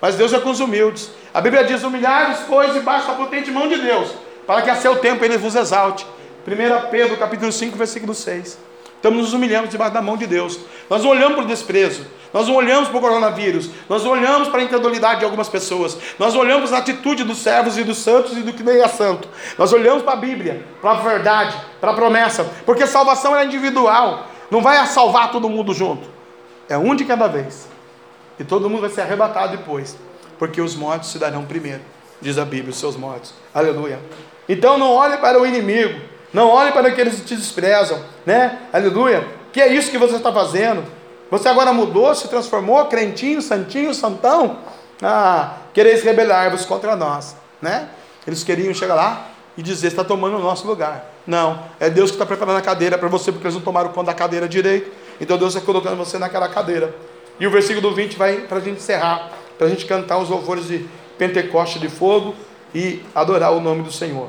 Mas 0.01 0.15
Deus 0.15 0.33
é 0.33 0.39
com 0.39 0.51
os 0.51 0.61
humildes. 0.61 1.11
A 1.35 1.41
Bíblia 1.41 1.65
diz: 1.65 1.83
humilhar-vos, 1.83 2.39
pois, 2.47 2.73
debaixo 2.73 3.09
da 3.09 3.15
potente 3.15 3.51
mão 3.51 3.67
de 3.67 3.79
Deus, 3.79 4.13
para 4.47 4.63
que 4.63 4.71
a 4.71 4.77
seu 4.77 4.95
tempo 4.95 5.25
ele 5.25 5.37
vos 5.37 5.57
exalte. 5.57 6.07
1 6.47 6.91
Pedro 6.91 7.17
capítulo 7.17 7.53
5, 7.53 7.77
versículo 7.77 8.15
6. 8.15 8.59
estamos 8.97 9.23
nos 9.23 9.33
humilhando 9.33 9.69
debaixo 9.69 9.95
da 9.95 10.03
mão 10.03 10.17
de 10.17 10.27
Deus. 10.27 10.59
Nós 10.91 11.03
não 11.03 11.11
olhamos 11.11 11.37
para 11.37 11.45
o 11.45 11.47
desprezo, 11.47 12.05
nós 12.33 12.49
não 12.49 12.57
olhamos 12.57 12.89
para 12.89 12.99
o 12.99 13.01
coronavírus, 13.01 13.71
nós 13.89 14.03
não 14.03 14.11
olhamos 14.11 14.49
para 14.49 14.61
a 14.61 14.65
incredulidade 14.65 15.21
de 15.21 15.25
algumas 15.25 15.49
pessoas, 15.49 15.97
nós 16.19 16.35
olhamos 16.35 16.71
para 16.71 16.79
a 16.79 16.81
atitude 16.81 17.23
dos 17.23 17.39
servos 17.39 17.79
e 17.79 17.85
dos 17.85 17.99
santos 17.99 18.37
e 18.37 18.41
do 18.41 18.53
que 18.53 18.63
nem 18.63 18.81
é 18.81 18.89
santo. 18.89 19.29
Nós 19.57 19.73
olhamos 19.73 20.03
para 20.03 20.15
a 20.15 20.17
Bíblia, 20.17 20.65
para 20.81 20.91
a 20.93 20.95
verdade, 20.95 21.57
para 21.81 21.93
a 21.93 21.95
promessa, 21.95 22.45
porque 22.67 22.87
salvação 22.87 23.37
é 23.37 23.45
individual, 23.45 24.27
não 24.51 24.61
vai 24.61 24.85
salvar 24.87 25.31
todo 25.31 25.49
mundo 25.49 25.73
junto, 25.73 26.09
é 26.69 26.77
um 26.77 26.95
de 26.95 27.05
cada 27.05 27.29
vez, 27.29 27.69
e 28.39 28.45
todo 28.45 28.69
mundo 28.69 28.81
vai 28.81 28.91
ser 28.91 29.03
arrebatado 29.03 29.57
depois, 29.57 29.97
porque 30.39 30.61
os 30.61 30.75
mortos 30.75 31.13
se 31.13 31.19
darão 31.19 31.45
primeiro, 31.45 31.83
diz 32.21 32.37
a 32.37 32.45
Bíblia, 32.45 32.71
os 32.71 32.79
seus 32.79 32.97
mortos, 32.97 33.33
aleluia. 33.55 34.01
Então 34.49 34.77
não 34.77 34.91
olhe 34.91 35.17
para 35.19 35.41
o 35.41 35.47
inimigo, 35.47 36.12
não 36.33 36.49
olhe 36.49 36.73
para 36.73 36.89
aqueles 36.89 37.17
que 37.17 37.27
te 37.27 37.37
desprezam, 37.37 38.01
né? 38.25 38.59
Aleluia. 38.73 39.27
Que 39.53 39.61
é 39.61 39.69
isso 39.69 39.91
que 39.91 39.99
você 39.99 40.17
está 40.17 40.33
fazendo? 40.33 40.83
Você 41.31 41.49
agora 41.49 41.73
mudou, 41.73 42.15
se 42.15 42.27
transformou, 42.29 42.85
crentinho, 42.87 43.43
santinho, 43.43 43.93
santão? 43.93 44.59
Ah, 45.03 45.57
quereis 45.75 46.03
rebelar-vos 46.03 46.65
contra 46.65 46.97
nós, 46.97 47.37
né? 47.61 47.89
Eles 48.27 48.43
queriam 48.43 48.73
chegar 48.73 48.95
lá 48.95 49.27
e 49.57 49.63
dizer: 49.63 49.89
está 49.89 50.03
tomando 50.03 50.37
o 50.37 50.41
nosso 50.41 50.67
lugar. 50.67 51.11
Não, 51.27 51.63
é 51.79 51.91
Deus 51.91 52.11
que 52.11 52.17
está 52.17 52.25
preparando 52.25 52.59
a 52.59 52.63
cadeira 52.63 52.97
para 52.97 53.09
você, 53.09 53.31
porque 53.31 53.47
eles 53.47 53.55
não 53.55 53.63
tomaram 53.63 53.91
conta 53.91 54.07
da 54.07 54.15
cadeira 54.15 54.49
direito. 54.49 54.91
Então 55.21 55.37
Deus 55.37 55.55
está 55.55 55.65
colocando 55.65 55.97
você 55.97 56.19
naquela 56.19 56.49
cadeira. 56.49 56.95
E 57.39 57.47
o 57.47 57.51
versículo 57.51 57.95
20 57.95 58.17
vai 58.17 58.37
para 58.41 58.59
a 58.59 58.61
gente 58.61 58.79
encerrar, 58.79 59.31
para 59.59 59.67
a 59.67 59.71
gente 59.71 59.85
cantar 59.85 60.19
os 60.19 60.31
louvores 60.31 60.67
de 60.67 60.89
Pentecoste 61.19 61.79
de 61.79 61.89
fogo 61.89 62.35
e 62.75 63.03
adorar 63.15 63.53
o 63.53 63.61
nome 63.61 63.83
do 63.83 63.93
Senhor 63.93 64.29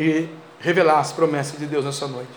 e 0.00 0.30
revelar 0.58 0.98
as 0.98 1.12
promessas 1.12 1.58
de 1.58 1.66
Deus 1.66 1.84
nessa 1.84 2.08
noite. 2.08 2.30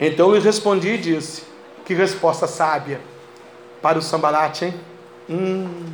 Então 0.00 0.34
eu 0.34 0.40
respondi 0.40 0.94
e 0.94 0.98
disse: 0.98 1.42
Que 1.84 1.92
resposta 1.92 2.46
sábia 2.46 2.98
para 3.82 3.98
o 3.98 4.02
Sambalate, 4.02 4.64
hein? 4.64 4.74
Hum. 5.28 5.84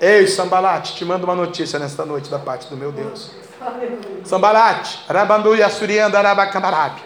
Ei, 0.00 0.26
Sambalate, 0.26 0.96
te 0.96 1.04
mando 1.04 1.24
uma 1.24 1.36
notícia 1.36 1.78
nesta 1.78 2.04
noite 2.04 2.28
da 2.28 2.38
parte 2.38 2.66
do 2.68 2.76
meu 2.76 2.90
Deus. 2.90 3.30
Sambalate, 4.24 4.98
Arabandu 5.08 5.54
Yassurianda 5.54 6.18
Arabacamarabi. 6.18 7.02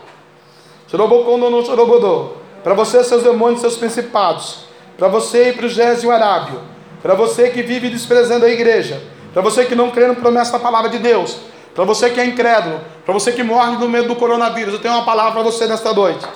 Chorobocondo 0.89 1.51
no 1.51 1.67
Chorobodô. 1.67 2.37
Para 2.65 2.73
você, 2.73 3.05
seus 3.05 3.23
demônios, 3.23 3.61
seus 3.61 3.77
principados. 3.77 4.65
Para 4.97 5.09
você 5.09 5.51
e 5.51 5.53
para 5.53 5.67
o 5.67 5.69
Gésio 5.69 6.11
Arábio. 6.11 6.63
Para 7.03 7.15
você 7.15 7.51
que 7.51 7.63
vive 7.63 7.91
desprezando 7.91 8.47
a 8.47 8.49
igreja. 8.49 9.03
Para 9.35 9.43
você 9.43 9.67
que 9.67 9.75
não 9.75 9.91
crê 9.91 10.07
no 10.07 10.17
promessa 10.17 10.53
da 10.53 10.59
palavra 10.59 10.89
de 10.89 10.99
Deus 10.99 11.39
para 11.77 11.85
você 11.85 12.09
que 12.09 12.19
é 12.19 12.25
incrédulo, 12.25 12.81
para 13.05 13.13
você 13.13 13.33
que 13.33 13.43
morre 13.43 13.77
no 13.77 13.87
medo 13.87 14.09
do 14.09 14.17
coronavírus, 14.17 14.73
eu 14.73 14.81
tenho 14.81 14.95
uma 14.95 15.05
palavra 15.05 15.33
para 15.33 15.43
você 15.43 15.67
nesta 15.67 15.93
noite. 15.93 16.27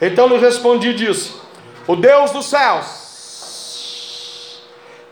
Então 0.00 0.28
eu 0.28 0.40
respondi 0.40 0.92
disse: 0.92 1.32
O 1.86 1.94
Deus 1.94 2.32
dos 2.32 2.46
céus, 2.46 4.60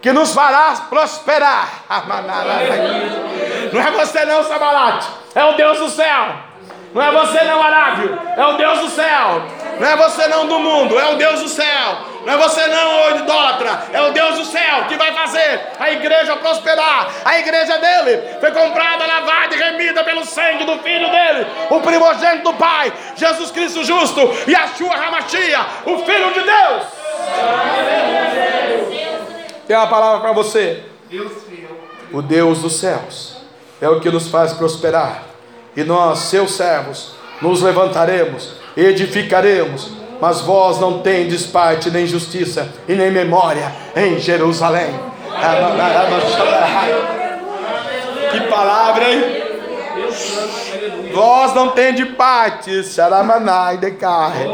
que 0.03 0.13
nos 0.13 0.35
fará 0.35 0.73
prosperar. 0.91 1.85
Não 3.73 3.81
é 3.81 3.91
você 3.93 4.25
não, 4.25 4.43
Sabalate, 4.43 5.07
é 5.35 5.45
o 5.45 5.53
Deus 5.53 5.79
do 5.79 5.91
céu. 5.91 6.49
Não 6.95 7.03
é 7.03 7.13
você 7.13 7.45
não, 7.45 7.63
Arábio, 7.63 8.19
é 8.37 8.47
o 8.47 8.57
Deus 8.57 8.81
do 8.81 8.89
céu. 8.89 9.43
Não 9.79 9.87
é 9.87 9.97
você 9.97 10.27
não 10.27 10.47
do 10.47 10.59
mundo, 10.59 10.99
é 10.99 11.13
o 11.13 11.17
Deus 11.17 11.41
do 11.41 11.49
céu. 11.49 11.99
Não 12.25 12.35
é 12.35 12.37
você 12.37 12.67
não, 12.67 13.17
idólatra, 13.17 13.85
é 13.93 14.03
o 14.03 14.13
Deus 14.13 14.39
do 14.39 14.45
céu 14.45 14.85
que 14.89 14.97
vai 14.97 15.13
fazer 15.13 15.61
a 15.79 15.91
igreja 15.93 16.37
prosperar. 16.37 17.09
A 17.25 17.39
igreja 17.39 17.79
dele 17.79 18.39
foi 18.41 18.51
comprada, 18.51 19.07
lavada 19.07 19.55
e 19.55 19.59
remida 19.59 20.05
pelo 20.05 20.25
sangue 20.27 20.65
do 20.65 20.79
Filho 20.79 21.11
dele, 21.11 21.47
o 21.71 21.81
primogênito 21.81 22.53
do 22.53 22.55
Pai, 22.55 22.93
Jesus 23.17 23.51
Cristo 23.51 23.85
justo, 23.85 24.21
e 24.47 24.55
a 24.55 24.69
sua 24.69 24.95
Ramachia, 24.95 25.61
o 25.87 25.99
Filho 25.99 26.33
de 26.35 26.41
Deus. 26.43 26.83
Tem 29.67 29.77
uma 29.77 29.87
palavra 29.87 30.21
para 30.21 30.33
você. 30.33 30.83
O 32.13 32.23
Deus 32.23 32.61
dos 32.61 32.79
céus 32.79 33.37
é 33.81 33.89
o 33.89 34.01
que 34.01 34.11
nos 34.11 34.29
faz 34.29 34.53
prosperar. 34.53 35.23
E 35.77 35.85
nós, 35.85 36.21
seus 36.21 36.53
servos, 36.53 37.13
nos 37.41 37.63
levantaremos, 37.63 38.55
edificaremos 38.81 39.99
mas 40.21 40.41
vós 40.41 40.81
não 40.81 40.99
tendes 40.99 41.47
parte 41.47 41.91
nem 41.91 42.07
justiça 42.07 42.69
e 42.89 42.95
nem 42.95 43.11
memória 43.11 43.73
em 43.95 44.19
Jerusalém. 44.19 44.93
Que 48.31 48.41
palavra, 48.49 49.11
hein? 49.11 49.43
Vós 51.13 51.55
não 51.55 51.71
tendes 51.71 52.09
parte, 52.17 52.83
Saramanai 52.83 53.79
de 53.79 53.93
carne. 53.93 54.47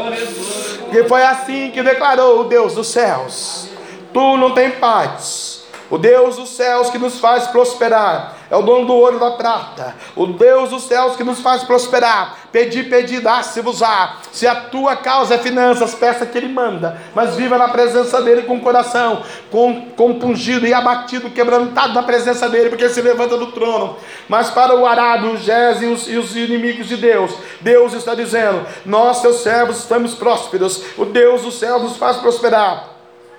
Que 0.91 1.03
foi 1.05 1.23
assim 1.23 1.71
que 1.71 1.81
declarou 1.81 2.41
o 2.41 2.43
Deus 2.45 2.75
dos 2.75 2.87
céus. 2.87 3.67
Tu 4.13 4.37
não 4.37 4.51
tens 4.51 4.75
parte. 4.75 5.54
O 5.89 5.97
Deus 5.97 6.37
dos 6.37 6.49
céus 6.49 6.89
que 6.89 6.97
nos 6.97 7.19
faz 7.19 7.47
prosperar 7.47 8.35
é 8.49 8.55
o 8.55 8.61
dono 8.61 8.85
do 8.85 8.93
ouro 8.93 9.17
e 9.17 9.19
da 9.19 9.31
prata, 9.31 9.95
o 10.15 10.27
Deus 10.27 10.69
dos 10.69 10.83
céus 10.83 11.15
que 11.15 11.23
nos 11.23 11.39
faz 11.39 11.63
prosperar. 11.63 12.37
Pedi, 12.51 12.83
pedi, 12.83 13.19
dá-se-vos-á. 13.19 14.17
Se 14.31 14.47
a 14.47 14.55
tua 14.55 14.95
causa 14.95 15.35
é 15.35 15.37
finanças, 15.37 15.93
peça 15.93 16.25
que 16.25 16.37
Ele 16.37 16.47
manda, 16.47 16.99
mas 17.13 17.35
viva 17.35 17.57
na 17.57 17.67
presença 17.67 18.21
dEle 18.21 18.43
com 18.43 18.57
o 18.57 18.61
coração 18.61 19.23
com, 19.51 19.89
compungido 19.91 20.65
e 20.65 20.73
abatido, 20.73 21.29
quebrantado 21.29 21.93
na 21.93 22.03
presença 22.03 22.47
dEle, 22.47 22.69
porque 22.69 22.83
Ele 22.83 22.93
se 22.93 23.01
levanta 23.01 23.37
do 23.37 23.51
trono. 23.51 23.97
Mas 24.27 24.49
para 24.49 24.75
o 24.75 24.85
arado, 24.85 25.31
o 25.31 25.37
Gés 25.37 25.81
e 25.81 25.85
os, 25.85 26.07
e 26.07 26.17
os 26.17 26.35
inimigos 26.35 26.87
de 26.87 26.97
Deus, 26.97 27.31
Deus 27.61 27.93
está 27.93 28.15
dizendo: 28.15 28.65
Nós, 28.85 29.17
seus 29.17 29.41
servos, 29.41 29.79
estamos 29.79 30.15
prósperos, 30.15 30.81
o 30.97 31.05
Deus 31.05 31.41
dos 31.41 31.59
céus 31.59 31.81
nos 31.81 31.97
faz 31.97 32.17
prosperar. 32.17 32.94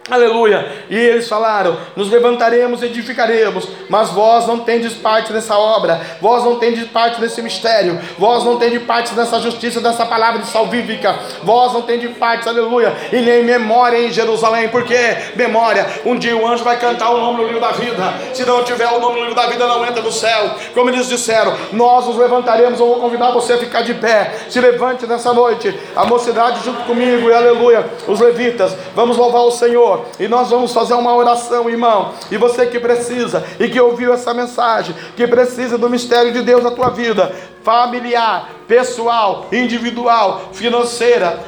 Aleluia. 0.08 0.84
E 0.88 0.96
eles 0.96 1.28
falaram: 1.28 1.76
Nos 1.96 2.10
levantaremos 2.10 2.80
e 2.80 2.86
edificaremos, 2.86 3.68
mas 3.88 4.10
vós 4.10 4.46
não 4.46 4.60
tendes 4.60 4.94
parte 4.94 5.32
nessa 5.32 5.58
obra, 5.58 6.00
vós 6.20 6.44
não 6.44 6.60
tendes 6.60 6.86
parte 6.88 7.20
nesse 7.20 7.42
mistério, 7.42 7.98
vós 8.16 8.44
não 8.44 8.56
tendes 8.56 8.82
parte 8.84 9.14
nessa 9.14 9.40
justiça, 9.40 9.80
dessa 9.80 10.06
palavra 10.06 10.40
de 10.40 10.46
salvífica, 10.46 11.12
vós 11.42 11.72
não 11.72 11.82
tendes 11.82 12.16
parte, 12.16 12.48
aleluia, 12.48 12.94
e 13.12 13.20
nem 13.20 13.42
memória 13.42 13.98
em 13.98 14.12
Jerusalém, 14.12 14.68
porque 14.68 14.96
memória, 15.34 15.84
um 16.04 16.16
dia 16.16 16.36
o 16.36 16.46
anjo 16.46 16.62
vai 16.62 16.78
cantar 16.78 17.10
o 17.10 17.18
nome 17.18 17.38
no 17.38 17.46
livro 17.46 17.60
da 17.60 17.72
vida, 17.72 18.14
se 18.32 18.44
não 18.44 18.62
tiver 18.62 18.88
o 18.88 19.00
nome 19.00 19.16
no 19.16 19.26
livro 19.26 19.34
da 19.34 19.46
vida, 19.48 19.66
não 19.66 19.84
entra 19.84 20.02
no 20.02 20.12
céu, 20.12 20.52
como 20.72 20.88
eles 20.88 21.08
disseram, 21.08 21.56
nós 21.72 22.06
nos 22.06 22.16
levantaremos, 22.16 22.78
eu 22.78 22.86
vou 22.86 23.00
convidar 23.00 23.32
você 23.32 23.54
a 23.54 23.58
ficar 23.58 23.82
de 23.82 23.94
pé, 23.94 24.36
se 24.48 24.60
levante 24.60 25.04
nessa 25.04 25.32
noite, 25.32 25.76
a 25.96 26.04
mocidade 26.04 26.64
junto 26.64 26.84
comigo, 26.84 27.28
e 27.28 27.34
aleluia, 27.34 27.84
os 28.06 28.20
levitas, 28.20 28.76
vamos 28.94 29.16
louvar 29.16 29.42
o 29.42 29.50
Senhor. 29.50 29.95
E 30.18 30.28
nós 30.28 30.51
vamos 30.51 30.73
fazer 30.73 30.94
uma 30.94 31.14
oração, 31.14 31.68
irmão. 31.68 32.12
E 32.31 32.36
você 32.36 32.66
que 32.66 32.78
precisa 32.78 33.44
e 33.59 33.68
que 33.68 33.81
ouviu 33.81 34.12
essa 34.12 34.35
mensagem, 34.35 34.94
que 35.16 35.27
precisa 35.27 35.78
do 35.78 35.89
mistério 35.89 36.32
de 36.32 36.43
Deus 36.43 36.62
na 36.62 36.70
tua 36.70 36.90
vida, 36.90 37.35
familiar, 37.62 38.51
pessoal, 38.68 39.47
individual, 39.51 40.51
financeira. 40.52 41.40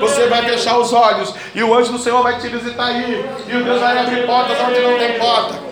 Você 0.00 0.26
vai 0.26 0.42
fechar 0.42 0.78
os 0.78 0.92
olhos 0.92 1.34
e 1.54 1.62
o 1.62 1.72
anjo 1.72 1.92
do 1.92 1.98
Senhor 1.98 2.22
vai 2.22 2.38
te 2.38 2.48
visitar 2.48 2.86
aí. 2.86 3.24
E 3.46 3.56
o 3.56 3.64
Deus 3.64 3.80
vai 3.80 3.98
abrir 3.98 4.26
portas 4.26 4.58
onde 4.60 4.80
não 4.80 4.98
tem 4.98 5.18
porta. 5.18 5.71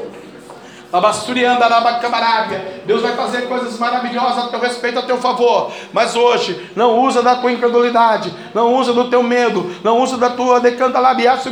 Deus 2.85 3.03
vai 3.03 3.15
fazer 3.15 3.43
coisas 3.43 3.79
maravilhosas 3.79 4.45
a 4.45 4.49
teu 4.49 4.59
respeito, 4.59 4.99
a 4.99 5.03
teu 5.03 5.19
favor. 5.19 5.71
Mas 5.93 6.17
hoje, 6.17 6.69
não 6.75 6.99
usa 6.99 7.23
da 7.23 7.37
tua 7.37 7.53
incredulidade, 7.53 8.35
não 8.53 8.75
usa 8.75 8.93
do 8.93 9.09
teu 9.09 9.23
medo, 9.23 9.73
não 9.85 10.01
usa 10.01 10.17
da 10.17 10.31
tua 10.31 10.59
decanta 10.59 10.99
labiaço 10.99 11.51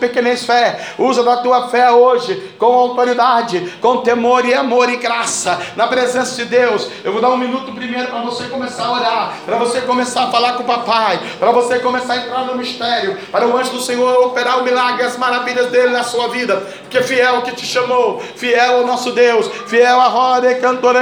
pequenez 0.00 0.44
fé. 0.44 0.94
Usa 0.98 1.22
da 1.22 1.36
tua 1.36 1.68
fé 1.68 1.92
hoje, 1.92 2.54
com 2.58 2.66
autoridade, 2.66 3.74
com 3.80 3.98
temor 3.98 4.44
e 4.44 4.52
amor 4.52 4.88
e 4.88 4.96
graça, 4.96 5.56
na 5.76 5.86
presença 5.86 6.34
de 6.34 6.46
Deus. 6.46 6.90
Eu 7.04 7.12
vou 7.12 7.20
dar 7.20 7.30
um 7.30 7.36
minuto 7.36 7.70
primeiro 7.72 8.08
para 8.08 8.22
você 8.22 8.48
começar 8.48 8.86
a 8.86 8.92
orar, 8.92 9.34
para 9.46 9.56
você 9.56 9.82
começar 9.82 10.24
a 10.24 10.30
falar 10.32 10.54
com 10.54 10.64
o 10.64 10.66
papai, 10.66 11.20
para 11.38 11.52
você 11.52 11.78
começar 11.78 12.14
a 12.14 12.16
entrar 12.16 12.44
no 12.44 12.56
mistério, 12.56 13.16
para 13.30 13.46
o 13.46 13.56
anjo 13.56 13.70
do 13.70 13.80
Senhor 13.80 14.26
operar 14.26 14.58
o 14.58 14.64
milagre, 14.64 15.04
as 15.04 15.16
maravilhas 15.16 15.70
dele 15.70 15.90
na 15.90 16.02
sua 16.02 16.26
vida, 16.26 16.56
porque 16.82 17.00
fiel 17.02 17.42
que 17.42 17.52
te 17.52 17.64
chamou, 17.64 18.18
fiel 18.18 18.47
fiel 18.48 18.78
ao 18.78 18.86
nosso 18.86 19.12
Deus, 19.12 19.50
fiel 19.66 20.00
a 20.00 20.08
roda 20.08 20.54
cantora 20.54 21.00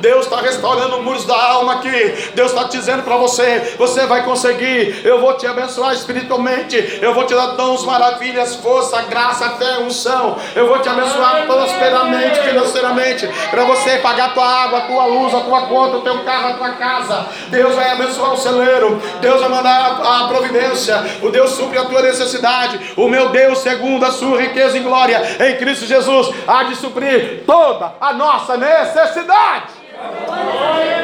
Deus 0.00 0.26
está 0.26 0.40
restaurando 0.40 1.02
muros 1.02 1.24
da 1.24 1.50
alma 1.52 1.74
aqui. 1.74 2.30
Deus 2.34 2.52
está 2.52 2.64
dizendo 2.64 3.02
para 3.02 3.16
você: 3.16 3.74
você 3.78 4.06
vai 4.06 4.22
conseguir. 4.24 5.04
Eu 5.04 5.20
vou 5.20 5.34
te 5.34 5.46
abençoar 5.46 5.94
espiritualmente. 5.94 6.98
Eu 7.00 7.14
vou 7.14 7.24
te 7.24 7.34
dar 7.34 7.48
dons, 7.48 7.84
maravilhas, 7.84 8.56
força, 8.56 9.02
graça, 9.02 9.50
fé, 9.50 9.78
unção. 9.78 10.36
Eu 10.54 10.68
vou 10.68 10.78
te 10.80 10.88
abençoar 10.88 11.46
prosperamente, 11.46 12.40
financeiramente 12.40 13.28
para 13.50 13.64
você 13.64 13.98
pagar 13.98 14.26
a 14.26 14.30
tua 14.30 14.46
água, 14.46 14.78
a 14.80 14.82
tua 14.82 15.06
luz, 15.06 15.34
a 15.34 15.40
tua 15.40 15.62
conta, 15.62 15.96
o 15.98 16.00
teu 16.02 16.24
carro, 16.24 16.48
a 16.48 16.54
tua 16.54 16.70
casa. 16.70 17.26
Deus 17.48 17.74
vai 17.74 17.90
abençoar 17.90 18.34
o 18.34 18.36
celeiro, 18.36 19.00
Deus 19.20 19.40
vai 19.40 19.48
mandar 19.48 20.00
a, 20.02 20.24
a 20.24 20.28
providência, 20.28 21.02
o 21.22 21.30
Deus 21.30 21.50
supre 21.50 21.78
a 21.78 21.84
tua 21.84 22.02
necessidade. 22.02 22.92
O 22.96 23.08
meu 23.08 23.28
Deus, 23.30 23.53
segundo 23.54 24.04
a 24.04 24.10
sua 24.10 24.40
riqueza 24.40 24.78
em 24.78 24.82
glória 24.82 25.20
em 25.40 25.56
Cristo 25.56 25.86
Jesus, 25.86 26.30
há 26.46 26.64
de 26.64 26.76
suprir 26.76 27.44
toda 27.46 27.94
a 28.00 28.12
nossa 28.12 28.56
necessidade. 28.56 29.84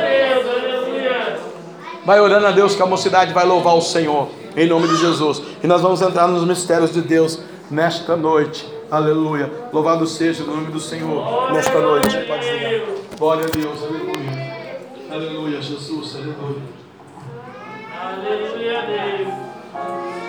Deus. 0.01 1.40
Vai 2.05 2.20
orando 2.20 2.47
a 2.47 2.51
Deus 2.51 2.74
que 2.74 2.82
a 2.82 2.86
mocidade 2.86 3.32
vai 3.32 3.44
louvar 3.44 3.74
o 3.74 3.82
Senhor, 3.82 4.28
em 4.56 4.66
nome 4.66 4.89
de 4.89 4.97
Jesus. 4.97 5.43
E 5.62 5.66
nós 5.66 5.81
vamos 5.81 6.01
entrar 6.02 6.27
nos 6.27 6.44
mistérios 6.44 6.93
de 6.93 7.01
Deus 7.01 7.40
nesta 7.70 8.16
noite. 8.16 8.66
Aleluia. 8.90 9.51
Louvado 9.72 10.06
seja 10.06 10.43
o 10.43 10.47
nome 10.47 10.72
do 10.72 10.81
Senhor 10.81 11.52
nesta 11.52 11.78
noite. 11.78 12.16
Pode. 12.27 13.01
Glória 13.16 13.44
a 13.44 13.51
Deus. 13.51 13.82
Aleluia. 13.82 14.51
Aleluia, 15.12 15.62
Jesus. 15.62 16.16
Aleluia. 16.16 16.62
Aleluia, 18.02 18.82
Deus. 18.82 20.19